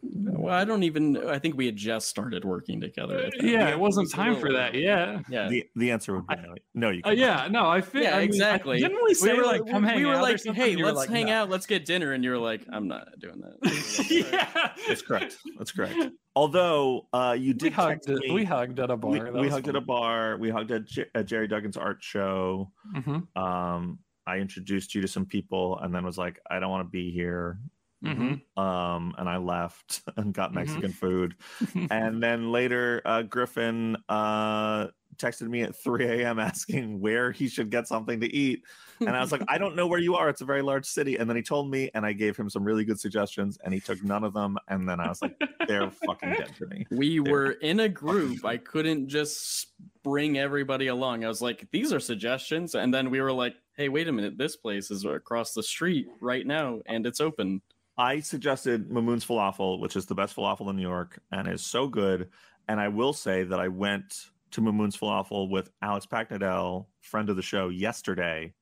Well, 0.03 0.53
I 0.53 0.65
don't 0.65 0.83
even. 0.83 1.17
I 1.27 1.37
think 1.39 1.55
we 1.57 1.65
had 1.67 1.75
just 1.75 2.07
started 2.07 2.43
working 2.43 2.81
together. 2.81 3.29
Yeah, 3.39 3.69
it 3.69 3.79
wasn't 3.79 4.05
was 4.05 4.11
time 4.11 4.35
for 4.35 4.47
little- 4.49 4.57
that. 4.57 4.73
Yeah. 4.73 5.21
Yeah. 5.29 5.47
The 5.47 5.65
the 5.75 5.91
answer 5.91 6.15
would 6.15 6.25
be 6.27 6.35
no. 6.35 6.55
No, 6.73 6.89
you. 6.89 7.01
Uh, 7.03 7.09
Can't. 7.09 7.19
yeah, 7.19 7.47
no, 7.51 7.69
I 7.69 7.81
feel. 7.81 8.01
yeah, 8.01 8.09
I 8.09 8.11
mean, 8.13 8.19
I- 8.21 8.23
exactly. 8.23 8.79
didn't 8.79 9.03
we 9.03 9.13
say 9.13 9.33
were 9.35 9.43
like 9.43 9.67
come 9.67 9.83
hang 9.83 9.97
we 9.97 10.05
were 10.05 10.15
out 10.15 10.21
like, 10.23 10.43
hey, 10.43 10.75
let's 10.75 10.95
like, 10.97 11.09
hang 11.09 11.27
no. 11.27 11.33
out, 11.33 11.49
let's 11.49 11.65
get 11.67 11.85
dinner, 11.85 12.13
and 12.13 12.23
you 12.23 12.31
were 12.31 12.37
like, 12.39 12.61
I'm 12.71 12.87
not 12.87 13.07
doing 13.19 13.41
that. 13.41 14.07
yeah, 14.09 14.73
That's 14.87 15.01
correct. 15.03 15.37
That's 15.57 15.71
correct. 15.71 15.95
Although 16.35 17.07
uh, 17.13 17.35
you 17.37 17.49
We 17.49 17.53
did 17.53 17.73
hugged. 17.73 18.09
At, 18.09 18.17
me- 18.17 18.31
we 18.31 18.43
hugged 18.43 18.79
at 18.79 18.89
a 18.89 18.97
bar. 18.97 19.11
we, 19.11 19.19
we 19.19 19.39
was 19.41 19.51
hugged 19.53 19.67
at 19.67 19.75
a 19.75 19.81
bar. 19.81 20.37
We 20.37 20.49
hugged 20.49 20.71
at, 20.71 20.85
J- 20.85 21.05
at 21.13 21.25
Gerry 21.27 21.47
Duggan's 21.47 21.77
art 21.77 21.97
show. 22.01 22.71
fun. 23.05 23.27
Um, 23.35 23.99
I 24.25 24.37
introduced 24.37 24.95
you 24.95 25.01
to 25.01 25.07
some 25.07 25.25
people, 25.25 25.77
and 25.79 25.93
then 25.93 26.05
was 26.05 26.17
like, 26.17 26.39
"I 26.49 26.59
don't 26.59 26.69
want 26.69 26.87
to 26.87 26.89
be 26.89 27.11
here." 27.11 27.59
Mhm, 28.03 28.41
Um, 28.57 29.13
and 29.17 29.29
I 29.29 29.37
left 29.37 30.01
and 30.17 30.33
got 30.33 30.53
Mhm. 30.53 30.53
Mexican 30.53 30.93
food. 30.93 31.35
And 31.89 32.21
then 32.23 32.51
later, 32.51 33.01
uh, 33.05 33.23
Griffin 33.23 33.97
uh, 34.09 34.87
texted 35.17 35.49
me 35.49 35.61
at 35.63 35.75
3 35.75 36.25
a.m. 36.29 36.39
asking 36.39 36.99
where 37.01 37.31
he 37.31 37.47
should 37.49 37.69
get 37.69 37.87
something 37.87 38.19
to 38.21 38.27
eat. 38.33 38.63
And 39.05 39.15
I 39.15 39.21
was 39.21 39.31
like, 39.31 39.43
I 39.47 39.57
don't 39.57 39.75
know 39.75 39.87
where 39.87 39.99
you 39.99 40.15
are. 40.15 40.29
It's 40.29 40.41
a 40.41 40.45
very 40.45 40.61
large 40.61 40.85
city. 40.85 41.17
And 41.17 41.29
then 41.29 41.35
he 41.37 41.43
told 41.43 41.69
me, 41.71 41.89
and 41.93 42.05
I 42.05 42.13
gave 42.13 42.37
him 42.37 42.49
some 42.49 42.63
really 42.63 42.85
good 42.85 42.99
suggestions, 42.99 43.57
and 43.63 43.73
he 43.73 43.81
took 43.81 44.01
none 44.03 44.23
of 44.23 44.33
them. 44.33 44.57
And 44.67 44.87
then 44.87 44.99
I 44.99 45.09
was 45.09 45.21
like, 45.21 45.33
they're 45.67 45.91
fucking 45.91 46.35
dead 46.35 46.55
to 46.57 46.67
me. 46.67 46.87
we 46.89 47.19
They're 47.23 47.33
were 47.33 47.51
in 47.51 47.79
a 47.79 47.89
group. 47.89 48.45
I 48.45 48.57
couldn't 48.57 49.07
just 49.07 49.73
bring 50.03 50.37
everybody 50.37 50.87
along. 50.87 51.23
I 51.23 51.27
was 51.27 51.41
like, 51.41 51.69
these 51.71 51.93
are 51.93 51.99
suggestions. 51.99 52.75
And 52.75 52.93
then 52.93 53.09
we 53.09 53.21
were 53.21 53.31
like, 53.31 53.55
hey, 53.75 53.89
wait 53.89 54.07
a 54.07 54.11
minute. 54.11 54.37
This 54.37 54.55
place 54.57 54.91
is 54.91 55.05
across 55.05 55.53
the 55.53 55.63
street 55.63 56.07
right 56.19 56.45
now 56.45 56.81
and 56.85 57.05
it's 57.05 57.21
open. 57.21 57.61
I 57.97 58.19
suggested 58.21 58.89
Mamoun's 58.89 59.25
Falafel, 59.25 59.79
which 59.79 59.95
is 59.95 60.05
the 60.05 60.15
best 60.15 60.35
falafel 60.35 60.69
in 60.69 60.75
New 60.75 60.81
York 60.81 61.19
and 61.31 61.47
is 61.47 61.63
so 61.63 61.87
good. 61.87 62.29
And 62.67 62.79
I 62.79 62.87
will 62.87 63.13
say 63.13 63.43
that 63.43 63.59
I 63.59 63.67
went 63.67 64.27
to 64.51 64.61
Mamoun's 64.61 64.97
Falafel 64.97 65.49
with 65.49 65.69
Alex 65.81 66.05
Paknadel, 66.05 66.85
friend 67.01 67.29
of 67.29 67.35
the 67.35 67.41
show, 67.41 67.69
yesterday. 67.69 68.53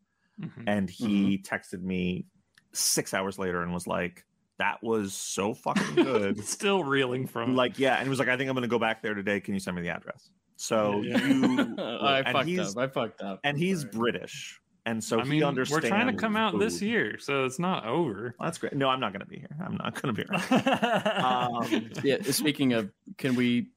Mhm. 0.42 0.64
and 0.68 0.90
he 0.90 1.38
texted 1.38 1.82
me 1.82 2.26
six 2.72 3.14
hours 3.14 3.38
later 3.38 3.62
and 3.62 3.74
was 3.74 3.88
like, 3.88 4.26
"That 4.58 4.82
was 4.82 5.14
so 5.14 5.54
fucking 5.54 5.96
good." 5.96 6.42
Still 6.46 6.82
reeling 6.86 7.28
from. 7.28 7.56
like, 7.58 7.78
yeah, 7.78 7.96
and 7.96 8.04
he 8.04 8.10
was 8.10 8.20
like, 8.20 8.30
"I 8.30 8.38
think 8.38 8.50
I'm 8.50 8.56
gonna 8.56 8.70
go 8.70 8.80
back 8.80 9.02
there 9.02 9.14
today. 9.14 9.42
Can 9.42 9.54
you 9.54 9.60
send 9.60 9.76
me 9.76 9.82
the 9.82 9.90
address?" 9.90 10.30
So 10.56 11.02
Yeah, 11.02 11.18
yeah. 11.18 11.28
you, 11.28 11.76
I 11.78 12.24
fucked 12.32 12.58
up. 12.58 12.78
I 12.78 12.88
fucked 12.88 13.22
up. 13.22 13.40
and 13.44 13.58
he's 13.58 13.82
Sorry. 13.82 13.92
British, 13.92 14.62
and 14.86 15.04
so 15.04 15.20
I 15.20 15.24
he 15.24 15.30
mean, 15.42 15.56
we're 15.70 15.82
trying 15.82 16.08
to 16.08 16.14
come 16.14 16.36
out 16.36 16.58
this 16.60 16.82
year, 16.82 17.18
so 17.20 17.46
it's 17.46 17.60
not 17.60 17.86
over. 17.86 18.36
That's 18.40 18.58
great. 18.58 18.74
No, 18.74 18.90
I'm 18.90 19.00
not 19.00 19.14
gonna 19.14 19.26
be 19.26 19.38
here. 19.40 19.56
I'm 19.64 19.76
not 19.78 20.00
gonna 20.02 20.14
be 20.14 20.24
here. 20.30 20.40
Um, 21.24 21.92
Yeah. 22.04 22.22
Speaking 22.32 22.74
of, 22.74 22.92
can 23.18 23.36
we 23.36 23.70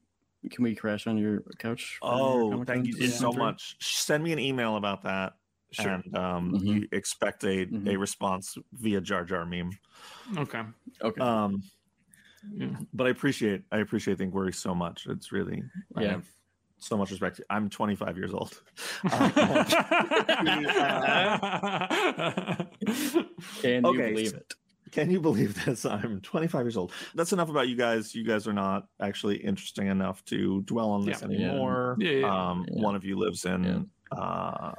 can 0.51 0.63
we 0.63 0.75
crash 0.75 1.07
on 1.07 1.17
your 1.17 1.41
couch? 1.57 1.97
for 2.01 2.07
your 2.17 2.53
Oh, 2.55 2.63
thank 2.65 2.87
you 2.87 2.93
Yeah. 2.97 3.09
so 3.09 3.31
much. 3.31 3.77
Send 3.79 4.23
me 4.23 4.33
an 4.33 4.39
email 4.39 4.75
about 4.77 5.03
that, 5.03 5.33
sure. 5.71 5.91
and 5.91 6.15
um, 6.17 6.51
Mhm. 6.53 6.65
you 6.65 6.87
expect 6.91 7.43
a, 7.43 7.61
a 7.61 7.65
Mhm. 7.67 7.99
response 7.99 8.57
via 8.73 8.99
Jar 9.01 9.23
Jar 9.25 9.45
meme. 9.45 9.71
Okay. 10.37 10.63
Okay. 11.01 11.21
Um, 11.21 11.61
Yeah. 12.51 12.75
but 12.93 13.07
I 13.07 13.09
appreciate 13.11 13.63
I 13.71 13.77
appreciate 13.79 14.17
the 14.17 14.23
inquiry 14.25 14.51
so 14.53 14.75
much. 14.75 15.05
It's 15.07 15.31
really 15.31 15.63
I 15.95 16.03
Yeah. 16.03 16.09
have 16.11 16.27
so 16.83 16.97
much 16.97 17.11
respect. 17.11 17.41
I'm 17.49 17.69
25 17.69 18.17
years 18.17 18.33
old. 18.33 18.61
Uh, 19.11 19.29
Can 23.61 23.85
okay, 23.85 24.09
you 24.09 24.13
believe 24.13 24.29
so- 24.29 24.37
it? 24.37 24.53
can 24.91 25.09
you 25.09 25.19
believe 25.19 25.65
this? 25.65 25.87
I'm 25.87 26.21
25 26.21 26.65
years 26.65 26.77
old. 26.77 26.91
That's 27.15 27.33
enough 27.33 27.49
about 27.49 27.67
you 27.67 27.75
guys. 27.75 28.13
You 28.13 28.23
guys 28.23 28.47
are 28.47 28.53
not 28.53 28.85
actually 29.01 29.37
interesting 29.37 29.87
enough 29.87 30.23
to 30.25 30.61
dwell 30.63 30.91
on 30.91 31.03
this 31.03 31.19
Yeah. 31.23 31.29
Yeah. 31.29 31.45
anymore. 31.47 31.95
Yeah, 31.99 32.11
yeah, 32.11 32.49
um, 32.51 32.65
yeah. 32.69 32.83
One 32.83 32.95
of 32.95 33.03
you 33.03 33.17
lives 33.17 33.43
in 33.45 33.89
uh, 34.11 34.73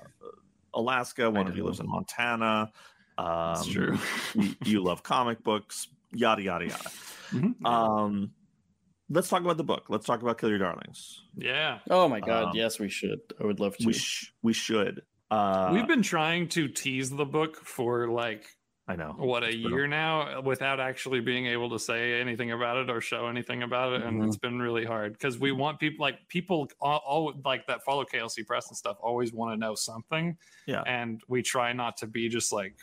Alaska. 0.72 1.28
One 1.28 1.48
of 1.48 1.56
you 1.56 1.64
lives 1.64 1.80
in 1.80 1.88
Montana. 1.88 2.70
Um, 3.18 3.54
That's 3.54 3.66
true. 3.66 3.98
you, 4.36 4.54
you 4.64 4.82
love 4.84 5.02
comic 5.02 5.42
books. 5.42 5.88
Yada 6.12 6.42
yada 6.42 6.66
yada. 6.66 6.90
Mhm. 7.32 7.64
Um, 7.66 8.30
let's 9.10 9.28
talk 9.28 9.42
about 9.42 9.56
the 9.56 9.64
book. 9.64 9.86
Let's 9.88 10.06
talk 10.06 10.22
about 10.22 10.38
Kill 10.38 10.48
Your 10.50 10.58
Darlings. 10.58 11.22
yeah. 11.36 11.78
Oh 11.90 12.08
my 12.08 12.20
god, 12.20 12.44
Um, 12.44 12.50
yes, 12.54 12.78
we 12.78 12.88
should. 12.88 13.20
I 13.40 13.44
would 13.46 13.60
love 13.60 13.76
to. 13.78 13.86
We 13.86 13.92
sh- 13.92 14.32
we 14.42 14.52
should. 14.52 15.02
Uh, 15.30 15.70
We've 15.72 15.86
been 15.88 16.02
trying 16.02 16.48
to 16.50 16.68
tease 16.68 17.10
the 17.10 17.24
book 17.24 17.56
for 17.56 18.08
like 18.08 18.44
I 18.86 18.96
know. 18.96 19.14
what 19.16 19.42
a 19.42 19.46
It's 19.46 19.56
been 19.56 19.66
a- 19.66 19.68
year 19.76 19.86
now 19.86 20.40
without 20.42 20.78
actually 20.78 21.20
being 21.20 21.46
able 21.46 21.70
to 21.70 21.78
say 21.78 22.20
anything 22.20 22.52
about 22.52 22.76
it 22.76 22.90
or 22.90 23.00
show 23.00 23.28
anything 23.28 23.62
about 23.62 23.94
it 23.94 24.02
and 24.02 24.12
Mm-hmm. 24.16 24.22
Mhm. 24.24 24.26
it's 24.28 24.36
been 24.36 24.60
really 24.60 24.84
hard 24.84 25.12
because 25.14 25.38
we 25.38 25.52
want 25.52 25.80
people 25.80 26.02
like 26.04 26.28
people 26.28 26.68
all, 26.82 26.98
all 27.06 27.32
like 27.46 27.66
that 27.66 27.82
follow 27.82 28.04
klc 28.04 28.46
press 28.46 28.68
and 28.68 28.76
stuff 28.76 28.98
always 29.00 29.32
want 29.32 29.52
to 29.54 29.56
know 29.56 29.74
something 29.74 30.36
Yeah. 30.66 30.82
and 30.86 31.22
we 31.28 31.40
try 31.42 31.72
not 31.72 31.96
to 31.98 32.06
be 32.06 32.28
just 32.28 32.52
like 32.52 32.76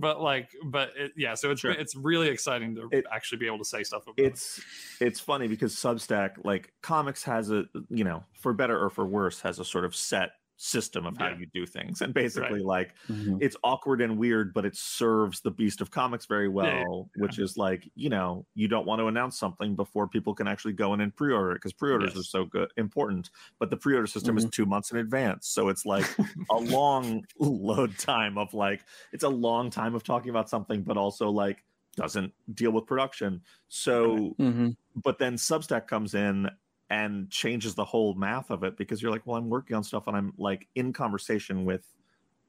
but 0.00 0.20
like 0.20 0.50
but 0.64 0.90
it, 0.96 1.12
yeah 1.16 1.34
so 1.34 1.50
it's 1.52 1.60
Sure. 1.60 1.70
it's 1.70 1.94
really 1.94 2.28
exciting 2.28 2.74
to 2.74 2.88
It- 2.90 3.04
actually 3.12 3.38
be 3.38 3.46
able 3.46 3.58
to 3.58 3.64
say 3.64 3.84
stuff 3.84 4.02
about 4.02 4.14
it's 4.18 4.60
it's 5.00 5.20
funny 5.20 5.46
because 5.46 5.74
substack 5.76 6.44
like 6.44 6.72
comics 6.82 7.22
has 7.24 7.50
a 7.52 7.66
you 7.88 8.02
know 8.04 8.24
for 8.32 8.52
better 8.52 8.78
or 8.82 8.90
for 8.90 9.06
worse 9.06 9.40
has 9.42 9.58
a 9.60 9.64
sort 9.64 9.84
of 9.84 9.94
set 9.94 10.32
system 10.60 11.06
of 11.06 11.16
how 11.16 11.28
Yeah. 11.28 11.38
you 11.38 11.46
do 11.54 11.64
things 11.64 12.02
and 12.02 12.12
basically 12.12 12.58
like 12.60 12.94
Mhm. 13.08 13.38
it's 13.40 13.56
awkward 13.62 14.00
and 14.00 14.18
weird 14.18 14.52
but 14.52 14.66
it 14.66 14.74
serves 14.74 15.40
the 15.40 15.52
beast 15.52 15.80
of 15.80 15.92
comics 15.92 16.26
very 16.26 16.48
well 16.48 16.66
Yeah, 16.66 16.80
yeah, 17.16 17.22
which 17.22 17.38
is 17.38 17.56
like 17.56 17.88
you 17.94 18.08
know 18.10 18.44
you 18.54 18.66
don't 18.66 18.84
want 18.84 18.98
to 18.98 19.06
announce 19.06 19.38
something 19.38 19.76
before 19.76 20.08
people 20.08 20.34
can 20.34 20.48
actually 20.48 20.72
go 20.74 20.92
in 20.94 21.00
and 21.00 21.14
pre-order 21.14 21.52
it 21.52 21.54
because 21.56 21.72
pre-orders 21.72 22.10
Yes. 22.16 22.20
are 22.22 22.24
so 22.24 22.44
good 22.44 22.72
important 22.76 23.30
but 23.60 23.70
the 23.70 23.76
pre-order 23.76 24.08
system 24.08 24.36
is 24.36 24.46
two 24.50 24.66
months 24.66 24.90
in 24.90 24.98
advance 24.98 25.46
so 25.48 25.68
it's 25.68 25.86
like 25.86 26.06
a 26.50 26.56
long 26.58 27.24
load 27.38 27.96
time 27.96 28.36
of 28.36 28.52
like 28.52 28.84
it's 29.12 29.24
a 29.24 29.28
long 29.28 29.70
time 29.70 29.94
of 29.94 30.02
talking 30.02 30.30
about 30.30 30.50
something 30.50 30.82
but 30.82 30.96
also 30.96 31.30
like 31.30 31.64
doesn't 31.94 32.32
deal 32.54 32.72
with 32.72 32.84
production 32.86 33.42
so 33.68 34.34
Mhm. 34.40 34.76
but 34.96 35.18
then 35.20 35.34
substack 35.36 35.86
comes 35.86 36.14
in 36.14 36.50
and 36.90 37.30
changes 37.30 37.74
the 37.74 37.84
whole 37.84 38.14
math 38.14 38.50
of 38.50 38.62
it 38.64 38.76
because 38.76 39.02
you're 39.02 39.10
like, 39.10 39.26
well, 39.26 39.36
I'm 39.36 39.50
working 39.50 39.76
on 39.76 39.84
stuff 39.84 40.06
and 40.06 40.16
I'm 40.16 40.32
like 40.38 40.68
in 40.74 40.92
conversation 40.92 41.64
with 41.64 41.86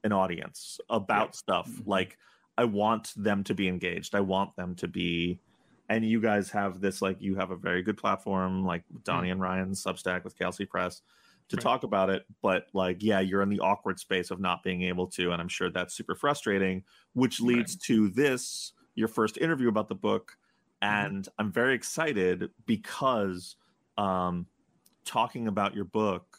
an 0.04 0.12
audience 0.12 0.80
about 0.88 1.34
Yeah. 1.34 1.38
stuff. 1.38 1.68
Mhm. 1.68 1.86
Like 1.86 2.18
I 2.56 2.64
want 2.64 3.12
them 3.16 3.44
to 3.44 3.54
be 3.54 3.68
engaged. 3.68 4.14
I 4.14 4.20
want 4.20 4.56
them 4.56 4.74
to 4.76 4.88
be 4.88 5.40
and 5.88 6.04
you 6.04 6.20
guys 6.20 6.50
have 6.50 6.80
this 6.80 7.02
like 7.02 7.20
you 7.20 7.34
have 7.36 7.50
a 7.50 7.56
very 7.56 7.82
good 7.82 7.96
platform 7.98 8.64
like 8.64 8.84
Donny 9.02 9.30
and 9.30 9.40
Ryan's 9.40 9.82
Substack 9.82 10.24
with 10.24 10.36
KLC 10.38 10.64
Press 10.64 11.02
to 11.48 11.56
Right. 11.56 11.62
talk 11.64 11.82
about 11.82 12.10
it, 12.10 12.24
but 12.42 12.68
like 12.72 13.02
yeah, 13.02 13.20
you're 13.20 13.42
in 13.42 13.48
the 13.48 13.60
awkward 13.60 13.98
space 13.98 14.30
of 14.30 14.40
not 14.40 14.62
being 14.62 14.82
able 14.82 15.08
to 15.08 15.32
and 15.32 15.42
I'm 15.42 15.48
sure 15.48 15.70
that's 15.70 15.94
super 15.94 16.14
frustrating, 16.14 16.84
which 17.14 17.42
leads 17.42 17.76
to 17.78 18.08
this 18.08 18.72
your 18.94 19.08
first 19.08 19.36
interview 19.38 19.68
about 19.68 19.88
the 19.88 19.94
book 19.94 20.36
and 20.82 21.28
I'm 21.38 21.52
very 21.52 21.74
excited 21.74 22.50
because 22.66 23.56
um 23.96 24.46
talking 25.04 25.48
about 25.48 25.74
your 25.74 25.84
book 25.84 26.38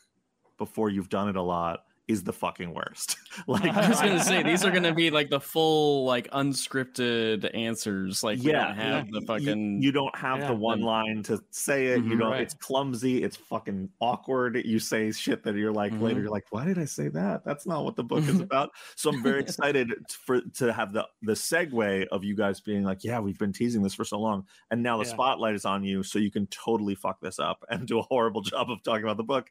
before 0.57 0.89
you've 0.89 1.09
done 1.09 1.27
it 1.27 1.35
a 1.35 1.41
lot 1.41 1.85
is 2.11 2.23
the 2.23 2.33
fucking 2.33 2.73
worst. 2.73 3.17
like 3.47 3.65
I 3.65 3.89
was 3.89 3.99
gonna 3.99 4.23
say 4.23 4.43
these 4.43 4.63
are 4.65 4.71
gonna 4.71 4.93
be 4.93 5.09
like 5.09 5.29
the 5.29 5.39
full 5.39 6.05
like 6.05 6.29
unscripted 6.31 7.49
answers. 7.55 8.23
Like 8.23 8.43
yeah, 8.43 8.67
don't 8.67 8.75
have 8.77 9.07
you- 9.07 9.19
the 9.19 9.25
fucking 9.25 9.81
You, 9.81 9.91
don't 9.91 10.15
have 10.15 10.39
Yeah. 10.39 10.47
the 10.47 10.55
one 10.55 10.81
line 10.81 11.23
to 11.23 11.39
say 11.51 11.87
it. 11.87 12.03
You 12.03 12.15
Mhm. 12.15 12.19
don't. 12.19 12.31
Right. 12.31 12.41
It's 12.41 12.53
clumsy. 12.53 13.23
It's 13.23 13.37
fucking 13.37 13.89
awkward. 13.99 14.57
You 14.65 14.79
say 14.79 15.11
shit 15.11 15.43
that 15.43 15.55
you're 15.55 15.71
like 15.73 15.91
later. 15.99 16.19
Mhm. 16.19 16.23
You're 16.23 16.31
like, 16.31 16.45
why 16.51 16.65
did 16.65 16.77
I 16.77 16.85
say 16.85 17.07
that? 17.09 17.43
That's 17.45 17.65
not 17.65 17.83
what 17.83 17.95
the 17.95 18.03
book 18.03 18.23
is 18.27 18.39
about. 18.41 18.71
So 18.95 19.11
I'm 19.11 19.23
very 19.23 19.39
excited 19.41 19.91
for 20.09 20.41
to 20.41 20.73
have 20.73 20.93
the 20.93 21.07
the 21.21 21.33
segue 21.33 22.07
of 22.07 22.23
you 22.23 22.35
guys 22.35 22.59
being 22.59 22.83
like, 22.83 23.03
yeah, 23.03 23.19
we've 23.19 23.39
been 23.39 23.53
teasing 23.53 23.81
this 23.81 23.93
for 23.93 24.05
so 24.05 24.19
long, 24.19 24.45
and 24.69 24.83
now 24.83 24.97
the 24.97 25.05
Yeah. 25.05 25.11
spotlight 25.13 25.55
is 25.55 25.65
on 25.65 25.83
you, 25.83 26.03
so 26.03 26.19
you 26.19 26.31
can 26.31 26.47
totally 26.47 26.95
fuck 26.95 27.19
this 27.21 27.39
up 27.39 27.63
and 27.69 27.87
do 27.87 27.99
a 27.99 28.01
horrible 28.03 28.41
job 28.41 28.69
of 28.69 28.83
talking 28.83 29.03
about 29.03 29.17
the 29.17 29.23
book. 29.23 29.49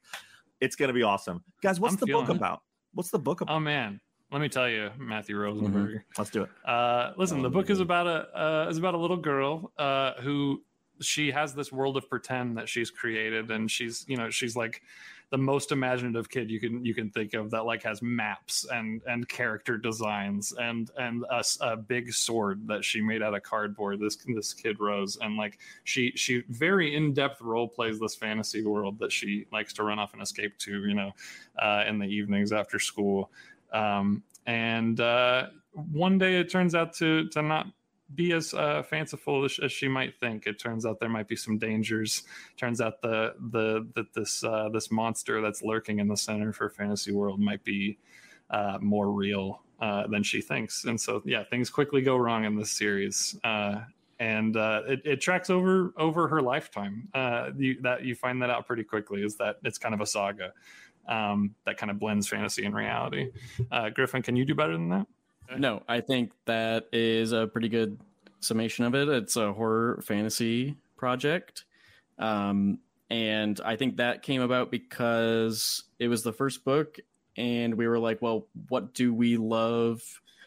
It's 0.61 0.75
gonna 0.75 0.93
be 0.93 1.03
awesome, 1.03 1.43
guys. 1.61 1.79
What's 1.79 1.95
I'm 1.95 1.99
the 1.99 2.05
book 2.07 2.29
it. 2.29 2.35
about? 2.37 2.61
What's 2.93 3.09
the 3.09 3.19
book 3.19 3.41
about? 3.41 3.55
Oh 3.55 3.59
man, 3.59 3.99
let 4.31 4.41
me 4.41 4.47
tell 4.47 4.69
you, 4.69 4.91
Matthew 4.97 5.37
Rosenberg. 5.37 6.03
Let's 6.17 6.29
do 6.29 6.43
it. 6.43 6.49
Uh, 6.65 7.11
listen, 7.17 7.39
Oh, 7.39 7.43
the 7.43 7.49
book 7.49 7.69
is 7.69 7.79
about 7.79 8.07
a 8.07 8.39
uh, 8.39 8.69
is 8.69 8.77
about 8.77 8.93
a 8.93 8.97
little 8.97 9.17
girl 9.17 9.71
uh, 9.77 10.13
who 10.21 10.61
she 11.01 11.31
has 11.31 11.53
this 11.55 11.71
world 11.71 11.97
of 11.97 12.07
pretend 12.07 12.57
that 12.57 12.69
she's 12.69 12.91
created, 12.91 13.49
and 13.49 13.69
she's 13.69 14.05
you 14.07 14.15
know 14.17 14.29
she's 14.29 14.55
like 14.55 14.81
the 15.31 15.37
most 15.37 15.71
imaginative 15.71 16.29
kid 16.29 16.51
you 16.51 16.59
can 16.59 16.83
you 16.83 16.93
can 16.93 17.09
think 17.09 17.33
of 17.33 17.49
that 17.51 17.65
like 17.65 17.81
has 17.83 18.01
maps 18.01 18.65
and 18.71 19.01
and 19.07 19.27
character 19.29 19.77
designs 19.77 20.53
and 20.59 20.91
and 20.97 21.23
a, 21.31 21.43
a 21.61 21.77
big 21.77 22.13
sword 22.13 22.67
that 22.67 22.83
she 22.83 23.01
made 23.01 23.23
out 23.23 23.33
of 23.33 23.41
cardboard. 23.41 23.99
This 24.01 24.17
this 24.35 24.53
kid 24.53 24.77
Rose 24.81 25.17
and 25.21 25.37
like 25.37 25.57
she 25.85 26.11
she 26.15 26.43
very 26.49 26.95
in 26.95 27.13
depth 27.13 27.41
role 27.41 27.67
plays 27.67 27.97
this 27.97 28.13
fantasy 28.13 28.63
world 28.63 28.99
that 28.99 29.11
she 29.11 29.45
likes 29.53 29.71
to 29.73 29.83
run 29.83 29.99
off 29.99 30.11
and 30.13 30.21
escape 30.21 30.57
to 30.59 30.85
you 30.85 30.93
know 30.93 31.11
uh, 31.57 31.85
in 31.87 31.97
the 31.97 32.07
evenings 32.07 32.51
after 32.51 32.77
school. 32.77 33.31
Um, 33.71 34.23
and 34.45 34.99
uh, 34.99 35.47
one 35.73 36.17
day 36.17 36.41
it 36.41 36.49
turns 36.49 36.75
out 36.75 36.93
to 36.95 37.29
to 37.29 37.41
not 37.41 37.67
be 38.15 38.33
as 38.33 38.53
uh, 38.53 38.83
fanciful 38.83 39.45
as, 39.45 39.59
as 39.61 39.71
she 39.71 39.87
might 39.87 40.19
think. 40.19 40.47
It 40.47 40.59
turns 40.59 40.85
out 40.85 40.99
there 40.99 41.09
might 41.09 41.27
be 41.27 41.35
some 41.35 41.57
dangers. 41.57 42.23
Turns 42.57 42.81
out 42.81 43.01
the 43.01 43.33
the 43.51 43.87
that 43.95 44.13
this 44.13 44.43
uh, 44.43 44.69
this 44.69 44.91
monster 44.91 45.41
that's 45.41 45.61
lurking 45.61 45.99
in 45.99 46.07
the 46.07 46.17
center 46.17 46.53
for 46.53 46.69
fantasy 46.69 47.11
world 47.11 47.39
might 47.39 47.63
be 47.63 47.97
uh, 48.49 48.77
more 48.81 49.11
real 49.11 49.63
uh, 49.79 50.07
than 50.07 50.23
she 50.23 50.41
thinks. 50.41 50.85
And 50.85 50.99
so 50.99 51.21
yeah, 51.25 51.43
things 51.43 51.69
quickly 51.69 52.01
go 52.01 52.17
wrong 52.17 52.45
in 52.45 52.55
this 52.55 52.71
series. 52.71 53.37
Uh, 53.43 53.81
and 54.19 54.55
uh, 54.55 54.81
it, 54.87 55.01
it 55.03 55.21
tracks 55.21 55.49
over 55.49 55.93
over 55.97 56.27
her 56.27 56.41
lifetime. 56.41 57.07
You, 57.57 57.81
that 57.81 58.03
you 58.03 58.15
find 58.15 58.41
that 58.41 58.49
out 58.49 58.67
pretty 58.67 58.83
quickly 58.83 59.23
is 59.23 59.37
that 59.37 59.57
it's 59.63 59.77
kind 59.77 59.95
of 59.95 60.01
a 60.01 60.05
saga 60.05 60.53
um, 61.07 61.55
that 61.65 61.77
kind 61.77 61.89
of 61.89 61.97
blends 61.97 62.27
fantasy 62.27 62.65
and 62.65 62.75
reality. 62.75 63.31
Griffin, 63.95 64.21
can 64.21 64.35
you 64.35 64.45
do 64.45 64.53
better 64.53 64.73
than 64.73 64.89
that? 64.89 65.07
No, 65.57 65.83
I 65.87 66.01
think 66.01 66.31
that 66.45 66.87
is 66.91 67.31
a 67.31 67.47
pretty 67.47 67.69
good 67.69 67.99
summation 68.39 68.85
of 68.85 68.95
it. 68.95 69.09
It's 69.09 69.35
a 69.35 69.53
horror 69.53 70.01
fantasy 70.03 70.77
project. 70.97 71.65
Um, 72.17 72.79
and 73.09 73.59
I 73.65 73.75
think 73.75 73.97
that 73.97 74.23
came 74.23 74.41
about 74.41 74.71
because 74.71 75.83
it 75.99 76.07
was 76.07 76.23
the 76.23 76.31
first 76.31 76.63
book, 76.63 76.97
and 77.37 77.75
we 77.75 77.87
were 77.87 77.99
like, 77.99 78.21
well, 78.21 78.47
what 78.69 78.93
do 78.93 79.13
we 79.13 79.37
love? 79.37 80.01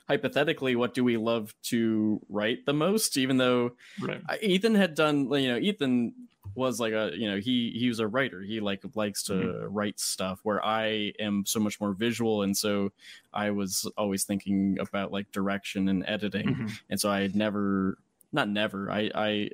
Hypothetically, 0.08 0.76
what 0.76 0.92
do 0.92 1.02
we 1.02 1.16
love 1.16 1.54
to 1.64 2.20
write 2.28 2.66
the 2.66 2.74
most? 2.74 3.16
Even 3.16 3.38
though 3.38 3.72
Right. 4.00 4.20
Ethan 4.42 4.74
had 4.74 4.94
done, 4.94 5.30
you 5.32 5.48
know, 5.48 5.56
Ethan 5.58 6.12
was 6.54 6.78
like 6.78 6.92
a, 6.92 7.12
you 7.16 7.28
know, 7.30 7.38
he 7.38 7.70
he 7.78 7.88
was 7.88 8.00
a 8.00 8.06
writer. 8.06 8.42
He 8.42 8.60
like 8.60 8.82
likes 8.94 9.22
to 9.24 9.66
write 9.68 9.98
stuff. 9.98 10.40
Where 10.42 10.62
I 10.64 11.14
am 11.18 11.46
so 11.46 11.58
much 11.58 11.80
more 11.80 11.94
visual, 11.94 12.42
and 12.42 12.54
so 12.56 12.92
I 13.32 13.50
was 13.50 13.90
always 13.96 14.24
thinking 14.24 14.78
about 14.78 15.10
like 15.10 15.32
direction 15.32 15.88
and 15.88 16.04
editing, 16.06 16.54
Mhm. 16.54 16.80
and 16.90 17.00
so 17.00 17.10
I 17.10 17.20
had 17.22 17.34
never, 17.34 17.96
not 18.30 18.48
never, 18.50 18.90
I 18.90 19.10
I 19.14 19.50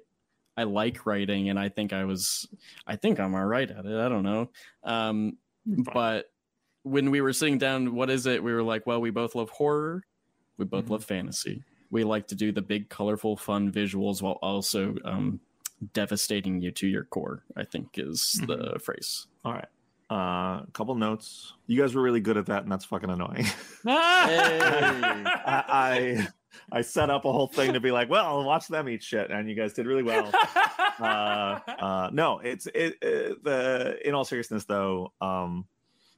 I 0.56 0.64
like 0.64 1.06
writing, 1.06 1.48
and 1.48 1.58
I 1.60 1.68
think 1.68 1.92
I 1.92 2.04
was, 2.04 2.48
I 2.88 2.96
think 2.96 3.20
I'm 3.20 3.34
all 3.36 3.46
right 3.46 3.70
at 3.70 3.86
it. 3.86 3.96
I 3.98 4.08
don't 4.08 4.24
know, 4.24 4.50
um, 4.82 5.38
but 5.64 6.30
when 6.82 7.10
we 7.12 7.20
were 7.20 7.32
sitting 7.32 7.56
down, 7.58 7.94
what 7.94 8.10
is 8.10 8.26
it? 8.26 8.42
We 8.42 8.52
were 8.52 8.62
like, 8.64 8.86
well, 8.86 9.00
we 9.00 9.10
both 9.10 9.34
love 9.34 9.48
horror, 9.50 10.04
we 10.60 10.64
both 10.66 10.84
Mhm. 10.86 10.90
love 10.90 11.04
fantasy. 11.04 11.64
We 11.90 12.04
like 12.04 12.28
to 12.28 12.36
do 12.36 12.52
the 12.52 12.62
big, 12.62 12.88
colorful, 12.88 13.36
fun 13.36 13.72
visuals 13.72 14.22
while 14.22 14.38
also 14.42 14.94
um, 15.04 15.40
devastating 15.92 16.60
you 16.60 16.70
to 16.70 16.86
your 16.86 17.02
core. 17.04 17.42
I 17.56 17.64
think 17.64 17.98
is 17.98 18.40
the 18.46 18.78
phrase. 18.80 19.26
All 19.44 19.52
right. 19.54 19.66
Uh, 20.08 20.62
a 20.62 20.68
couple 20.72 20.94
notes. 20.94 21.54
You 21.66 21.80
guys 21.80 21.94
were 21.94 22.02
really 22.02 22.20
good 22.20 22.36
at 22.36 22.46
that, 22.46 22.62
and 22.64 22.70
that's 22.70 22.84
fucking 22.84 23.10
annoying. 23.10 23.46
I, 23.86 25.64
I 25.68 26.28
I 26.72 26.80
set 26.82 27.10
up 27.10 27.24
a 27.24 27.32
whole 27.32 27.46
thing 27.46 27.72
to 27.74 27.80
be 27.80 27.90
like, 27.90 28.08
well, 28.10 28.44
watch 28.44 28.68
them 28.68 28.88
eat 28.88 29.02
shit, 29.02 29.30
and 29.30 29.48
you 29.48 29.54
guys 29.54 29.72
did 29.72 29.86
really 29.86 30.02
well. 30.02 30.30
uh, 30.98 31.02
uh, 31.68 32.10
no, 32.12 32.40
it's 32.40 32.66
it, 32.66 32.96
it 33.02 33.42
the 33.44 33.98
in 34.06 34.14
all 34.14 34.24
seriousness 34.24 34.64
though. 34.64 35.12
Um, 35.20 35.66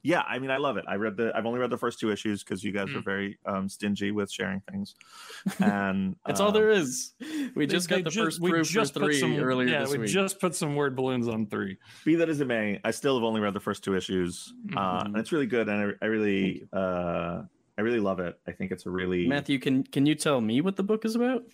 yeah, 0.03 0.23
I 0.29 0.39
mean, 0.41 0.51
I 0.51 0.57
love 0.57 0.77
it. 0.77 0.85
I 0.89 0.97
read 0.97 1.17
the. 1.17 1.31
I've 1.37 1.47
only 1.47 1.61
read 1.61 1.71
the 1.71 1.79
first 1.79 2.01
two 2.01 2.11
issues 2.11 2.43
because 2.43 2.65
you 2.65 2.73
guys 2.73 2.89
Mm. 2.89 2.97
are 2.97 3.03
very 3.03 3.39
um, 3.47 3.69
stingy 3.69 4.11
with 4.11 4.31
sharing 4.33 4.61
things, 4.71 4.95
and 5.61 6.17
That's 6.27 6.41
all 6.41 6.49
um, 6.49 6.55
there 6.55 6.71
is. 6.71 7.13
We 7.55 7.67
just 7.67 7.89
they 7.89 7.97
got 7.97 8.05
the 8.05 8.11
ju- 8.11 8.25
first 8.25 8.41
we 8.41 8.51
proof 8.51 8.67
for 8.67 8.73
just 8.73 8.95
put 8.95 9.03
three 9.05 9.21
some- 9.21 9.39
earlier 9.39 9.69
yeah, 9.69 9.81
this 9.81 9.93
we 9.93 9.99
week. 9.99 10.09
just 10.11 10.41
put 10.41 10.55
some 10.55 10.75
word 10.75 10.97
balloons 10.97 11.29
on 11.29 11.47
three. 11.47 11.79
be 12.05 12.17
that 12.17 12.29
as 12.29 12.41
it 12.41 12.47
may, 12.49 12.81
I 12.85 12.91
still 12.91 13.15
have 13.17 13.25
only 13.25 13.41
read 13.41 13.55
the 13.55 13.61
first 13.61 13.85
two 13.85 13.95
issues, 13.97 14.53
uh, 14.77 15.03
and 15.05 15.15
Mhm. 15.15 15.19
it's 15.21 15.31
really 15.33 15.47
good, 15.47 15.69
and 15.69 15.95
I, 16.01 16.05
I 16.05 16.09
really, 16.09 16.67
uh, 16.73 17.43
I 17.79 17.81
really 17.81 18.01
love 18.01 18.19
it. 18.21 18.39
I 18.47 18.53
think 18.53 18.73
it's 18.73 18.87
a 18.87 18.91
really 18.91 19.27
Matthew, 19.29 19.59
can 19.59 19.85
can 19.85 20.05
you 20.07 20.15
tell 20.15 20.41
me 20.41 20.61
what 20.61 20.77
the 20.77 20.83
book 20.83 21.05
is 21.05 21.15
about? 21.15 21.45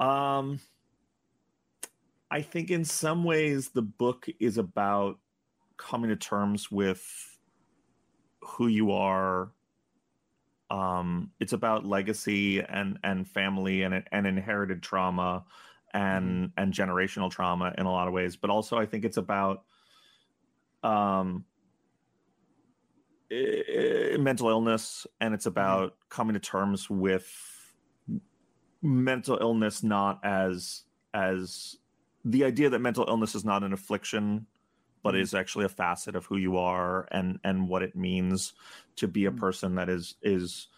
Um, 0.00 0.58
I 2.30 2.42
think 2.42 2.70
in 2.70 2.84
some 2.84 3.24
ways 3.24 3.68
the 3.70 3.82
book 3.82 4.26
is 4.40 4.58
about 4.58 5.18
coming 5.82 6.10
to 6.10 6.16
terms 6.16 6.70
with 6.70 7.38
who 8.40 8.68
you 8.68 8.92
are. 8.92 9.52
Um, 10.70 11.30
it's 11.38 11.52
about 11.52 11.84
legacy 11.84 12.60
and 12.60 12.98
and 13.04 13.28
family 13.28 13.82
and 13.82 14.02
and 14.10 14.26
inherited 14.26 14.82
trauma 14.82 15.44
and 15.92 16.52
and 16.56 16.72
generational 16.72 17.30
trauma 17.30 17.74
in 17.76 17.84
a 17.84 17.90
lot 17.90 18.08
of 18.08 18.14
ways, 18.14 18.36
but 18.36 18.48
also 18.48 18.78
I 18.78 18.86
think 18.86 19.04
it's 19.04 19.18
about 19.18 19.64
um 20.82 21.44
mental 23.30 24.48
illness 24.48 25.06
and 25.20 25.32
it's 25.34 25.46
about 25.46 25.96
coming 26.08 26.34
to 26.34 26.40
terms 26.40 26.90
with 26.90 27.72
mental 28.82 29.38
illness 29.40 29.82
not 29.82 30.20
as 30.22 30.82
as 31.14 31.76
the 32.24 32.44
idea 32.44 32.68
that 32.68 32.80
mental 32.80 33.06
illness 33.08 33.34
is 33.34 33.44
not 33.44 33.62
an 33.62 33.72
affliction 33.72 34.46
but 35.02 35.16
is 35.16 35.34
actually 35.34 35.64
a 35.64 35.68
facet 35.68 36.14
of 36.16 36.26
who 36.26 36.36
you 36.36 36.56
are 36.56 37.08
and 37.10 37.38
and 37.44 37.68
what 37.68 37.82
it 37.82 37.96
means 37.96 38.52
to 38.96 39.08
be 39.08 39.26
a 39.26 39.30
Mm. 39.30 39.38
person 39.38 39.74
that 39.76 39.88
is 39.88 40.14
is 40.22 40.68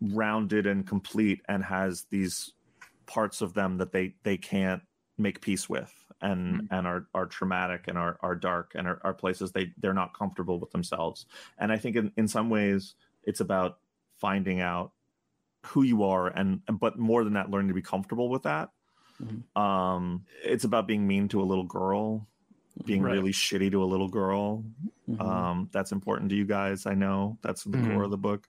rounded 0.00 0.66
and 0.66 0.86
complete 0.86 1.40
and 1.48 1.64
has 1.64 2.04
these 2.10 2.52
parts 3.06 3.40
of 3.40 3.54
them 3.54 3.78
that 3.78 3.92
they 3.92 4.14
they 4.24 4.36
can't 4.36 4.82
make 5.18 5.40
peace 5.40 5.68
with 5.68 5.94
and 6.20 6.68
and 6.70 6.86
are 6.86 7.06
are 7.14 7.26
traumatic 7.26 7.88
and 7.88 7.96
are 7.96 8.18
are 8.20 8.34
dark 8.34 8.72
and 8.74 8.86
are, 8.86 9.00
are 9.04 9.14
places 9.14 9.52
they 9.52 9.72
they're 9.78 9.94
not 9.94 10.12
comfortable 10.16 10.58
with 10.60 10.70
themselves 10.70 11.26
and 11.58 11.72
i 11.72 11.78
think 11.78 11.96
in, 11.96 12.12
in 12.16 12.28
some 12.28 12.50
ways 12.50 12.94
it's 13.22 13.40
about 13.40 13.78
finding 14.16 14.60
out 14.60 14.92
who 15.66 15.82
you 15.82 16.02
are 16.04 16.28
and 16.28 16.60
but 16.80 16.98
more 16.98 17.24
than 17.24 17.34
that 17.34 17.50
learning 17.50 17.68
to 17.68 17.74
be 17.74 17.82
comfortable 17.82 18.28
with 18.28 18.42
that 18.42 18.70
Mhm. 19.22 19.44
um 19.60 20.24
it's 20.44 20.64
about 20.64 20.86
being 20.86 21.06
mean 21.06 21.28
to 21.28 21.40
a 21.40 21.44
little 21.44 21.64
girl 21.64 22.28
being 22.84 23.02
Right. 23.02 23.12
really 23.12 23.32
shitty 23.32 23.70
to 23.70 23.82
a 23.82 23.86
little 23.86 24.08
girl 24.08 24.64
Mhm. 25.08 25.20
um 25.20 25.68
that's 25.72 25.92
important 25.92 26.30
to 26.30 26.36
you 26.36 26.44
guys 26.44 26.84
i 26.86 26.94
know 26.94 27.38
that's 27.42 27.64
the 27.64 27.76
Mhm. 27.78 27.92
core 27.94 28.02
of 28.04 28.10
the 28.10 28.18
book 28.18 28.48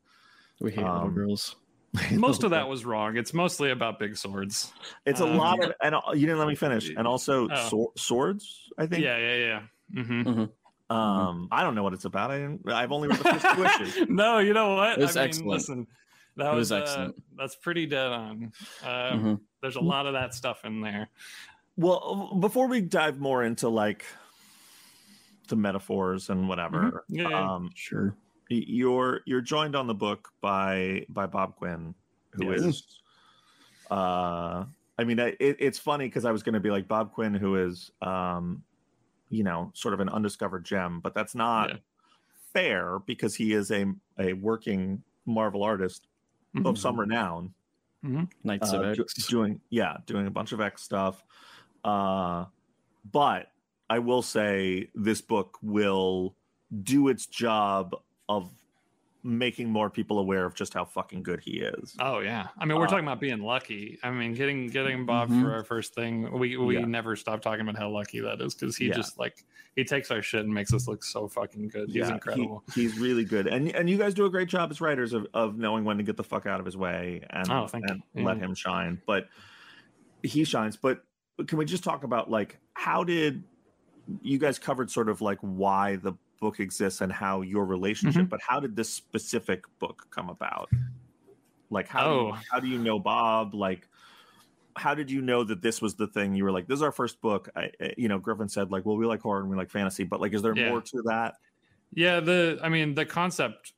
we 0.60 0.72
hate 0.72 0.80
little 0.84 0.98
um, 0.98 1.14
girls. 1.14 1.56
Most 2.12 2.44
of 2.44 2.50
that 2.52 2.68
was 2.68 2.84
wrong. 2.84 3.16
It's 3.16 3.34
mostly 3.34 3.70
about 3.72 3.98
big 4.00 4.18
swords. 4.18 4.74
It's 5.06 5.20
a 5.22 5.26
Um, 5.26 5.38
lot 5.38 5.64
of, 5.64 5.72
and 5.82 5.96
uh, 5.96 6.02
you 6.14 6.22
didn't 6.22 6.40
let 6.40 6.48
me 6.48 6.56
finish. 6.56 6.90
And 6.90 7.08
also 7.08 7.48
Oh. 7.50 7.70
swor- 7.70 7.92
swords, 7.96 8.70
I 8.78 8.88
think. 8.88 9.04
Yeah, 9.04 9.18
yeah, 9.18 9.62
yeah. 9.96 10.04
hmm 10.04 10.44
Um, 10.94 11.48
I 11.52 11.62
don't 11.64 11.76
know 11.76 11.84
what 11.84 11.94
it's 11.94 12.06
about. 12.06 12.32
I 12.32 12.38
didn't, 12.40 12.70
I've 12.72 12.92
only 12.92 13.08
read 13.08 13.20
the 13.20 13.24
first 13.24 13.56
two 13.56 13.64
issues. 13.64 14.06
no, 14.10 14.40
you 14.40 14.54
know 14.54 14.76
what? 14.76 14.98
It 14.98 15.02
was 15.02 15.16
I 15.16 15.22
mean, 15.22 15.28
excellent. 15.30 15.50
listen, 15.52 15.88
that 16.38 16.52
It 16.54 16.56
was 16.56 16.72
was, 16.72 16.72
uh, 16.72 16.76
excellent. 16.82 17.24
that's 17.38 17.56
pretty 17.56 17.86
dead 17.86 18.12
on. 18.12 18.52
Uh. 18.84 19.36
There's 19.62 19.76
a 19.76 19.82
lot 19.82 20.06
of 20.08 20.14
that 20.14 20.34
stuff 20.36 20.66
in 20.66 20.82
there. 20.82 21.10
Well, 21.78 22.36
before 22.40 22.68
we 22.68 22.82
dive 22.82 23.20
more 23.20 23.44
into 23.44 23.70
like 23.70 24.04
the 25.48 25.56
metaphors 25.56 26.30
and 26.30 26.50
whatever, 26.50 27.06
Yeah, 27.08 27.30
yeah. 27.30 27.54
um, 27.54 27.72
Sure. 27.76 28.16
you're 28.50 29.22
you're 29.26 29.42
joined 29.42 29.76
on 29.76 29.88
the 29.88 29.94
book 29.94 30.30
by 30.42 31.06
by 31.10 31.28
Bob 31.28 31.56
Quinn, 31.56 31.94
who 32.32 32.52
is, 32.52 32.66
Yes. 32.66 33.02
uh, 33.92 34.66
I 35.00 35.04
mean, 35.04 35.20
it, 35.20 35.38
it's 35.40 35.78
funny 35.78 36.08
because 36.08 36.26
I 36.26 36.32
was 36.32 36.42
going 36.42 36.54
to 36.56 36.60
be 36.60 36.72
like 36.72 36.88
Bob 36.88 37.14
Quinn, 37.14 37.34
who 37.36 37.56
is, 37.56 37.92
um, 38.02 38.64
you 39.30 39.44
know, 39.44 39.72
sort 39.76 39.94
of 39.94 40.00
an 40.00 40.10
undiscovered 40.10 40.66
gem, 40.66 41.00
but 41.00 41.14
that's 41.14 41.36
not 41.36 41.70
Yeah. 41.70 41.78
fair 42.54 43.00
because 43.00 43.36
he 43.36 43.54
is 43.54 43.70
a 43.72 43.86
a 44.18 44.34
working 44.34 45.04
Marvel 45.28 45.62
artist 45.62 46.08
Mhm. 46.56 46.66
of 46.68 46.80
some 46.80 47.00
renown. 47.00 47.54
Knights 48.44 48.72
uh, 48.74 48.82
of 48.82 48.96
do- 48.96 49.02
X. 49.04 49.28
doing 49.28 49.60
yeah 49.70 49.98
doing 50.06 50.28
a 50.28 50.32
bunch 50.32 50.54
of 50.54 50.62
x 50.62 50.82
stuff 50.82 51.26
uh 51.88 52.46
but 53.12 53.52
i 53.90 53.98
will 54.00 54.22
say 54.22 54.90
this 54.94 55.22
book 55.22 55.58
will 55.62 56.36
do 56.84 57.08
its 57.08 57.26
job 57.26 57.96
of 58.28 58.50
making 59.24 59.70
more 59.70 59.90
people 59.90 60.20
aware 60.20 60.46
of 60.46 60.54
just 60.54 60.74
how 60.74 60.86
fucking 60.86 61.22
good 61.24 61.40
he 61.42 61.60
is 61.60 61.96
Oh 62.00 62.20
yeah, 62.20 62.48
I 62.58 62.64
mean 62.66 62.78
we're 62.78 62.86
Uh, 62.86 62.90
talking 62.90 63.04
about 63.06 63.20
being 63.20 63.42
lucky. 63.42 63.98
I 64.02 64.10
mean 64.12 64.34
getting 64.34 64.68
getting 64.68 65.06
Bob 65.06 65.30
Mhm. 65.30 65.42
for 65.42 65.54
our 65.54 65.64
first 65.66 65.94
thing. 65.96 66.32
We 66.38 66.56
we 66.56 66.76
Yeah. 66.78 66.86
never 66.86 67.16
stop 67.18 67.42
talking 67.42 67.62
about 67.62 67.78
how 67.78 67.90
lucky 67.90 68.22
that 68.22 68.40
is 68.40 68.54
because 68.56 68.78
he 68.78 68.88
Yeah. 68.88 68.94
just 68.96 69.18
like 69.20 69.44
he 69.76 69.84
takes 69.84 70.12
our 70.12 70.22
shit 70.22 70.46
and 70.46 70.54
makes 70.54 70.74
us 70.74 70.88
look 70.88 71.04
so 71.04 71.28
fucking 71.28 71.68
good. 71.70 71.90
He's 71.90 72.08
he- 72.08 72.14
incredible. 72.14 72.64
he's 72.74 72.98
really 73.00 73.26
good 73.26 73.48
and 73.48 73.70
and 73.76 73.90
you 73.90 73.98
guys 73.98 74.14
do 74.14 74.26
a 74.26 74.30
great 74.30 74.48
job 74.48 74.72
as 74.72 74.80
writers 74.80 75.12
of, 75.12 75.28
of 75.34 75.58
knowing 75.58 75.84
when 75.84 75.98
to 75.98 76.04
get 76.04 76.16
the 76.16 76.24
fuck 76.24 76.46
out 76.46 76.60
of 76.62 76.66
his 76.66 76.78
way 76.78 77.22
and, 77.30 77.50
Oh, 77.50 77.68
and 77.74 78.02
let 78.14 78.38
Yeah. 78.38 78.44
him 78.46 78.56
shine 78.56 79.02
but 79.06 79.28
he 80.24 80.46
shines 80.46 80.78
but 80.78 81.04
can 81.46 81.58
we 81.58 81.66
just 81.66 81.84
talk 81.84 82.04
about 82.04 82.30
like 82.30 82.58
how 82.74 83.04
did 83.04 83.44
you 84.22 84.38
guys 84.40 84.58
covered 84.58 84.90
sort 84.90 85.10
of 85.10 85.22
like 85.22 85.38
why 85.42 85.98
the 85.98 86.14
book 86.40 86.60
exists 86.60 87.02
and 87.02 87.12
how 87.12 87.42
your 87.42 87.66
relationship 87.66 88.22
Mm-hmm. 88.24 88.30
but 88.30 88.40
how 88.48 88.60
did 88.60 88.76
this 88.76 88.90
specific 88.90 89.64
book 89.80 90.08
come 90.12 90.30
about 90.30 90.70
like 91.70 91.88
how 91.88 92.04
do 92.08 92.14
you, 92.14 92.20
Oh. 92.32 92.38
how 92.52 92.60
do 92.60 92.68
you 92.68 92.78
know 92.80 93.00
bob 93.00 93.54
like 93.54 93.88
how 94.76 94.94
did 94.94 95.10
you 95.12 95.22
know 95.22 95.44
that 95.44 95.62
this 95.62 95.82
was 95.82 95.96
the 95.96 96.08
thing 96.08 96.36
you 96.36 96.44
were 96.44 96.52
like 96.52 96.68
this 96.68 96.78
is 96.78 96.84
our 96.84 96.92
first 96.92 97.20
book 97.22 97.50
I, 97.56 97.72
I- 97.82 97.94
you 97.98 98.08
know 98.08 98.20
griffin 98.20 98.48
said 98.50 98.72
like 98.72 98.86
well 98.86 98.96
we 98.98 99.06
like 99.06 99.22
horror 99.22 99.42
and 99.42 99.50
we 99.50 99.58
like 99.58 99.70
fantasy 99.72 100.04
but 100.04 100.22
like 100.22 100.34
is 100.34 100.42
there 100.42 100.56
Yeah. 100.56 100.70
more 100.70 100.82
to 100.82 101.02
that 101.06 101.36
Yeah, 101.94 102.20
the 102.20 102.60
I 102.62 102.70
mean 102.70 102.94
the 102.96 103.06
concept 103.06 103.74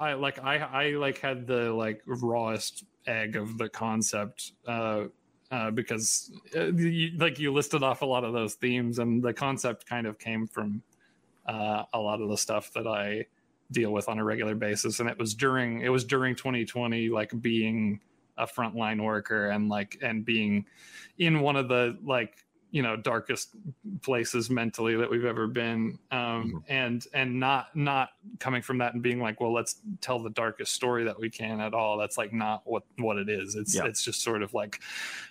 I 0.00 0.14
like 0.14 0.38
I 0.42 0.56
I 0.58 0.84
like 0.90 1.18
had 1.18 1.46
the 1.46 1.72
like 1.72 2.00
rawest 2.06 2.84
egg 3.06 3.36
of 3.36 3.58
the 3.58 3.68
concept 3.68 4.52
uh 4.66 5.04
uh 5.54 5.70
because 5.70 6.32
uh, 6.56 6.72
you, 6.72 7.16
like 7.18 7.38
you 7.38 7.52
listed 7.52 7.82
off 7.82 8.02
a 8.02 8.06
lot 8.06 8.24
of 8.24 8.32
those 8.32 8.54
themes 8.54 8.98
and 8.98 9.22
the 9.22 9.32
concept 9.32 9.86
kind 9.86 10.06
of 10.06 10.18
came 10.18 10.46
from 10.46 10.82
uh 11.46 11.84
a 11.92 11.98
lot 11.98 12.20
of 12.20 12.28
the 12.28 12.36
stuff 12.36 12.72
that 12.72 12.86
I 12.86 13.26
deal 13.70 13.92
with 13.92 14.08
on 14.08 14.18
a 14.18 14.24
regular 14.24 14.54
basis. 14.54 15.00
And 15.00 15.08
it 15.08 15.18
was 15.18 15.34
during 15.34 15.82
it 15.82 15.88
was 15.88 16.04
during 16.04 16.34
2020 16.34 17.08
like 17.10 17.32
being 17.40 18.00
a 18.36 18.46
frontline 18.46 19.02
worker 19.02 19.50
and 19.50 19.68
like 19.68 19.98
and 20.02 20.24
being 20.24 20.66
in 21.18 21.40
one 21.40 21.56
of 21.56 21.68
the 21.68 21.98
like 22.04 22.44
you 22.74 22.82
know 22.82 22.96
darkest 22.96 23.50
places 24.02 24.50
mentally 24.50 24.96
that 24.96 25.08
we've 25.08 25.24
ever 25.24 25.46
been 25.46 25.96
um 26.10 26.64
and 26.68 27.06
and 27.14 27.38
not 27.38 27.68
not 27.76 28.08
coming 28.40 28.62
from 28.62 28.78
that 28.78 28.94
and 28.94 29.00
being 29.00 29.20
like 29.20 29.40
well 29.40 29.52
let's 29.52 29.76
tell 30.00 30.18
the 30.20 30.30
darkest 30.30 30.74
story 30.74 31.04
that 31.04 31.16
we 31.20 31.30
can 31.30 31.60
at 31.60 31.72
all 31.72 31.96
that's 31.96 32.18
like 32.18 32.32
not 32.32 32.62
what 32.64 32.82
what 32.98 33.16
it 33.16 33.28
is 33.28 33.54
it's 33.54 33.76
Yeah. 33.76 33.84
it's 33.84 34.02
just 34.02 34.22
sort 34.22 34.42
of 34.42 34.52
like 34.54 34.80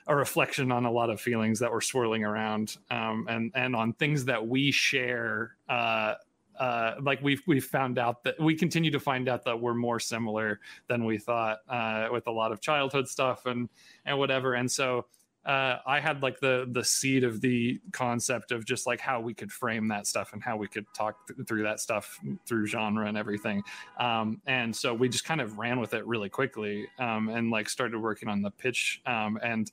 a 0.07 0.15
reflection 0.15 0.71
on 0.71 0.85
a 0.85 0.91
lot 0.91 1.09
of 1.09 1.19
feelings 1.19 1.59
that 1.59 1.69
were 1.69 1.81
swirling 1.81 2.23
around 2.23 2.77
um 2.89 3.27
and 3.29 3.51
and 3.55 3.75
on 3.75 3.91
things 3.91 4.23
that 4.23 4.47
we 4.47 4.71
share 4.71 5.57
uh 5.67 6.13
uh, 6.57 6.93
like 7.01 7.19
we've 7.23 7.41
we've 7.47 7.65
found 7.65 7.97
out 7.97 8.23
that 8.23 8.39
we 8.39 8.53
continue 8.55 8.91
to 8.91 8.99
find 8.99 9.27
out 9.27 9.43
that 9.43 9.59
we're 9.59 9.73
more 9.73 9.99
similar 9.99 10.59
than 10.87 11.03
we 11.03 11.17
thought 11.17 11.57
uh, 11.67 12.07
with 12.11 12.27
a 12.27 12.31
lot 12.31 12.51
of 12.51 12.61
childhood 12.61 13.07
stuff 13.07 13.47
and 13.47 13.67
and 14.05 14.19
whatever. 14.19 14.53
And 14.53 14.71
so 14.71 15.07
uh, 15.45 15.77
I 15.85 15.99
had 15.99 16.23
like 16.23 16.39
the 16.39 16.67
the 16.71 16.83
seed 16.83 17.23
of 17.23 17.41
the 17.41 17.79
concept 17.91 18.51
of 18.51 18.65
just 18.65 18.87
like 18.87 18.99
how 18.99 19.19
we 19.19 19.33
could 19.33 19.51
frame 19.51 19.87
that 19.89 20.07
stuff 20.07 20.33
and 20.33 20.41
how 20.41 20.55
we 20.55 20.67
could 20.67 20.85
talk 20.93 21.27
th- 21.27 21.47
through 21.47 21.63
that 21.63 21.79
stuff 21.79 22.19
through 22.45 22.67
genre 22.67 23.07
and 23.07 23.17
everything. 23.17 23.63
Um, 23.99 24.41
and 24.47 24.75
so 24.75 24.93
we 24.93 25.09
just 25.09 25.25
kind 25.25 25.41
of 25.41 25.57
ran 25.57 25.79
with 25.79 25.93
it 25.93 26.05
really 26.05 26.29
quickly 26.29 26.87
um, 26.99 27.29
and 27.29 27.51
like 27.51 27.69
started 27.69 27.99
working 27.99 28.29
on 28.29 28.41
the 28.41 28.51
pitch 28.51 29.01
um, 29.05 29.37
and 29.43 29.69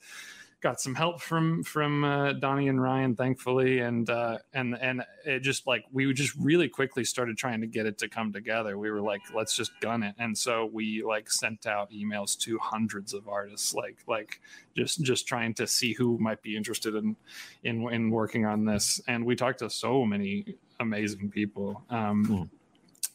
got 0.60 0.80
some 0.80 0.94
help 0.94 1.20
from 1.20 1.62
from 1.62 2.04
uh, 2.04 2.32
Donny 2.34 2.68
and 2.68 2.80
Ryan, 2.80 3.16
thankfully, 3.16 3.80
and 3.80 4.08
uh, 4.08 4.38
and 4.52 4.76
and 4.78 5.02
it 5.24 5.40
just 5.40 5.66
like 5.66 5.84
we 5.92 6.12
just 6.12 6.34
really 6.36 6.68
quickly 6.68 7.04
started 7.04 7.36
trying 7.36 7.60
to 7.62 7.66
get 7.66 7.86
it 7.86 7.98
to 7.98 8.08
come 8.08 8.32
together. 8.32 8.78
We 8.78 8.90
were 8.90 9.00
like, 9.00 9.22
let's 9.34 9.56
just 9.56 9.72
gun 9.80 10.02
it, 10.02 10.14
and 10.18 10.36
so 10.36 10.68
we 10.72 11.02
like 11.02 11.30
sent 11.30 11.66
out 11.66 11.90
emails 11.90 12.38
to 12.40 12.58
hundreds 12.58 13.14
of 13.14 13.28
artists, 13.28 13.74
like 13.74 13.98
like 14.06 14.40
just 14.76 15.02
just 15.02 15.26
trying 15.26 15.54
to 15.54 15.66
see 15.66 15.92
who 15.92 16.18
might 16.18 16.42
be 16.42 16.56
interested 16.56 16.94
in 16.94 17.16
in 17.64 17.88
in 17.92 18.10
working 18.10 18.44
on 18.44 18.64
this, 18.64 19.00
and 19.08 19.24
we 19.24 19.36
talked 19.36 19.60
to 19.60 19.70
so 19.70 20.04
many 20.04 20.56
amazing 20.78 21.30
people. 21.30 21.82
Um, 21.90 22.24
Hmm. 22.24 22.59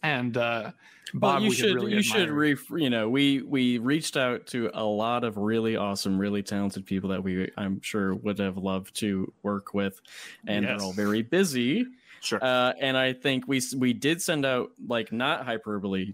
And 0.05 0.37
uh, 0.37 0.71
Well, 1.13 1.19
Bob, 1.19 1.41
you 1.43 1.49
we 1.49 1.55
should 1.55 1.75
really 1.75 1.93
you 1.93 2.01
should 2.03 2.29
re 2.29 2.55
you 2.75 2.89
know 2.89 3.09
we 3.09 3.41
we 3.41 3.77
reached 3.77 4.17
out 4.17 4.45
to 4.47 4.69
a 4.73 4.83
lot 4.83 5.23
of 5.23 5.37
really 5.37 5.75
awesome, 5.75 6.17
really 6.17 6.43
talented 6.43 6.85
people 6.85 7.09
that 7.09 7.23
we 7.23 7.49
I'm 7.57 7.81
sure 7.81 8.13
would 8.15 8.39
have 8.39 8.57
loved 8.57 8.95
to 8.99 9.31
work 9.43 9.73
with, 9.73 9.99
and 10.47 10.63
Yes. 10.65 10.77
they're 10.79 10.85
all 10.85 10.93
very 10.93 11.21
busy. 11.21 11.85
sure 12.21 12.43
Uh, 12.43 12.73
and 12.79 12.97
I 12.97 13.13
think 13.13 13.47
we 13.47 13.61
we 13.77 13.93
did 13.93 14.21
send 14.21 14.45
out 14.45 14.71
like 14.87 15.11
not 15.11 15.45
hyperbole, 15.45 16.13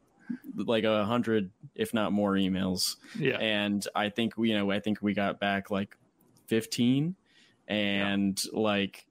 like 0.56 0.84
a 0.84 1.06
hundred 1.06 1.50
if 1.76 1.94
not 1.94 2.12
more 2.12 2.34
emails, 2.34 2.98
yeah. 3.18 3.38
and 3.38 3.86
I 3.96 4.10
think 4.10 4.38
we 4.38 4.50
you 4.52 4.58
know 4.58 4.72
I 4.72 4.80
think 4.80 5.02
we 5.02 5.14
got 5.14 5.40
back 5.40 5.72
like 5.72 5.98
fifteen, 6.48 7.16
and 7.68 8.42
like 8.54 9.06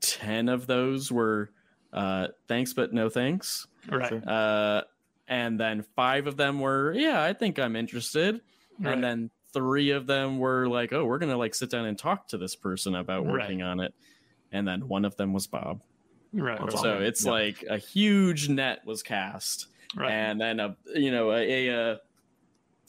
ten 0.00 0.48
of 0.48 0.66
those 0.66 1.10
were 1.12 1.50
uh, 1.92 2.28
thanks 2.48 2.72
but 2.72 2.92
no 2.92 3.08
thanks. 3.08 3.66
right. 3.88 4.12
Uh, 4.26 4.82
and 5.28 5.58
then 5.58 5.84
five 5.96 6.26
of 6.26 6.36
them 6.36 6.60
were, 6.60 6.92
yeah, 6.92 7.22
I 7.22 7.32
think 7.32 7.58
I'm 7.58 7.76
interested. 7.76 8.40
right. 8.80 8.92
And 8.94 9.02
then 9.04 9.30
three 9.52 9.90
of 9.90 10.06
them 10.06 10.38
were 10.38 10.66
like, 10.68 10.92
oh, 10.92 11.04
we're 11.04 11.18
gonna 11.18 11.36
like 11.36 11.54
sit 11.54 11.70
down 11.70 11.84
and 11.86 11.98
talk 11.98 12.28
to 12.28 12.38
this 12.38 12.54
person 12.56 12.94
about 12.94 13.24
Right. 13.26 13.32
working 13.32 13.62
on 13.62 13.80
it. 13.80 13.94
And 14.50 14.66
then 14.68 14.88
one 14.88 15.04
of 15.04 15.16
them 15.16 15.32
was 15.32 15.46
Bob. 15.46 15.80
right. 16.32 16.58
That's 16.60 16.74
right. 16.74 16.82
So 16.82 16.98
it's 16.98 17.24
Yeah. 17.24 17.30
like 17.30 17.64
a 17.68 17.78
huge 17.78 18.48
net 18.48 18.84
was 18.86 19.02
cast, 19.02 19.66
right. 19.96 20.10
and 20.10 20.40
then 20.40 20.60
a 20.60 20.76
you 20.94 21.10
know 21.10 21.30
a, 21.32 21.68
a, 21.68 21.92
uh 21.92 21.96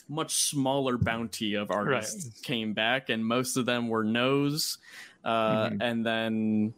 much 0.10 0.34
smaller 0.50 0.98
bounty 0.98 1.54
of 1.56 1.72
artists 1.72 2.26
Right. 2.26 2.44
came 2.44 2.74
back, 2.74 3.10
and 3.10 3.26
most 3.26 3.56
of 3.58 3.66
them 3.66 3.88
were 3.88 4.04
no's. 4.04 4.78
Uh, 5.24 5.70
Mhm. 5.70 5.78
And 5.82 6.06
then 6.06 6.74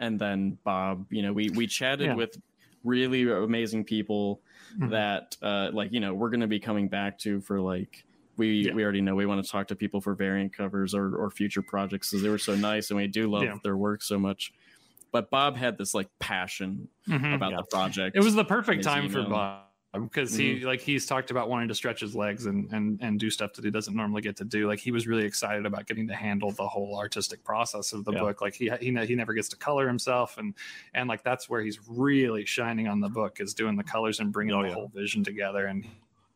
and 0.00 0.18
then 0.18 0.58
Bob, 0.64 1.06
you 1.10 1.22
know, 1.22 1.32
we 1.32 1.50
we 1.50 1.66
chatted 1.68 2.06
Yeah. 2.08 2.14
with 2.14 2.40
really 2.82 3.30
amazing 3.30 3.84
people 3.84 4.40
Mhm. 4.78 4.90
that 4.90 5.36
uh 5.42 5.68
like 5.72 5.92
you 5.92 6.00
know 6.00 6.14
we're 6.14 6.30
going 6.30 6.40
to 6.40 6.46
be 6.46 6.58
coming 6.60 6.88
back 6.88 7.18
to 7.18 7.40
for 7.42 7.60
like 7.60 8.04
we 8.36 8.66
Yeah. 8.66 8.72
we 8.72 8.82
already 8.82 9.00
know 9.02 9.14
we 9.14 9.26
want 9.26 9.44
to 9.44 9.50
talk 9.50 9.68
to 9.68 9.76
people 9.76 10.00
for 10.00 10.14
variant 10.14 10.52
covers 10.56 10.94
or 10.94 11.14
or 11.14 11.30
future 11.30 11.60
projects 11.60 12.10
because 12.10 12.22
they 12.22 12.30
were 12.30 12.38
so 12.38 12.54
nice 12.56 12.90
and 12.90 12.96
we 12.96 13.06
do 13.06 13.28
love 13.30 13.42
Yeah. 13.42 13.58
their 13.62 13.76
work 13.76 14.00
so 14.02 14.18
much 14.18 14.52
but 15.12 15.28
bob 15.28 15.56
had 15.56 15.76
this 15.76 15.92
like 15.92 16.08
passion 16.20 16.88
Mhm. 17.08 17.34
about 17.34 17.50
Yeah. 17.50 17.56
the 17.58 17.64
project 17.64 18.16
it 18.16 18.22
was 18.22 18.34
the 18.34 18.44
perfect 18.44 18.78
his 18.78 18.86
time 18.86 19.08
for. 19.10 19.24
Bob 19.24 19.64
Um, 19.92 20.04
because 20.04 20.34
he 20.34 20.54
mm-hmm. 20.54 20.66
like 20.66 20.80
he's 20.80 21.04
talked 21.04 21.32
about 21.32 21.48
wanting 21.48 21.66
to 21.68 21.74
stretch 21.74 22.00
his 22.00 22.14
legs 22.14 22.46
and 22.46 22.70
and 22.72 23.00
and 23.02 23.18
do 23.18 23.28
stuff 23.28 23.54
that 23.54 23.64
he 23.64 23.72
doesn't 23.72 23.96
normally 23.96 24.22
get 24.22 24.36
to 24.36 24.44
do. 24.44 24.68
Like 24.68 24.78
he 24.78 24.92
was 24.92 25.08
really 25.08 25.24
excited 25.24 25.66
about 25.66 25.86
getting 25.86 26.06
to 26.08 26.14
handle 26.14 26.52
the 26.52 26.66
whole 26.66 26.96
artistic 26.96 27.42
process 27.42 27.92
of 27.92 28.04
the 28.04 28.12
Yeah. 28.12 28.20
book. 28.20 28.40
Like 28.40 28.54
he 28.54 28.70
he 28.80 28.94
he 29.06 29.14
never 29.16 29.34
gets 29.34 29.48
to 29.48 29.56
color 29.56 29.88
himself 29.88 30.38
and 30.38 30.54
and 30.94 31.08
like 31.08 31.24
that's 31.24 31.48
where 31.50 31.60
he's 31.60 31.80
really 31.88 32.44
shining 32.44 32.86
on 32.86 33.00
the 33.00 33.08
book 33.08 33.40
is 33.40 33.52
doing 33.52 33.76
the 33.76 33.82
colors 33.82 34.20
and 34.20 34.32
bringing 34.32 34.54
Oh, 34.54 34.62
the 34.62 34.68
yeah. 34.68 34.74
whole 34.74 34.92
vision 34.94 35.24
together. 35.24 35.66
And 35.66 35.84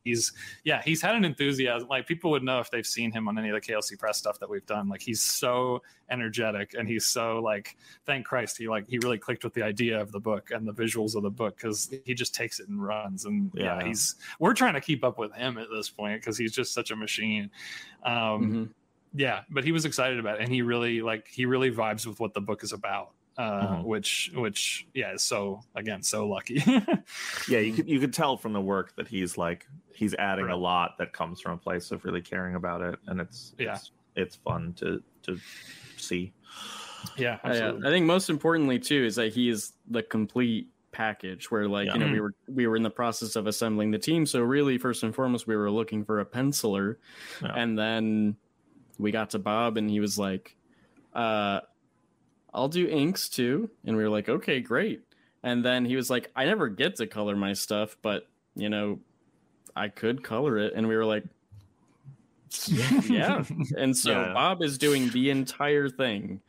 he's 0.05 0.33
yeah 0.65 0.83
he's 0.83 1.01
had 1.01 1.15
an 1.17 1.25
enthusiasm 1.25 1.89
like 1.89 2.07
people 2.07 2.31
would 2.31 2.43
know 2.43 2.61
if 2.61 2.71
they've 2.71 2.87
seen 2.87 3.11
him 3.11 3.27
on 3.27 3.39
any 3.39 3.49
of 3.49 3.55
the 3.55 3.61
klc 3.61 3.99
press 3.99 4.19
stuff 4.19 4.39
that 4.39 4.49
we've 4.49 4.67
done 4.67 4.89
like 4.89 5.01
he's 5.01 5.21
so 5.23 5.83
energetic 6.11 6.75
and 6.79 6.87
he's 6.87 7.07
so 7.07 7.41
like 7.41 7.77
thank 8.05 8.27
christ 8.27 8.59
he 8.59 8.69
like 8.69 8.87
he 8.87 8.99
really 8.99 9.19
clicked 9.19 9.43
with 9.43 9.55
the 9.55 9.63
idea 9.63 9.99
of 9.99 10.13
the 10.13 10.21
book 10.21 10.51
and 10.51 10.69
the 10.69 10.73
visuals 10.73 11.17
of 11.17 11.23
the 11.23 11.31
book 11.31 11.57
because 11.57 11.93
he 12.05 12.13
just 12.15 12.35
takes 12.35 12.61
it 12.61 12.69
and 12.69 12.85
runs 12.85 13.25
and 13.25 13.51
yeah. 13.55 13.79
Yeah. 13.79 13.87
he's 13.87 14.17
we're 14.39 14.53
trying 14.55 14.75
to 14.75 14.81
keep 14.81 15.03
up 15.05 15.19
with 15.19 15.33
him 15.35 15.57
at 15.57 15.69
this 15.75 15.89
point 15.89 16.21
because 16.21 16.37
he's 16.37 16.53
just 16.53 16.75
such 16.75 16.91
a 16.91 16.97
machine 16.97 17.51
um 18.05 18.15
Mhm. 18.15 18.69
yeah 19.15 19.41
but 19.51 19.65
he 19.65 19.73
was 19.73 19.87
excited 19.87 20.19
about 20.19 20.37
it 20.37 20.43
and 20.43 20.53
he 20.53 20.61
really 20.61 21.01
like 21.01 21.29
he 21.29 21.47
really 21.47 21.71
vibes 21.71 22.07
with 22.07 22.21
what 22.21 22.35
the 22.35 22.41
book 22.43 22.63
is 22.63 22.73
about 22.73 23.13
uh 23.37 23.66
Mhm. 23.78 23.85
which 23.85 24.30
which 24.35 24.87
yeah 24.95 25.12
is 25.14 25.22
so 25.22 25.61
again 25.74 26.03
so 26.03 26.26
lucky 26.28 26.62
yeah 27.49 27.59
you 27.59 27.72
could 27.76 27.89
you 27.89 27.99
could 27.99 28.12
tell 28.14 28.37
from 28.37 28.53
the 28.53 28.61
work 28.61 28.95
that 28.97 29.09
he's 29.09 29.37
like 29.37 29.66
he's 29.93 30.14
adding 30.14 30.47
Right. 30.47 30.55
a 30.55 30.57
lot 30.57 30.99
that 30.99 31.12
comes 31.12 31.41
from 31.41 31.53
a 31.53 31.57
place 31.59 31.91
of 31.91 32.05
really 32.05 32.20
caring 32.22 32.55
about 32.55 32.80
it 32.80 32.99
and 33.09 33.20
it's 33.20 33.55
Yeah. 33.59 33.74
it's, 33.74 33.91
it's 34.14 34.37
fun 34.37 34.72
to 34.74 35.03
to 35.24 35.39
see 35.97 36.32
yeah 37.16 37.39
I, 37.43 37.59
uh. 37.59 37.78
I 37.85 37.89
think 37.91 38.07
most 38.07 38.30
importantly 38.30 38.78
too 38.78 39.05
is 39.05 39.16
that 39.16 39.32
he 39.32 39.49
is 39.49 39.72
the 39.91 40.03
complete 40.03 40.68
package 40.93 41.51
where 41.51 41.66
like 41.68 41.87
Yeah. 41.89 41.95
you 41.95 41.99
know 42.01 42.07
we 42.07 42.18
Mhm. 42.18 42.20
were 42.22 42.35
we 42.49 42.66
were 42.68 42.76
in 42.76 42.85
the 42.85 42.91
process 42.91 43.35
of 43.35 43.49
assembling 43.49 43.91
the 43.91 43.99
team 43.99 44.26
so 44.26 44.41
really 44.43 44.78
first 44.78 45.03
and 45.03 45.12
foremost 45.12 45.49
we 45.49 45.57
were 45.57 45.70
looking 45.72 46.05
for 46.05 46.20
a 46.20 46.24
penciler 46.24 46.97
Yeah. 47.43 47.53
and 47.57 47.76
then 47.76 48.37
we 49.01 49.11
got 49.11 49.30
to 49.30 49.41
bob 49.41 49.76
and 49.76 49.91
he 49.91 49.99
was 49.99 50.20
like 50.20 50.57
uh 51.14 51.61
i'll 52.55 52.69
do 52.69 52.89
inks 52.89 53.29
too. 53.29 53.69
And 53.85 53.97
we 53.97 54.03
were 54.03 54.09
like 54.11 54.29
okay 54.29 54.61
great. 54.61 55.03
And 55.43 55.65
then 55.65 55.85
he 55.85 55.97
was 55.97 56.09
like 56.11 56.31
i 56.37 56.45
never 56.45 56.69
get 56.69 56.97
to 56.97 57.07
color 57.07 57.37
my 57.37 57.53
stuff 57.53 57.97
but 58.03 58.27
you 58.57 58.69
know 58.71 59.01
i 59.77 59.89
could 59.89 60.23
color 60.25 60.59
it. 60.59 60.73
And 60.75 60.89
we 60.89 60.97
were 60.97 61.05
like 61.05 61.25
yeah. 63.09 63.45
And 63.77 63.97
so 63.97 64.11
Yeah. 64.13 64.33
bob 64.35 64.63
is 64.63 64.79
doing 64.79 65.11
the 65.11 65.31
entire 65.31 65.89
thing 65.89 66.41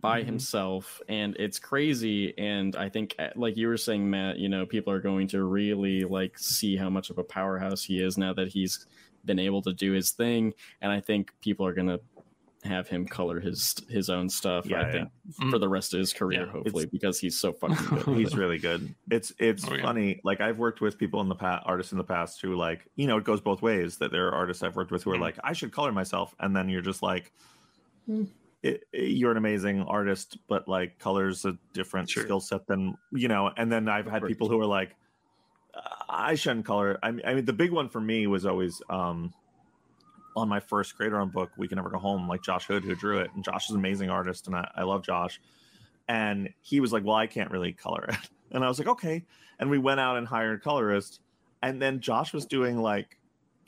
by 0.00 0.22
Mhm. 0.22 0.26
himself. 0.26 1.00
And 1.08 1.34
it's 1.36 1.58
crazy. 1.58 2.32
And 2.38 2.76
i 2.76 2.88
think 2.88 3.14
uh, 3.18 3.30
like 3.34 3.56
you 3.56 3.66
were 3.68 3.76
saying 3.76 4.08
matt 4.08 4.38
you 4.38 4.48
know 4.48 4.64
people 4.66 4.92
are 4.92 5.00
going 5.00 5.26
to 5.28 5.42
really 5.42 6.04
like 6.04 6.38
see 6.38 6.76
how 6.76 6.88
much 6.90 7.10
of 7.10 7.18
a 7.18 7.24
powerhouse 7.24 7.82
he 7.82 8.00
is 8.00 8.16
now 8.16 8.32
that 8.34 8.48
he's 8.48 8.86
been 9.24 9.40
able 9.40 9.60
to 9.62 9.72
do 9.72 9.92
his 9.92 10.12
thing. 10.12 10.54
And 10.80 10.92
i 10.92 11.00
think 11.00 11.32
people 11.40 11.66
are 11.66 11.74
going 11.74 11.88
to 11.88 12.00
have 12.68 12.86
him 12.88 13.06
color 13.06 13.40
his 13.40 13.74
his 13.88 14.08
own 14.10 14.28
stuff 14.28 14.64
Yeah, 14.66 14.76
i 14.78 14.86
yeah. 14.86 14.92
think 14.92 15.08
Mm. 15.40 15.50
for 15.50 15.58
the 15.58 15.68
rest 15.68 15.92
of 15.94 15.98
his 16.00 16.12
career 16.12 16.44
Yeah. 16.46 16.52
hopefully 16.52 16.86
because 16.86 17.18
he's 17.18 17.38
so 17.38 17.52
fucking 17.52 17.76
good 18.04 18.16
he's 18.16 18.34
really 18.36 18.58
good 18.58 18.94
it's 19.10 19.32
it's 19.38 19.66
Oh, 19.68 19.74
yeah. 19.74 19.82
funny 19.82 20.20
like 20.24 20.40
i've 20.40 20.58
worked 20.58 20.80
with 20.80 20.96
people 20.98 21.20
in 21.20 21.28
the 21.28 21.34
past 21.34 21.64
artists 21.66 21.92
in 21.92 21.98
the 21.98 22.04
past 22.04 22.40
who 22.40 22.54
like 22.56 22.86
you 22.96 23.06
know 23.06 23.16
it 23.18 23.24
goes 23.24 23.40
both 23.40 23.60
ways 23.62 23.98
that 23.98 24.10
there 24.12 24.28
are 24.28 24.32
artists 24.34 24.62
i've 24.62 24.76
worked 24.76 24.90
with 24.90 25.02
who 25.02 25.10
are 25.12 25.16
Mhm. 25.16 25.20
like 25.20 25.38
i 25.44 25.52
should 25.52 25.72
color 25.72 25.92
myself 25.92 26.34
and 26.40 26.54
then 26.56 26.68
you're 26.68 26.80
just 26.82 27.02
like 27.02 27.32
Hmm. 28.06 28.24
it, 28.62 28.84
it- 28.92 29.10
you're 29.10 29.30
an 29.32 29.36
amazing 29.36 29.82
artist 29.82 30.38
but 30.48 30.66
like 30.68 30.98
colors 30.98 31.44
a 31.44 31.58
different 31.74 32.08
Sure. 32.08 32.22
skill 32.24 32.40
set 32.40 32.66
than 32.66 32.96
you 33.12 33.28
know 33.28 33.50
and 33.56 33.70
then 33.70 33.88
i've 33.88 34.06
had 34.06 34.24
people 34.26 34.48
who 34.48 34.58
are 34.60 34.66
like 34.66 34.94
i 36.08 36.34
shouldn't 36.34 36.64
color 36.66 36.98
I 37.02 37.10
mean, 37.10 37.24
I 37.26 37.34
mean 37.34 37.44
the 37.44 37.52
big 37.52 37.70
one 37.70 37.88
for 37.88 38.00
me 38.00 38.26
was 38.26 38.46
always 38.46 38.80
um 38.88 39.32
on 40.38 40.48
my 40.48 40.60
first 40.60 40.96
creator 40.96 41.20
on 41.20 41.28
book 41.28 41.50
we 41.56 41.68
can 41.68 41.76
never 41.76 41.90
go 41.90 41.98
home 41.98 42.28
like 42.28 42.42
josh 42.42 42.66
hood 42.66 42.84
who 42.84 42.94
drew 42.94 43.18
it. 43.18 43.30
And 43.34 43.44
josh 43.44 43.66
is 43.66 43.70
an 43.70 43.78
amazing 43.78 44.10
artist 44.10 44.46
and 44.46 44.56
i, 44.56 44.70
I 44.74 44.82
love 44.82 45.04
josh. 45.04 45.40
And 46.08 46.48
he 46.60 46.80
was 46.80 46.92
like 46.92 47.04
well 47.04 47.16
i 47.16 47.26
can't 47.26 47.50
really 47.50 47.72
color 47.72 48.04
it. 48.08 48.16
And 48.50 48.64
i 48.64 48.68
was 48.68 48.78
like 48.78 48.88
okay. 48.88 49.24
And 49.58 49.68
we 49.68 49.78
went 49.78 50.00
out 50.00 50.16
and 50.16 50.26
hired 50.26 50.58
a 50.58 50.62
colorist 50.62 51.20
and 51.62 51.82
then 51.82 52.00
josh 52.00 52.32
was 52.32 52.46
doing 52.46 52.78
like 52.78 53.18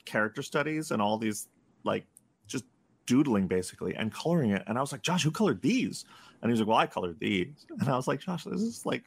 character 0.05 0.41
studies 0.41 0.89
and 0.89 1.01
all 1.01 1.17
these 1.19 1.49
like 1.83 2.05
just 2.47 2.65
doodling 3.05 3.47
basically 3.47 3.93
and 3.95 4.11
coloring 4.11 4.51
it. 4.51 4.63
And 4.65 4.77
i 4.77 4.81
was 4.81 4.91
like 4.91 5.03
josh 5.03 5.23
who 5.23 5.31
colored 5.31 5.61
these? 5.61 6.05
And 6.41 6.49
he 6.49 6.53
was 6.53 6.61
like 6.61 6.69
well 6.69 6.77
i 6.77 6.87
colored 6.87 7.19
these. 7.19 7.67
And 7.79 7.89
i 7.89 7.95
was 7.95 8.07
like 8.07 8.19
josh 8.21 8.45
this 8.45 8.61
is 8.61 8.85
like 8.85 9.03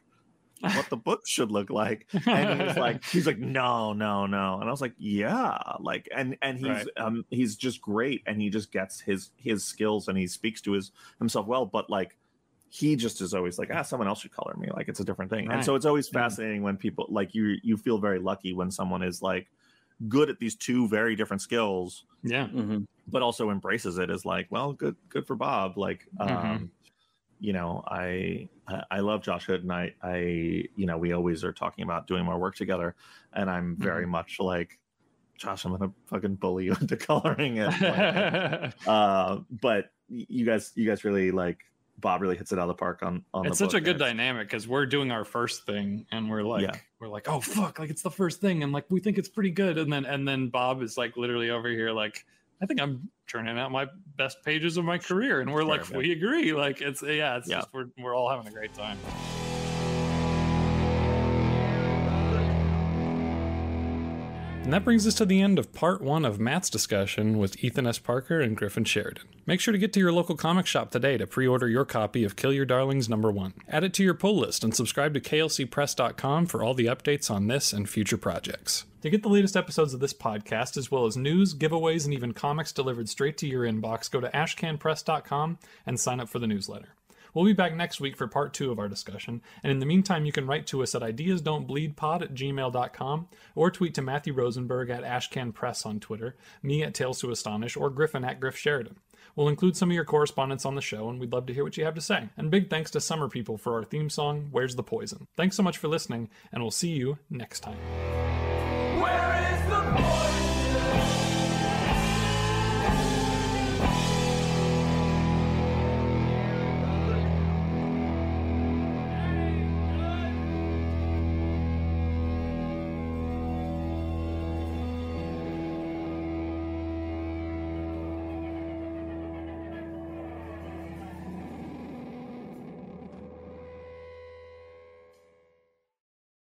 what 0.61 0.89
the 0.89 0.97
book 0.97 1.27
should 1.27 1.51
look 1.51 1.69
like 1.69 2.07
and 2.27 2.63
he's 2.63 2.77
like 2.77 3.05
he's 3.11 3.27
like 3.27 3.39
no 3.39 3.93
no 3.93 4.25
no 4.27 4.59
and 4.61 4.69
i 4.69 4.71
was 4.71 4.81
like 4.81 4.95
yeah 4.99 5.59
like 5.81 6.09
and 6.15 6.37
and 6.43 6.59
he's 6.59 6.69
Right. 6.69 6.87
um 6.97 7.25
he's 7.31 7.57
just 7.57 7.81
great 7.83 8.23
and 8.27 8.41
he 8.41 8.49
just 8.51 8.73
gets 8.73 9.01
his 9.01 9.31
his 9.37 9.63
skills 9.65 10.09
and 10.09 10.17
he 10.17 10.27
speaks 10.27 10.61
to 10.63 10.73
his 10.73 10.93
himself 11.19 11.47
well 11.47 11.67
but 11.67 11.91
like 11.91 12.17
he 12.71 12.97
just 12.97 13.21
is 13.21 13.35
always 13.35 13.59
like 13.59 13.71
ah 13.73 13.83
someone 13.83 14.09
else 14.09 14.21
should 14.21 14.33
color 14.33 14.55
me 14.57 14.69
like 14.75 14.89
it's 14.89 15.01
a 15.01 15.05
different 15.05 15.31
thing 15.31 15.51
and 15.53 15.65
so 15.65 15.75
it's 15.75 15.87
always 15.87 16.09
Yeah. 16.09 16.23
fascinating 16.23 16.63
when 16.63 16.77
people 16.77 17.07
like 17.11 17.35
you 17.35 17.57
you 17.63 17.77
feel 17.77 17.99
very 17.99 18.19
lucky 18.19 18.55
when 18.55 18.71
someone 18.71 19.03
is 19.03 19.21
like 19.23 19.49
good 20.09 20.31
at 20.31 20.39
these 20.39 20.55
two 20.57 20.89
very 20.89 21.15
different 21.15 21.43
skills 21.43 22.05
yeah 22.23 22.47
Mhm. 22.49 22.87
but 23.09 23.23
also 23.23 23.51
embraces 23.51 23.99
it 23.99 24.09
as 24.11 24.25
like 24.25 24.47
well 24.51 24.73
good 24.73 24.97
good 25.09 25.27
for 25.27 25.37
bob 25.37 25.77
like 25.79 26.07
um 26.19 26.29
Mhm. 26.31 26.71
You 27.45 27.53
know 27.53 27.83
I, 27.87 28.49
I 28.91 29.01
love 29.01 29.21
josh 29.23 29.45
hood 29.45 29.63
and 29.65 29.73
i 29.73 29.93
i 30.03 30.17
you 30.77 30.87
know 30.87 30.97
we 30.97 31.13
always 31.13 31.45
are 31.45 31.53
talking 31.53 31.85
about 31.85 32.07
doing 32.07 32.25
more 32.25 32.39
work 32.39 32.57
together 32.57 32.95
and 33.35 33.51
i'm 33.51 33.77
very 33.79 34.07
much 34.07 34.39
like 34.41 34.79
josh 35.37 35.65
i'm 35.67 35.77
gonna 35.77 35.93
fucking 36.07 36.37
bully 36.37 36.65
you 36.65 36.77
into 36.81 36.97
coloring 36.97 37.59
it 37.59 37.67
Like, 37.83 38.73
uh 38.87 39.41
but 39.51 39.91
you 40.09 40.47
guys 40.47 40.73
you 40.75 40.87
guys 40.89 41.05
really 41.05 41.33
like 41.33 41.59
bob 41.99 42.23
really 42.23 42.37
hits 42.37 42.51
it 42.51 42.59
out 42.59 42.63
of 42.63 42.69
the 42.69 42.75
park 42.75 43.03
on 43.03 43.23
on 43.35 43.47
it's 43.47 43.59
such 43.59 43.75
a 43.75 43.81
good 43.81 43.99
dynamic 43.99 44.49
because 44.49 44.67
we're 44.67 44.87
doing 44.87 45.11
our 45.11 45.25
first 45.25 45.67
thing 45.67 46.07
and 46.13 46.31
we're 46.31 46.43
like 46.43 46.63
Yeah. 46.63 46.73
we're 46.99 47.09
like 47.09 47.29
oh 47.29 47.41
fuck 47.41 47.79
like 47.79 47.91
it's 47.91 48.03
the 48.03 48.11
first 48.11 48.41
thing 48.41 48.63
and 48.63 48.73
like 48.73 48.87
we 48.89 49.01
think 49.01 49.19
it's 49.19 49.29
pretty 49.29 49.51
good 49.51 49.77
and 49.77 49.93
then 49.93 50.05
and 50.07 50.27
then 50.27 50.49
bob 50.49 50.83
is 50.83 50.97
like 50.97 51.17
literally 51.19 51.51
over 51.51 51.69
here 51.69 51.91
like 51.91 52.25
i 52.63 52.67
think 52.67 52.81
i'm 52.81 53.09
turning 53.27 53.59
out 53.59 53.71
my 53.73 53.87
best 54.17 54.43
pages 54.45 54.77
of 54.77 54.85
my 54.85 54.99
career 54.99 55.41
and 55.41 55.53
we're 55.53 55.65
like 55.65 55.89
we 55.91 56.13
agree. 56.13 56.53
Like 56.53 56.81
it's 56.81 57.03
yeah 57.03 57.37
it's 57.39 57.49
Yeah. 57.49 57.57
just 57.61 57.73
we're, 57.73 57.87
we're 57.99 58.15
all 58.15 58.29
having 58.31 58.47
a 58.47 58.51
great 58.51 58.75
time 58.75 58.99
And 64.65 64.73
that 64.73 64.83
brings 64.83 65.07
us 65.07 65.15
to 65.17 65.27
the 65.27 65.43
end 65.43 65.59
of 65.59 65.75
part 65.75 66.01
one 66.01 66.25
of 66.25 66.41
Matt's 66.41 66.71
discussion 66.71 67.37
with 67.37 67.63
Ethan 67.63 67.87
S. 67.87 67.99
Parker 67.99 68.41
and 68.41 68.57
Griffin 68.57 68.85
Sheridan. 68.85 69.25
Make 69.45 69.61
sure 69.61 69.73
to 69.73 69.79
get 69.79 69.93
to 69.93 70.01
your 70.01 70.11
local 70.11 70.37
comic 70.37 70.65
shop 70.65 70.91
today 70.91 71.19
to 71.19 71.27
pre 71.27 71.47
order 71.47 71.69
your 71.69 71.85
copy 71.85 72.25
of 72.25 72.35
Kill 72.35 72.51
Your 72.51 72.65
Darlings 72.65 73.07
number 73.07 73.31
one. 73.31 73.53
Add 73.69 73.85
it 73.85 73.93
to 73.95 74.03
your 74.03 74.15
pull 74.15 74.39
list 74.39 74.65
and 74.65 74.75
subscribe 74.75 75.13
to 75.15 75.21
klcpress.com 75.21 76.47
for 76.47 76.63
all 76.63 76.73
the 76.73 76.87
updates 76.87 77.31
on 77.31 77.47
this 77.47 77.75
and 77.75 77.87
future 77.87 78.17
projects. 78.17 78.87
To 79.03 79.11
get 79.11 79.23
the 79.23 79.29
latest 79.29 79.55
episodes 79.55 79.93
of 79.93 80.01
this 80.01 80.15
podcast, 80.15 80.79
as 80.79 80.91
well 80.91 81.05
as 81.05 81.15
news, 81.15 81.55
giveaways, 81.55 82.07
and 82.07 82.15
even 82.15 82.33
comics 82.33 82.73
delivered 82.73 83.11
straight 83.11 83.37
to 83.39 83.47
your 83.47 83.65
inbox, 83.65 84.11
go 84.11 84.19
to 84.19 84.31
ashcanpress.com 84.31 85.59
and 85.85 86.01
sign 86.01 86.21
up 86.21 86.31
for 86.31 86.39
the 86.39 86.47
newsletter. 86.47 86.95
We'll 87.35 87.45
be 87.45 87.53
back 87.53 87.75
next 87.75 88.01
week 88.01 88.17
for 88.17 88.29
part 88.29 88.55
two 88.55 88.71
of 88.71 88.79
our 88.79 88.89
discussion, 88.89 89.43
and 89.63 89.73
in 89.73 89.81
the 89.81 89.87
meantime, 89.87 90.25
you 90.25 90.33
can 90.33 90.47
write 90.47 90.67
to 90.69 90.83
us 90.83 90.95
at 90.95 91.03
ideasdon'tbleedpod 91.03 92.23
at 92.23 92.35
gmail.com 92.35 93.29
or 93.55 93.71
tweet 93.71 93.95
to 93.95 94.03
Matthew 94.03 94.33
Rosenberg 94.33 94.89
at 94.91 95.03
ashcanpress 95.03 95.85
on 95.85 96.01
Twitter, 96.01 96.37
me 96.63 96.83
at 96.83 96.95
Tales 96.95 97.21
to 97.21 97.31
Astonish, 97.31 97.77
or 97.77 97.91
Griffin 97.91 98.25
at 98.25 98.41
Griff 98.41 98.57
Sheridan. 98.57 98.97
We'll 99.37 99.49
include 99.49 99.77
some 99.77 99.91
of 99.91 99.95
your 99.95 100.05
correspondence 100.05 100.65
on 100.65 100.77
the 100.77 100.81
show, 100.81 101.09
and 101.09 101.19
we'd 101.19 101.33
love 101.33 101.47
to 101.47 101.55
hear 101.55 101.65
what 101.65 101.77
you 101.77 101.85
have 101.85 101.97
to 101.97 102.01
say. 102.01 102.29
And 102.37 102.51
big 102.51 102.71
thanks 102.71 102.93
to 102.93 103.01
Summer 103.01 103.29
People 103.29 103.59
for 103.59 103.75
our 103.75 103.85
theme 103.85 104.09
song, 104.09 104.49
Where's 104.53 104.77
the 104.77 104.85
Poison? 104.85 105.27
Thanks 105.37 105.57
so 105.57 105.63
much 105.63 105.77
for 105.77 105.89
listening, 105.89 106.31
and 106.53 106.63
we'll 106.63 106.71
see 106.71 106.91
you 106.91 107.19
next 107.29 107.61
time. 107.61 107.79